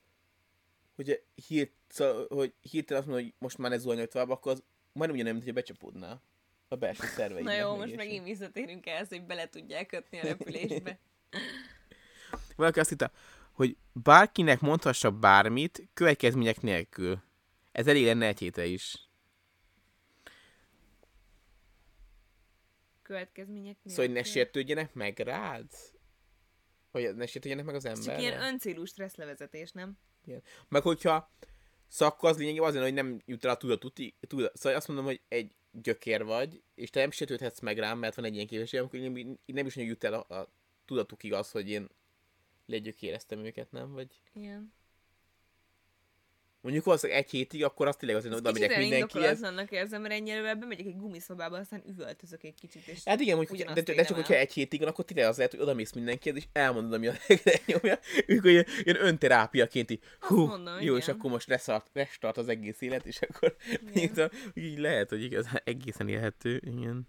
[1.05, 4.63] hogyha hírt, szóval, hogy hirtelen azt mondod, hogy most már ne zuhanj tovább, akkor az
[4.93, 6.23] majdnem ugyanolyan, mint hogy becsapódnál
[6.69, 7.55] a belső szerveidnek.
[7.55, 10.99] Na jó, meg most megint visszatérünk ehhez, hogy bele tudják kötni a repülésbe.
[12.57, 13.13] Valaki azt hitte,
[13.53, 17.23] hogy bárkinek mondhassa bármit, következmények nélkül.
[17.73, 19.09] Ez elég lenne egy hétre is.
[23.03, 24.33] Következmények Szóval, hogy ne nélkül.
[24.33, 25.71] sértődjenek meg rád?
[26.91, 29.99] Hogy ne sértődjenek meg az Ez Csak ilyen öncélú stresszlevezetés, nem?
[30.69, 31.31] Meg hogyha
[31.89, 34.57] szakka az lényegében az lenne, hogy nem jut el a tudatuti, tudat.
[34.57, 38.25] Szóval azt mondom, hogy egy gyökér vagy, és te nem sértődhetsz meg rám, mert van
[38.25, 40.49] egy ilyen képességem, akkor én nem is jut el a, a
[40.85, 41.89] tudatukig az, hogy én
[42.67, 43.93] legyökéreztem őket, nem?
[43.93, 44.73] Vagy Igen.
[46.63, 49.25] Mondjuk valószínűleg egy hétig, akkor azt tényleg azért Ez oda megyek olyan mindenkihez.
[49.25, 53.59] indokolatlannak érzem, mert ennyire bemegyek egy gumiszobába, aztán üvöltözök egy kicsit, és Hát igen, mondjuk,
[53.59, 54.15] de, de, csak el.
[54.15, 57.07] hogyha egy hétig van, akkor tényleg az lehet, hogy oda mész mindenkihez, és elmondod, ami
[57.07, 57.13] a
[57.45, 57.99] legnyomja.
[58.27, 61.15] Ők olyan, ilyen önterápiaként így, hú, mondom, jó, és igen.
[61.17, 63.57] akkor most restart, restart az egész élet, és akkor
[63.95, 64.23] így,
[64.55, 67.07] így lehet, hogy igazán egészen élhető, igen.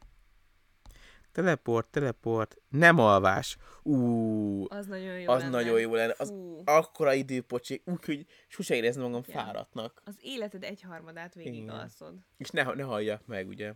[1.34, 3.58] Teleport, teleport, nem alvás.
[3.84, 5.52] Ú, az nagyon jó az lenne.
[5.52, 6.16] nagyon jó lenne.
[6.18, 9.44] Az Fú, akkora időpocsi, úgyhogy sose érezni magam Igen.
[9.44, 10.02] fáradtnak.
[10.06, 11.70] az életed egyharmadát végig Igen.
[11.70, 12.16] alszod.
[12.38, 13.74] És ne, ne halljak meg, ugye.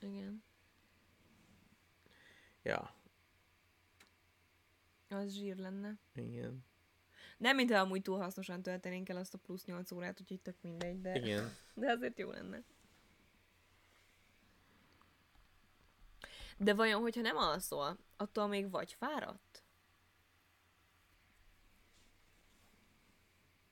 [0.00, 0.42] Igen.
[2.62, 2.94] Ja,
[5.08, 5.98] Az zsír lenne.
[6.14, 6.64] igen.
[7.38, 11.00] Nem, mintha amúgy túl hasznosan töltenénk el azt a plusz 8 órát, úgyhogy tök mindegy,
[11.00, 11.50] de, Igen.
[11.74, 12.62] de azért jó lenne.
[16.58, 19.62] De vajon, hogyha nem alszol, attól még vagy fáradt?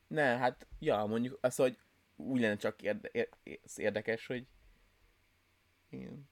[0.07, 1.79] Ne, hát, ja, mondjuk az, hogy
[2.17, 3.29] úgy lenne csak érde,
[3.77, 4.47] érdekes, hogy
[5.89, 6.29] igen.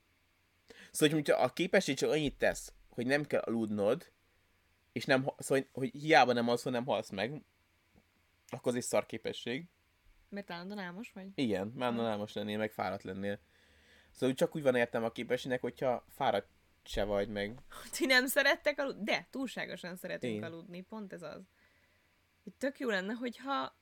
[0.90, 4.12] Szóval, hogyha a képesség csak annyit tesz, hogy nem kell aludnod,
[4.92, 7.42] és nem, szóval, hogy hiába nem alszol, nem halsz meg,
[8.48, 9.68] akkor az egy szar képesség.
[10.28, 11.28] Mert állandóan álmos vagy?
[11.34, 12.08] Igen, már Aha.
[12.08, 13.38] álmos lennél, meg fáradt lennél.
[14.14, 16.48] Szóval csak úgy van értem a képességnek, hogyha fáradt
[16.84, 17.58] se vagy meg.
[17.96, 19.04] Ti nem szerettek aludni?
[19.04, 20.42] De, túlságosan szeretünk Én.
[20.42, 21.42] aludni, pont ez az.
[22.44, 23.76] Itt tök jó lenne, hogyha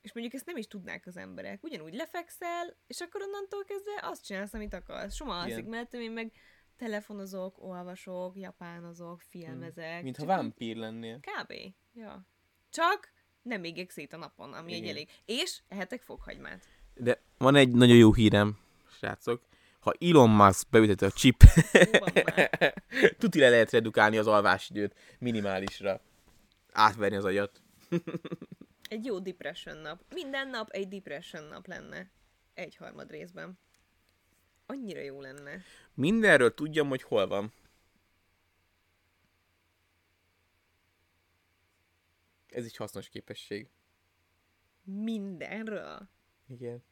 [0.00, 1.62] és mondjuk ezt nem is tudnák az emberek.
[1.62, 5.14] Ugyanúgy lefekszel, és akkor onnantól kezdve azt csinálsz, amit akarsz.
[5.14, 6.32] Soma alszik mellettem, én meg
[6.76, 10.02] telefonozok, olvasok, japánozok, filmezek.
[10.02, 11.20] Mintha Csak vámpír lennél.
[11.20, 11.52] Kb.
[11.94, 12.26] Ja.
[12.70, 14.90] Csak nem égek szét a napon, ami egy Igen.
[14.90, 15.08] elég.
[15.24, 16.68] És ehetek fokhagymát.
[16.94, 18.58] De van egy nagyon jó hírem,
[18.90, 19.42] srácok.
[19.80, 21.42] Ha Elon Musk beüteti a chip,
[23.18, 26.00] tuti le lehet redukálni az alvásidőt minimálisra.
[26.72, 27.62] átverni az agyat.
[28.88, 30.02] Egy jó depression nap.
[30.14, 32.10] Minden nap egy depression nap lenne.
[32.54, 33.58] Egy harmad részben.
[34.66, 35.62] Annyira jó lenne.
[35.94, 37.52] Mindenről tudjam, hogy hol van.
[42.48, 43.68] Ez egy hasznos képesség.
[44.84, 46.08] Mindenről.
[46.46, 46.82] Igen.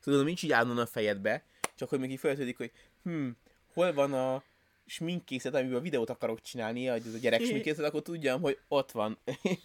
[0.00, 1.44] Tudom, nincs így állandóan a fejedbe,
[1.74, 2.72] csak hogy még így feltődik, hogy
[3.02, 3.28] hm,
[3.72, 4.42] hol van a
[4.86, 9.18] sminkkészlet, amiben videót akarok csinálni, hogy ez a gyerek sminkkészlet, akkor tudjam, hogy ott van.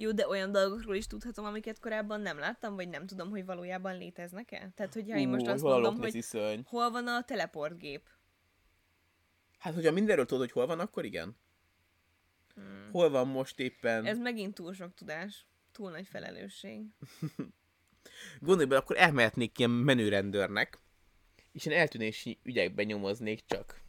[0.00, 3.96] Jó, de olyan dolgokról is tudhatom, amiket korábban nem láttam, vagy nem tudom, hogy valójában
[3.96, 4.70] léteznek-e?
[4.74, 6.60] Tehát, hogyha én most Ú, azt hol a mondom, hogy szörny?
[6.64, 8.08] hol van a teleportgép?
[9.58, 11.36] Hát, hogyha mindenről tudod, hogy hol van, akkor igen.
[12.54, 12.88] Hmm.
[12.92, 14.04] Hol van most éppen?
[14.04, 15.46] Ez megint túl sok tudás.
[15.72, 16.86] Túl nagy felelősség.
[18.40, 20.78] Gondolj bele, akkor elmehetnék ilyen menőrendőrnek,
[21.52, 23.80] és ilyen eltűnési ügyekben nyomoznék csak.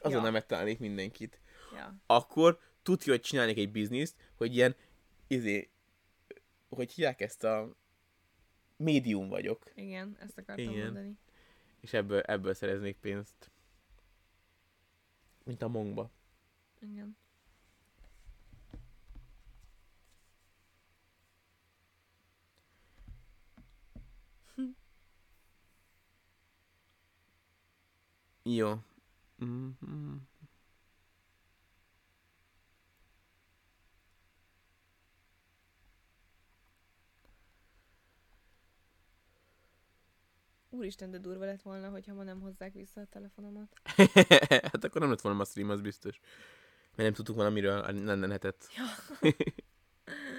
[0.00, 0.22] Azon Ja.
[0.22, 1.40] nem megtalálnék mindenkit.
[1.74, 1.94] Ja.
[2.06, 4.76] Akkor tudja, hogy csinálnék egy bizniszt, hogy ilyen,
[5.26, 5.70] izé,
[6.68, 7.76] hogy hívják ezt a
[8.76, 10.84] médium vagyok, Igen, ezt akartam Igen.
[10.84, 11.18] mondani.
[11.80, 13.50] és ebből, ebből szereznék pénzt.
[15.44, 16.10] Mint a mongba.
[16.80, 17.16] Igen.
[28.54, 28.78] Jó.
[29.44, 30.16] Mm-hmm.
[40.70, 43.72] Úristen, de durva lett volna, hogyha ma nem hozzák vissza a telefonomat.
[44.72, 46.20] hát akkor nem lett volna ma stream, az biztos.
[46.86, 48.68] Mert nem tudtuk valamiről a lenne hetet.
[48.76, 48.84] Ja.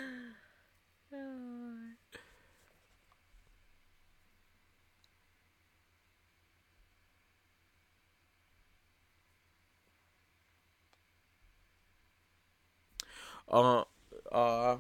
[13.49, 13.87] A,
[14.37, 14.79] a,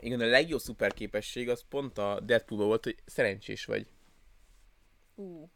[0.00, 3.92] igen, a legjobb szuperképesség az pont a Deadpool volt, hogy szerencsés vagy.
[5.14, 5.50] Ú,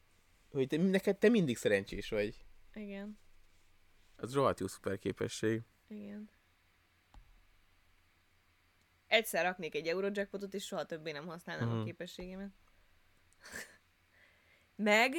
[0.51, 2.45] Hogy te, neked te mindig szerencsés vagy.
[2.75, 3.19] igen,
[4.17, 5.63] Az rohadt jó szuperképesség.
[5.89, 6.31] igen.
[9.07, 11.79] Egyszer raknék egy Eurojackpotot, és soha többé nem használnám Mhm.
[11.79, 12.51] a képességemet.
[14.77, 15.15] Meg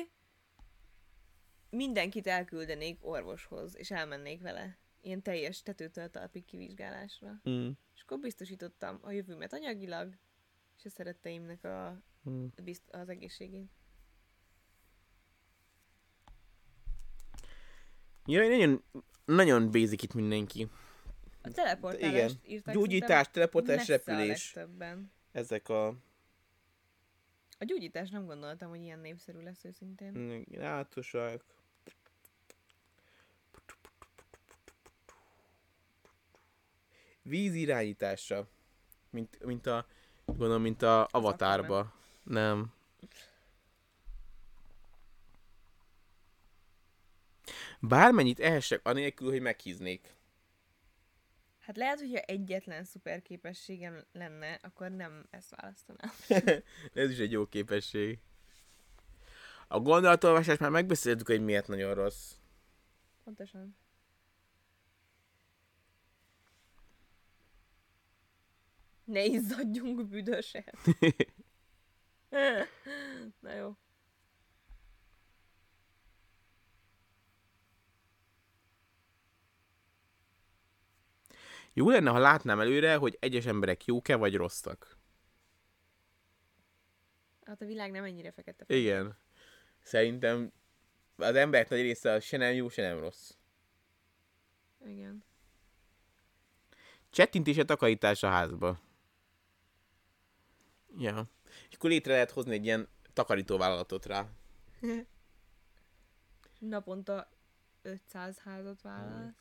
[1.70, 4.78] mindenkit elküldenék orvoshoz, és elmennék vele.
[5.06, 7.42] Ilyen teljes tetőtől talpig kivizsgálásra.
[7.50, 7.70] Mm.
[7.96, 10.18] És akkor biztosítottam a jövőmet anyagilag,
[10.78, 12.46] és a szeretteimnek a, Mm.
[12.64, 13.70] bizt- az egészségét.
[18.26, 18.84] Ja, nagyon,
[19.26, 20.68] nagyon basic itt mindenki.
[21.42, 24.54] A teleportálást írták Gyógyítás, teleportálás, a repülés.
[24.54, 25.12] legtöbben.
[25.32, 25.88] Ezek a...
[27.58, 30.46] A gyógyítás nem gondoltam, hogy ilyen népszerű lesz őszintén.
[30.52, 31.44] Látosak.
[37.24, 38.48] Víz irányítása.
[39.10, 39.86] Mint, mint a...
[40.26, 41.94] Gondolom, mint a avatárba.
[42.24, 42.74] Nem.
[47.80, 50.16] Bármennyit ehessek anélkül, hogy meghíznék.
[51.60, 56.12] Hát lehet, hogyha egyetlen szuper képességem lenne, akkor nem ezt választanám.
[56.94, 58.20] Ez is egy jó képesség.
[59.68, 62.32] A gondolatolvasást már megbeszéltük, hogy miért nagyon rossz.
[63.24, 63.76] Pontosan.
[69.04, 70.78] Ne izzadjunk büdöset.
[73.40, 73.78] Na jó.
[81.74, 84.98] Jó lenne, ha látnám előre, hogy egyes emberek jók-e vagy rosszak.
[87.46, 88.76] Hát a világ nem ennyire fekete.
[88.76, 89.18] Igen.
[89.82, 90.52] Szerintem
[91.16, 93.32] az emberek nagy része se nem jó, se nem rossz.
[94.86, 95.24] Igen.
[97.10, 98.80] Csettintés a takarítás a házba.
[100.98, 101.24] Ja.
[101.70, 104.28] És akkor létre lehet hozni egy ilyen takarítóvállalatot rá.
[106.60, 107.30] Naponta
[107.82, 109.34] 500 házat válasz.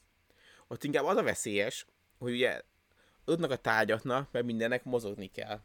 [0.66, 1.87] Ott inkább az a veszélyes,
[2.19, 2.62] hogy ugye
[3.24, 5.61] adnak a tárgyatnak, mert mindennek mozogni kell.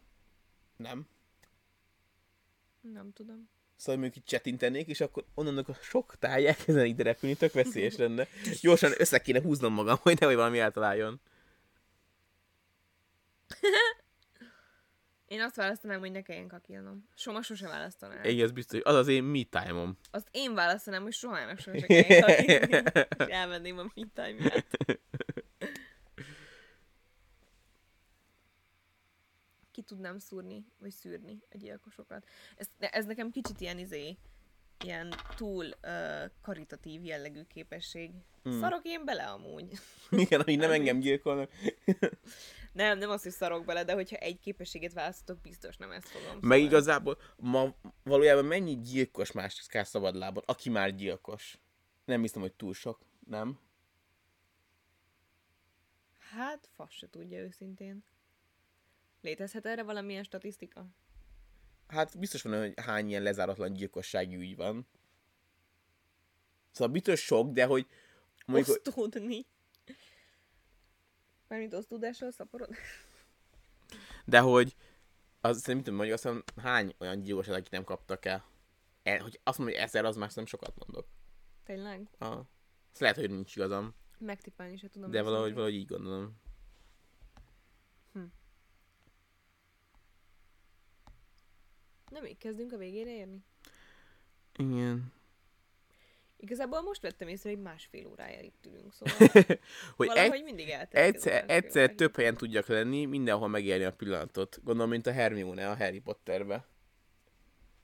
[0.75, 1.07] Nem?
[2.81, 3.49] Nem tudom.
[3.75, 7.95] Szóval mondjuk itt csetintenék, és akkor onnan a sok táj elkezdenek ide repülni, tök veszélyes
[8.03, 8.27] lenne.
[8.61, 11.19] Gyorsan össze kéne húznom magam, hogy nehogy valami eltaláljon.
[15.27, 17.07] Én azt választanám, hogy ne kelljen kakilnom.
[17.15, 18.23] Soma sose választanám.
[18.23, 19.97] Igen, ez biztos, az az én me time-om.
[20.11, 22.85] Azt én választanám, hogy soha nem sose kelljen kakilnom.
[23.17, 24.77] És elvenném a me time-ját.
[29.71, 32.27] Ki tudnám szúrni, vagy szűrni a gyilkosokat.
[32.55, 34.17] Ez, ez nekem kicsit ilyen izé,
[34.83, 38.11] ilyen túl uh, karitatív jellegű képesség.
[38.49, 38.59] Mm.
[38.59, 39.71] Szarok én bele amúgy.
[40.09, 41.51] Igen, hogy nem engem gyilkolnak.
[42.77, 46.37] Nem, nem az, hogy szarok bele, de hogyha egy képességet választok, biztos nem ezt fogom.
[46.41, 51.59] Meg igazából ma valójában mennyi gyilkos másiszkál szabadlábon, aki már gyilkos?
[52.05, 53.59] Nem hiszem, hogy túl sok, nem?
[56.19, 58.03] Hát, fasz se tudja őszintén.
[59.21, 60.85] Létezhet erre valamilyen statisztika?
[61.87, 64.87] Hát biztos van, hogy hány ilyen lezáratlan gyilkossági ügy van.
[66.71, 67.87] Szóval biztos sok, de hogy
[68.45, 69.45] mondjuk, hogy- Osztódni.
[71.47, 72.69] Mármint osztódással szaporod?
[74.25, 74.75] de hogy
[75.41, 78.45] az szerintem hiszem, hány olyan gyilkos, akit nem kaptak el.
[79.03, 81.07] el hogy azt mondom, hogy ezer, az már nem sokat mondok.
[81.63, 82.07] Tényleg?
[82.17, 82.45] Ah.
[82.91, 85.11] Azt lehet, hogy nincs igazam, Megtippálni se tudom.
[85.11, 85.63] de valahogy, őszintén.
[85.63, 86.37] valahogy így gondolom.
[92.11, 93.43] Na még kezdünk a végére érni?
[94.57, 95.11] Igen.
[96.39, 99.27] Igazából most vettem észre, hogy másfél órája itt ülünk, szóval
[99.97, 101.13] hogy valahogy egy, mindig eltelik.
[101.13, 104.59] egyszer, egyszer több helyen tudjak lenni, mindenhol megélni a pillanatot.
[104.63, 106.65] Gondolom, mint a Hermione a Harry Potterbe.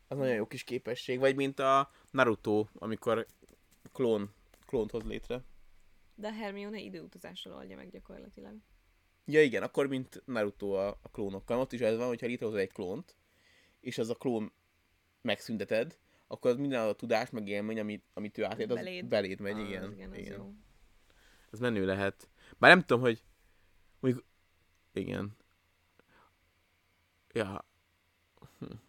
[0.07, 1.19] Az nagyon jó kis képesség.
[1.19, 3.27] Vagy mint a Naruto, amikor
[3.91, 4.33] klón,
[4.65, 5.43] klónt hoz létre.
[6.15, 8.55] De a Hermione időutazással oldja meg gyakorlatilag.
[9.25, 11.59] Ja igen, akkor mint Naruto a, a klónokkal.
[11.59, 13.15] Ott is ez van, hogyha létrehozol egy klónt,
[13.79, 14.51] és az a klón
[15.21, 15.97] megszünteted,
[16.33, 19.39] akkor az minden a tudás, meg élmény, amit, amit ő átélt, az beléd, Beléd.
[19.39, 19.83] megy, Ah, igen.
[19.83, 20.37] az igen, az igen.
[20.37, 20.53] jó.
[21.51, 22.29] Ez menő lehet.
[22.57, 23.23] Bár nem tudom, hogy...
[23.99, 24.25] Mondjuk...
[24.93, 25.35] Igen.
[27.33, 27.65] Ja.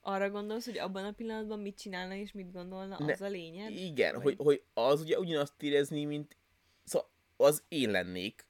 [0.00, 3.72] Arra gondolsz, hogy abban a pillanatban mit csinálna és mit gondolna, Ne- az a lényeg?
[3.72, 6.36] Igen, Vagy- hogy, hogy az ugye ugyanazt érezni, mint...
[6.84, 8.46] Szóval az én lennék,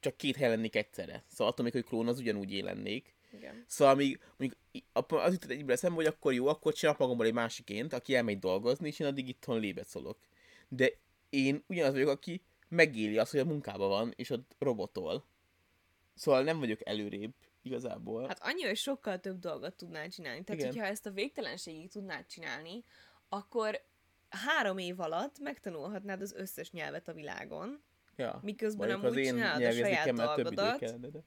[0.00, 1.24] csak két helyen lennék egyszerre.
[1.28, 3.14] Szóval attól még, hogy klón, az ugyanúgy én lennék.
[3.32, 3.64] Igen.
[3.66, 4.60] Szóval még, mondjuk
[4.94, 8.88] az jutott egyikbe eszembe, hogy akkor jó, akkor csinálok magamból egy másiként, aki elmegy dolgozni,
[8.88, 10.18] és én addig itthon lébecolok.
[10.68, 10.90] De
[11.30, 15.24] én ugyanaz vagyok, aki megéli azt, hogy a munkában van, és ott robotol.
[16.14, 18.26] Szóval nem vagyok előrébb, igazából.
[18.26, 20.44] Hát annyi, hogy sokkal több dolgot tudnál csinálni.
[20.44, 20.72] Tehát, Igen.
[20.72, 22.84] hogyha ezt a végtelenségig tudnád csinálni,
[23.28, 23.80] akkor
[24.28, 27.82] három év alatt megtanulhatnád az összes nyelvet a világon,
[28.16, 28.40] ja.
[28.42, 30.78] miközben Mondjuk amúgy csinálod a saját dolgodat.
[30.78, 31.24] kellene, de...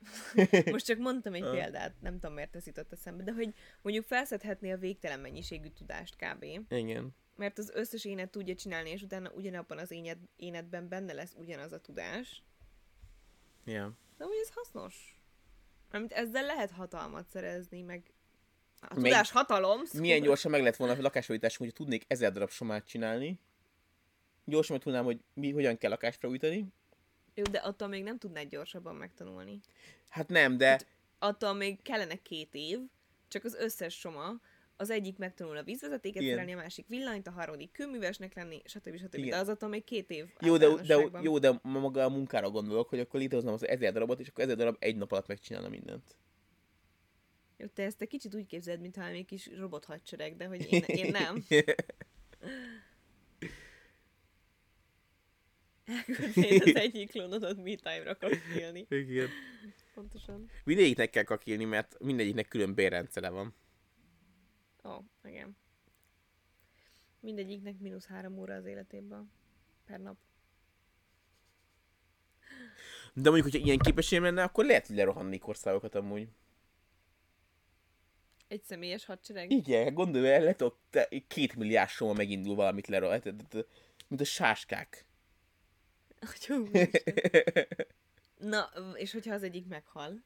[0.70, 1.50] Most csak mondtam egy Ah.
[1.50, 6.16] példát, nem tudom miért ez jutott eszembe, de hogy mondjuk felszedhetné a végtelen mennyiségű tudást
[6.16, 6.44] kb.
[6.68, 7.14] Igen.
[7.36, 11.72] Mert az összes énet tudja csinálni, és utána ugyanabban az énet, énetben benne lesz ugyanaz
[11.72, 12.42] a tudás.
[13.64, 13.92] Ja.
[14.16, 15.20] De úgy ez hasznos.
[15.90, 18.12] Amit ezzel lehet hatalmat szerezni, meg
[18.80, 19.84] a tudás hatalom.
[19.84, 20.00] Szóval...
[20.00, 23.40] Milyen gyorsan meg lett volna a lakásfelújítás, hogy tudnék ezer darab somát csinálni.
[24.48, 26.66] Gyorsan meg tudnám, hogy mi, hogyan kell lakást felújítani.
[27.34, 29.60] Jó, de attól még nem tudnád gyorsabban megtanulni.
[30.08, 30.80] Hát nem, de
[31.18, 32.78] Attól még kellene két év,
[33.28, 34.40] csak az összes soma,
[34.76, 36.32] az egyik megtanul a vízvezetéket Igen.
[36.32, 38.96] szerelni, a másik villanyt, a harmadik kőművesnek lenni, stb.
[38.96, 39.14] stb.
[39.14, 39.28] Igen.
[39.28, 42.50] De az attól még két év jó, de, de, jó, de ma maga a munkára
[42.50, 45.68] gondolok, hogy akkor létrehoznám az ezer darabot, és akkor ezer darab egy nap alatt megcsinálna
[45.68, 46.16] mindent.
[47.56, 50.82] Jó, te ezt egy kicsit úgy képzeld, mintha egy kis robot hadsereg, de hogy én,
[50.86, 51.44] én nem.
[55.88, 58.86] Elküldnéd az egyik klónodat me time-ra kakilni.
[58.88, 59.28] Igen.
[59.94, 60.50] Pontosan.
[60.64, 63.54] Mindegyiknek kell kakilni, mert mindegyiknek külön bérrendszere van.
[64.84, 65.56] Ó, oh, igen.
[67.20, 69.32] Mindegyiknek mínusz három óra az életében.
[69.86, 70.16] Per nap.
[73.14, 76.28] De mondjuk, hogyha ilyen képességem lenne, akkor lehet, hogy lerohannék országokat amúgy.
[78.48, 79.50] Egy személyes hadsereg.
[79.50, 83.22] Igen, gondolj el, lehet, te két milliárd soma megindul valamit lerohan,
[84.08, 85.07] mint a sáskák.
[86.34, 86.68] Atyú,
[88.50, 90.22] Na, és hogyha az egyik meghal?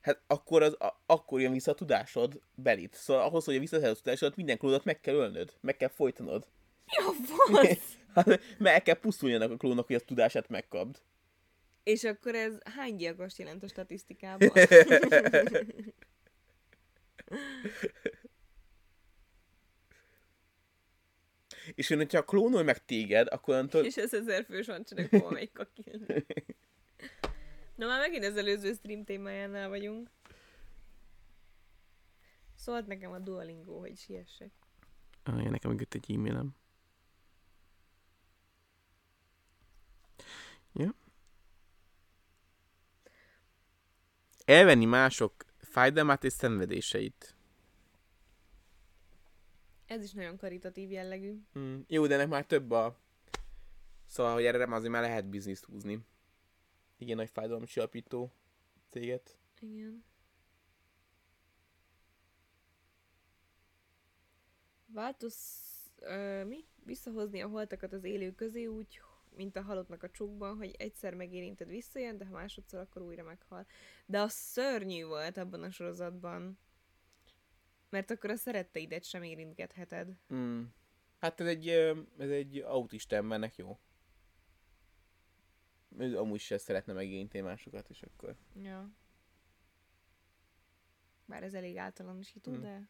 [0.00, 2.94] Hát akkor, az, a, akkor jön vissza a tudásod belit.
[2.94, 5.52] Szóval ahhoz, hogy visszaszered a tudásod, minden klónot meg kell ölnöd.
[5.60, 6.46] Meg kell folytanod.
[6.86, 7.96] Mi a fasz?
[8.14, 11.02] Hát, el kell pusztuljanak a klónok, hogy a tudását megkapd.
[11.82, 14.50] És akkor ez hány gyilkost jelent a statisztikában?
[21.74, 23.84] És én, hogyha klónolj meg téged, akkor onnantól...
[23.84, 26.24] és ez ezer fős hadsereg hova megy kakilni.
[27.76, 30.10] Na már megint az előző stream témájánál vagyunk.
[32.54, 34.50] Szólt nekem a Duolingo, hogy siessek.
[35.22, 36.54] Ah, nekem jött egy e-mailem.
[40.72, 40.94] Ja.
[44.44, 47.34] Elvenni mások fájdalmát és szenvedéseit.
[49.92, 51.40] Ez is nagyon karitatív jellegű.
[51.58, 52.98] Mm, jó, de ennek már több a...
[54.06, 55.98] Szóval, hogy erre azért már lehet bizniszt húzni.
[56.96, 58.32] Igen, nagy fájdalomcsillapító.
[58.90, 59.38] céget.
[59.60, 60.04] Igen.
[64.86, 65.36] Változ...
[66.00, 66.64] Ö, mi?
[66.84, 69.00] Visszahozni a holtakat az élő közé úgy,
[69.36, 73.66] mint a halottnak a csukban, hogy egyszer megérinted visszajön, de ha másodszor, akkor újra meghal.
[74.06, 76.58] De az szörnyű volt abban a sorozatban.
[77.92, 80.16] Mert akkor a szeretteidet sem érintgetheted.
[80.34, 80.62] Mm.
[81.20, 81.68] Hát ez egy,
[82.18, 83.78] ez egy autista embernek jó.
[85.98, 88.34] Ő amúgy se szeretne megérinteni másokat, és akkor...
[88.62, 88.90] Ja.
[91.24, 92.60] Bár ez elég általánosító, Hmm.
[92.62, 92.88] de...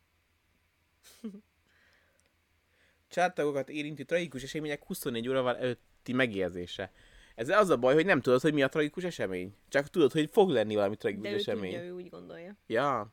[3.08, 6.92] Családtagokat érinti tragikus események 24 órával előtti megérzése.
[7.34, 9.56] Ez az a baj, hogy nem tudod, hogy mi a tragikus esemény.
[9.68, 11.72] Csak tudod, hogy fog lenni valami tragikus De ő esemény.
[11.72, 12.56] tudja, ő úgy gondolja.
[12.66, 13.12] Ja.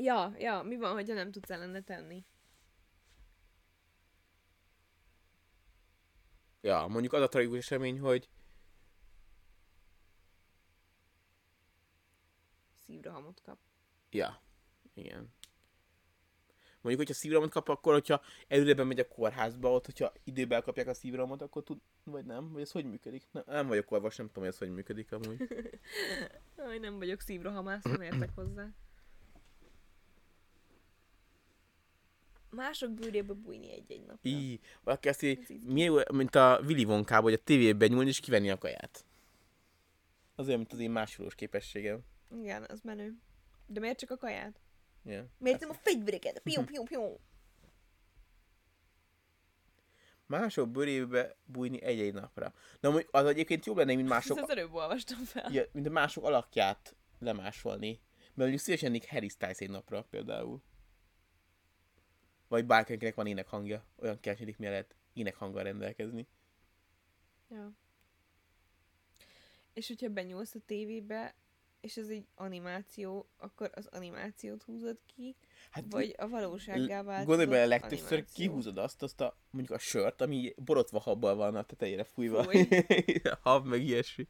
[0.00, 2.24] Ja, ja, mi van, hogyha nem tudsz ellene tenni?
[6.60, 8.28] Ja, mondjuk az a tragikus esemény, hogy
[12.74, 13.58] Szívrohamot kap.
[14.10, 14.40] Ja,
[14.94, 15.32] igen.
[16.80, 20.94] Mondjuk, hogyha szívrohamot kap, akkor, hogyha előreben megy a kórházba, ott, hogyha időben kapják a
[20.94, 22.52] szívrohamot, akkor tud, vagy nem?
[22.52, 23.26] Vagy ez hogy működik?
[23.30, 25.48] Nem, nem vagyok orvos, nem tudom, hogy ez hogy működik amúgy.
[26.56, 28.72] Aj, nem vagyok szívrohamász, nem értek hozzá.
[32.50, 34.30] Mások bőrébe bújni egy-egy napra.
[34.30, 38.50] Így, valaki azt így, mi, mint a Willy Wonka, hogy a tévében nyúlni és kivenni
[38.50, 39.04] a kaját.
[40.34, 42.00] Az olyan, mint az én másolós képességem.
[42.40, 43.14] Igen, az menő.
[43.66, 44.60] De miért csak a kaját?
[45.04, 45.24] Yeah.
[45.38, 46.38] Miért nem a fegyvereket?
[46.38, 47.02] Piu, piu, piu.
[50.26, 52.52] Mások bőrébe bújni egy-egy napra.
[52.80, 55.52] Na, az egyébként jobb lenne, mint mások, Ezt az előbb olvastam fel.
[55.52, 58.00] ja, mint a mások alakját lemásolni.
[58.18, 60.62] Mert mondjuk szívesen ennék Harry Styles egy napra például.
[62.48, 63.84] Vagy bárkinek van énekhangja.
[63.96, 66.26] Olyan keresnék, mielőtt énekhanggal rendelkezni.
[67.50, 67.72] Ja.
[69.72, 71.34] És hogyha benyúlsz a tévébe,
[71.80, 75.36] és ez egy animáció, akkor az animációt húzod ki,
[75.70, 77.26] Hát vagy a valósággá vált.
[77.26, 81.62] Gondolj bele, legtöbbször kihúzod azt, azt a, mondjuk a sört, ami borotva habbal van a
[81.62, 82.42] tetejére fújva.
[82.42, 82.68] Fúj.
[83.42, 84.26] Hab, meg ilyesmi.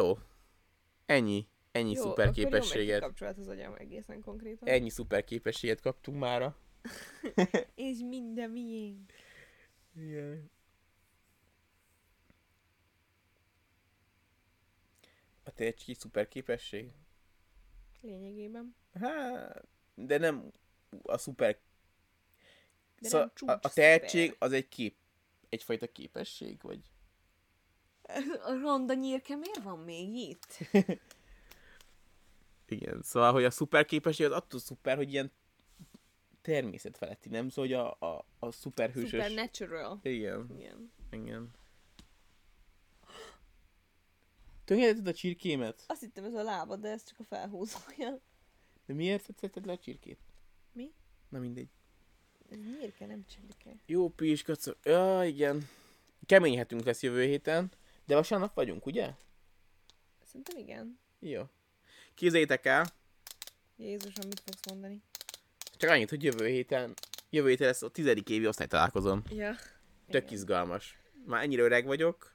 [0.00, 0.18] Jó.
[1.06, 1.48] Ennyi.
[1.72, 3.00] Ennyi Jó, szuper képességet.
[3.00, 4.68] kapcsolat az agyam egészen konkrétan.
[4.68, 6.56] Ennyi szuper képességet kaptunk mára.
[7.74, 9.12] És minden miénk.
[9.94, 10.50] Igen.
[15.42, 16.92] A te egy szuper képesség?
[18.00, 18.76] Lényegében.
[18.92, 20.50] Hát, de nem
[21.02, 21.58] a szuper...
[22.98, 24.48] De Szóval nem a, a tehetség szuper.
[24.48, 24.96] az egy kép,
[25.48, 26.80] egyfajta képesség, vagy...
[28.44, 30.58] A ronda nyírke miért van még itt?
[32.68, 35.32] Igen, szóval, hogy a szuper képesség az attól szuper, hogy ilyen
[36.42, 37.48] természetfeletti, nem?
[37.48, 39.10] Szóval, hogy a, a, a szuperhősös...
[39.10, 40.00] Supernatural.
[40.02, 40.92] Igen, Igen.
[41.10, 41.50] igen.
[44.64, 45.84] Tönkretetted a csirkémet?
[45.86, 48.20] Azt hittem ez a lába, de ez csak a felhúzója.
[48.86, 50.18] De miért tetted le a csirkét?
[50.72, 50.92] Mi?
[51.28, 51.68] Na mindegy.
[52.50, 53.76] Ez nyírke, nem csirke.
[53.86, 54.76] Jó piskacok.
[54.82, 55.68] Ja, igen.
[56.26, 57.70] Keményhetünk lesz jövő héten,
[58.10, 59.10] de vasárnap vagyunk, ugye?
[60.24, 60.98] Szerintem igen.
[61.18, 61.42] Jó.
[62.14, 62.86] Képzeljétek el,
[63.76, 65.02] Jézusom, mit fogsz mondani?
[65.76, 66.94] csak annyit, hogy jövő héten,
[67.30, 69.22] jövő héten lesz a tizedik évi osztálytalálkozom.
[69.30, 69.54] Ja.
[70.08, 70.98] Tök izgalmas.
[71.26, 72.34] Már ennyire öreg vagyok,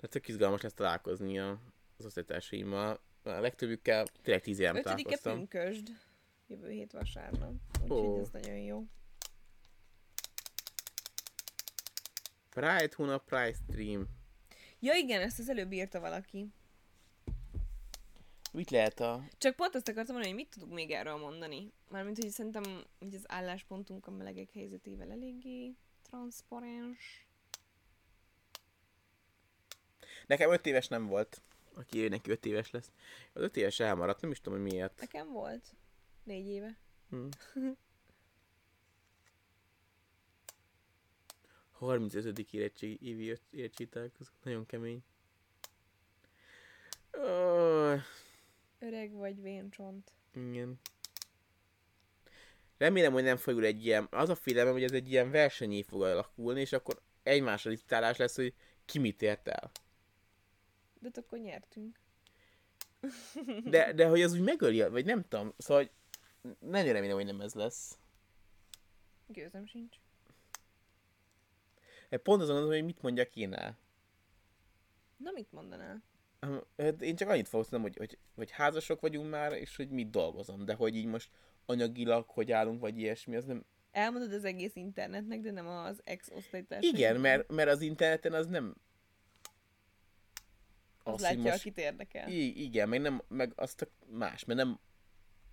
[0.00, 1.60] de tök izgalmas lesz találkozni a,
[1.98, 3.00] az osztálytársaimmal.
[3.22, 5.48] A legtöbbükkel tényleg tíz éve nem Ötödike találkoztam.
[5.48, 5.88] pünkösd.
[6.46, 7.52] Jövő hét vasárnap.
[7.82, 8.20] Úgyhogy Ó.
[8.20, 8.84] ez nagyon jó.
[12.50, 14.16] Pride hónap, Pride stream.
[14.80, 16.52] Ja igen, ezt az előbb írta valaki.
[18.52, 19.24] Mit lehet a...
[19.38, 21.72] Csak pont azt akartam mondani, hogy mit tudunk még erről mondani.
[21.88, 22.62] Mármint, hogy szerintem
[22.98, 27.26] hogy az álláspontunk a melegek helyzetével eléggé transzparens.
[30.26, 31.42] Nekem öt éves nem volt.
[31.74, 32.90] Aki ő neki öt éves lesz.
[33.32, 35.00] Az öt éves elmaradt, nem is tudom, hogy miért.
[35.00, 35.74] Nekem volt.
[36.22, 36.78] Négy éve.
[37.10, 37.28] Hm.
[41.78, 42.38] 35.
[42.52, 44.30] érettség, évi érettségi találkozó.
[44.42, 45.02] Nagyon kemény.
[47.18, 47.22] Ó,
[48.78, 50.12] Öreg vagy véncsont.
[50.34, 50.80] igen.
[52.78, 54.08] Remélem, hogy nem fajul egy ilyen...
[54.10, 58.36] Az a félelem, hogy ez egy ilyen versenyé fog alakulni, és akkor egymásra licitálás lesz,
[58.36, 59.70] hogy ki mit ért el.
[61.00, 62.00] De ott akkor nyertünk.
[63.70, 65.54] De, de hogy az úgy megöli, vagy nem tudom.
[65.58, 65.92] Szóval hogy
[66.58, 67.98] nagyon remélem, hogy nem ez lesz.
[69.26, 69.96] Gőzem sincs.
[72.16, 73.78] Pont azon gondolom, hogy mit mondjak én el.
[75.16, 76.02] Na mit mondanál?
[76.38, 79.88] Ám, hát Én csak annyit fogok tudnom, hogy, hogy, hogy házasok vagyunk már, és hogy
[79.88, 81.30] mit dolgozom, de hogy így most
[81.66, 83.64] anyagilag hogy állunk, vagy ilyesmi, az nem...
[83.90, 86.86] Elmondod az egész internetnek, de nem az ex-osztálytárs.
[86.86, 88.74] Igen, mert, mert az interneten az nem...
[91.02, 92.28] Az hogy látja, akit érdekel.
[92.28, 94.78] I- igen, meg, nem, meg azt a más, mert nem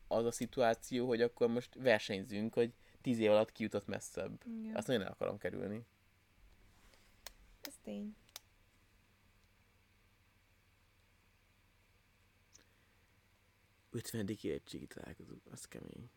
[0.08, 4.42] az a szituáció, hogy akkor most versenyzünk, hogy tíz év alatt kijutott messzebb.
[4.46, 4.76] Igen.
[4.76, 5.86] Azt nagyon el akarom kerülni.
[7.66, 8.16] Ez tény.
[13.92, 16.10] Ötvenedik érettségi találkozó, az kemény.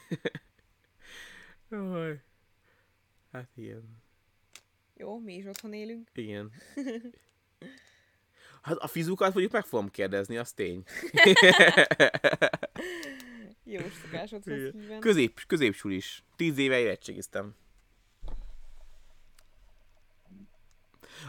[1.70, 2.22] Jaj.
[3.30, 4.02] Hát igen.
[4.94, 6.10] Jó, mi is otthon élünk.
[6.14, 6.52] Igen.
[8.66, 10.82] Hát a fizukat mondjuk meg fogom kérdezni, az tény.
[13.64, 15.00] Jó szokásodhoz híven.
[15.00, 16.24] Közép, középsul is.
[16.36, 17.54] Tíz éve érettségiztem.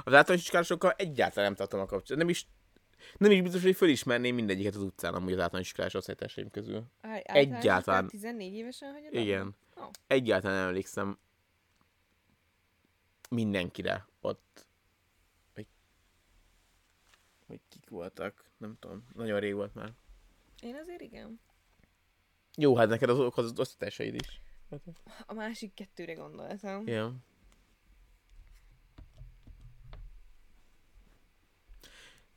[0.04, 2.18] Az általános iskolásokkal egyáltalán nem tartom a kapcsolatot.
[2.18, 2.48] Nem is,
[3.18, 6.84] nem is biztos, hogy fölismerném mindegyiket az utcán, amúgy az általános iskolás osztálytársaim közül.
[7.02, 7.76] Á- Egyáltalán.
[7.76, 9.14] általános 14 évesen hagyod?
[9.14, 9.56] Igen.
[9.80, 9.84] Ó.
[10.08, 11.18] Egyáltalán nem emlékszem
[13.30, 14.66] mindenkire ott.
[15.54, 15.68] Hogy,
[17.48, 18.46] hogy kik voltak.
[18.58, 19.08] Nem tudom.
[19.14, 19.94] Nagyon rég volt már.
[20.62, 21.40] Én azért igen.
[22.58, 24.42] Jó, hát neked az, az, osztálytársaid is.
[25.26, 26.88] A másik kettőre gondoltam.
[26.88, 27.16] Ja.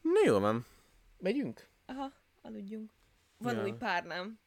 [0.00, 0.66] Na jó van.
[1.18, 1.68] Megyünk?
[1.86, 2.12] Aha,
[2.42, 2.92] aludjunk.
[3.38, 3.62] Van Ja.
[3.62, 4.38] új párnám.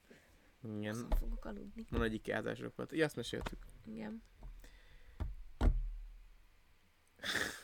[0.64, 0.94] Igen.
[0.94, 1.86] Azon fogok aludni.
[1.90, 2.92] Van egyik játszások volt.
[2.92, 3.66] Ja, azt meséltük.
[3.86, 4.24] Igen.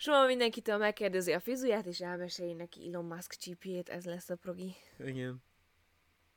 [0.00, 4.74] Soha mindenkitől megkérdezi a fizuját, és elmeséli neki Elon Musk csípjét, ez lesz a progi.
[4.98, 5.42] Igen.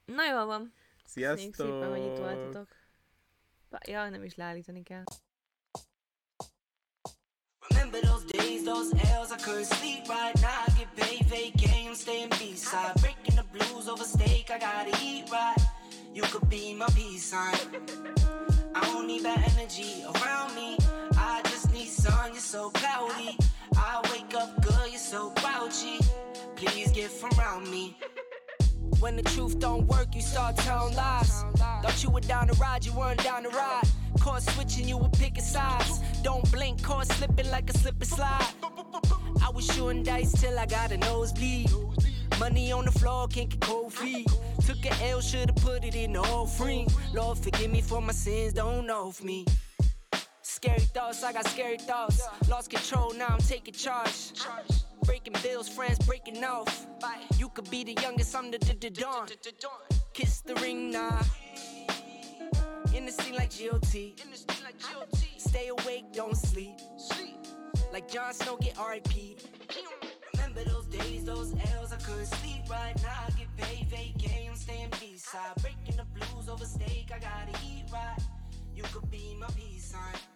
[0.05, 0.73] Na jól van.
[1.03, 1.65] Köszönjük Sziasztok!
[1.65, 2.67] szépen, hogy itt voltatok.
[3.88, 5.03] Ja, nem is leállítani kell.
[7.69, 10.63] Remember those days, those L's, I couldn't sleep right now.
[10.67, 12.93] I get paid, vacay, I'm staying B-side.
[13.01, 15.61] Breaking the blues over steak, I gotta eat right.
[16.13, 17.55] You could be my peace sign.
[18.75, 20.77] I don't need bad energy around me.
[21.15, 23.38] I need sun, you're so cloudy.
[23.76, 25.99] I wake up good, you're so grouchy.
[26.56, 27.98] Please get from around me.
[28.99, 31.43] When the truth don't work, you start telling lies.
[31.81, 33.88] Thought you were down to ride, you weren't down to ride.
[34.19, 36.02] Caught switching, you were picking sides.
[36.22, 38.53] Don't blink, caught slipping like a slip and slide.
[39.43, 41.72] I was shooting dice till I got a nosebleed.
[42.39, 44.27] Money on the floor, can't get cold feet.
[44.68, 46.88] Took a L, should've put it in the offering.
[47.11, 49.45] Lord, forgive me for my sins, don't know me
[50.61, 52.21] scary thoughts, I got scary thoughts.
[52.47, 54.33] Lost control, now I'm taking charge.
[55.05, 56.85] Breaking bills, friends breaking off.
[57.38, 59.27] You could be the youngest, I'm the, the, dawn.
[60.13, 61.09] Kiss the ring now.
[61.09, 62.95] Nah.
[62.95, 64.13] In the scene like GOT.
[65.38, 66.75] Stay awake, don't sleep.
[67.91, 69.39] Like Jon Snow, get RIP.
[70.33, 73.25] Remember those days, those L's, I couldn't sleep right now.
[73.27, 75.55] I get paid, vacay, I'm staying B-side.
[75.61, 78.19] Breaking the blues over steak, I gotta eat right.
[78.75, 80.30] You could be my peace sign.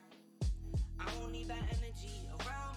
[1.00, 2.75] I won't need that energy around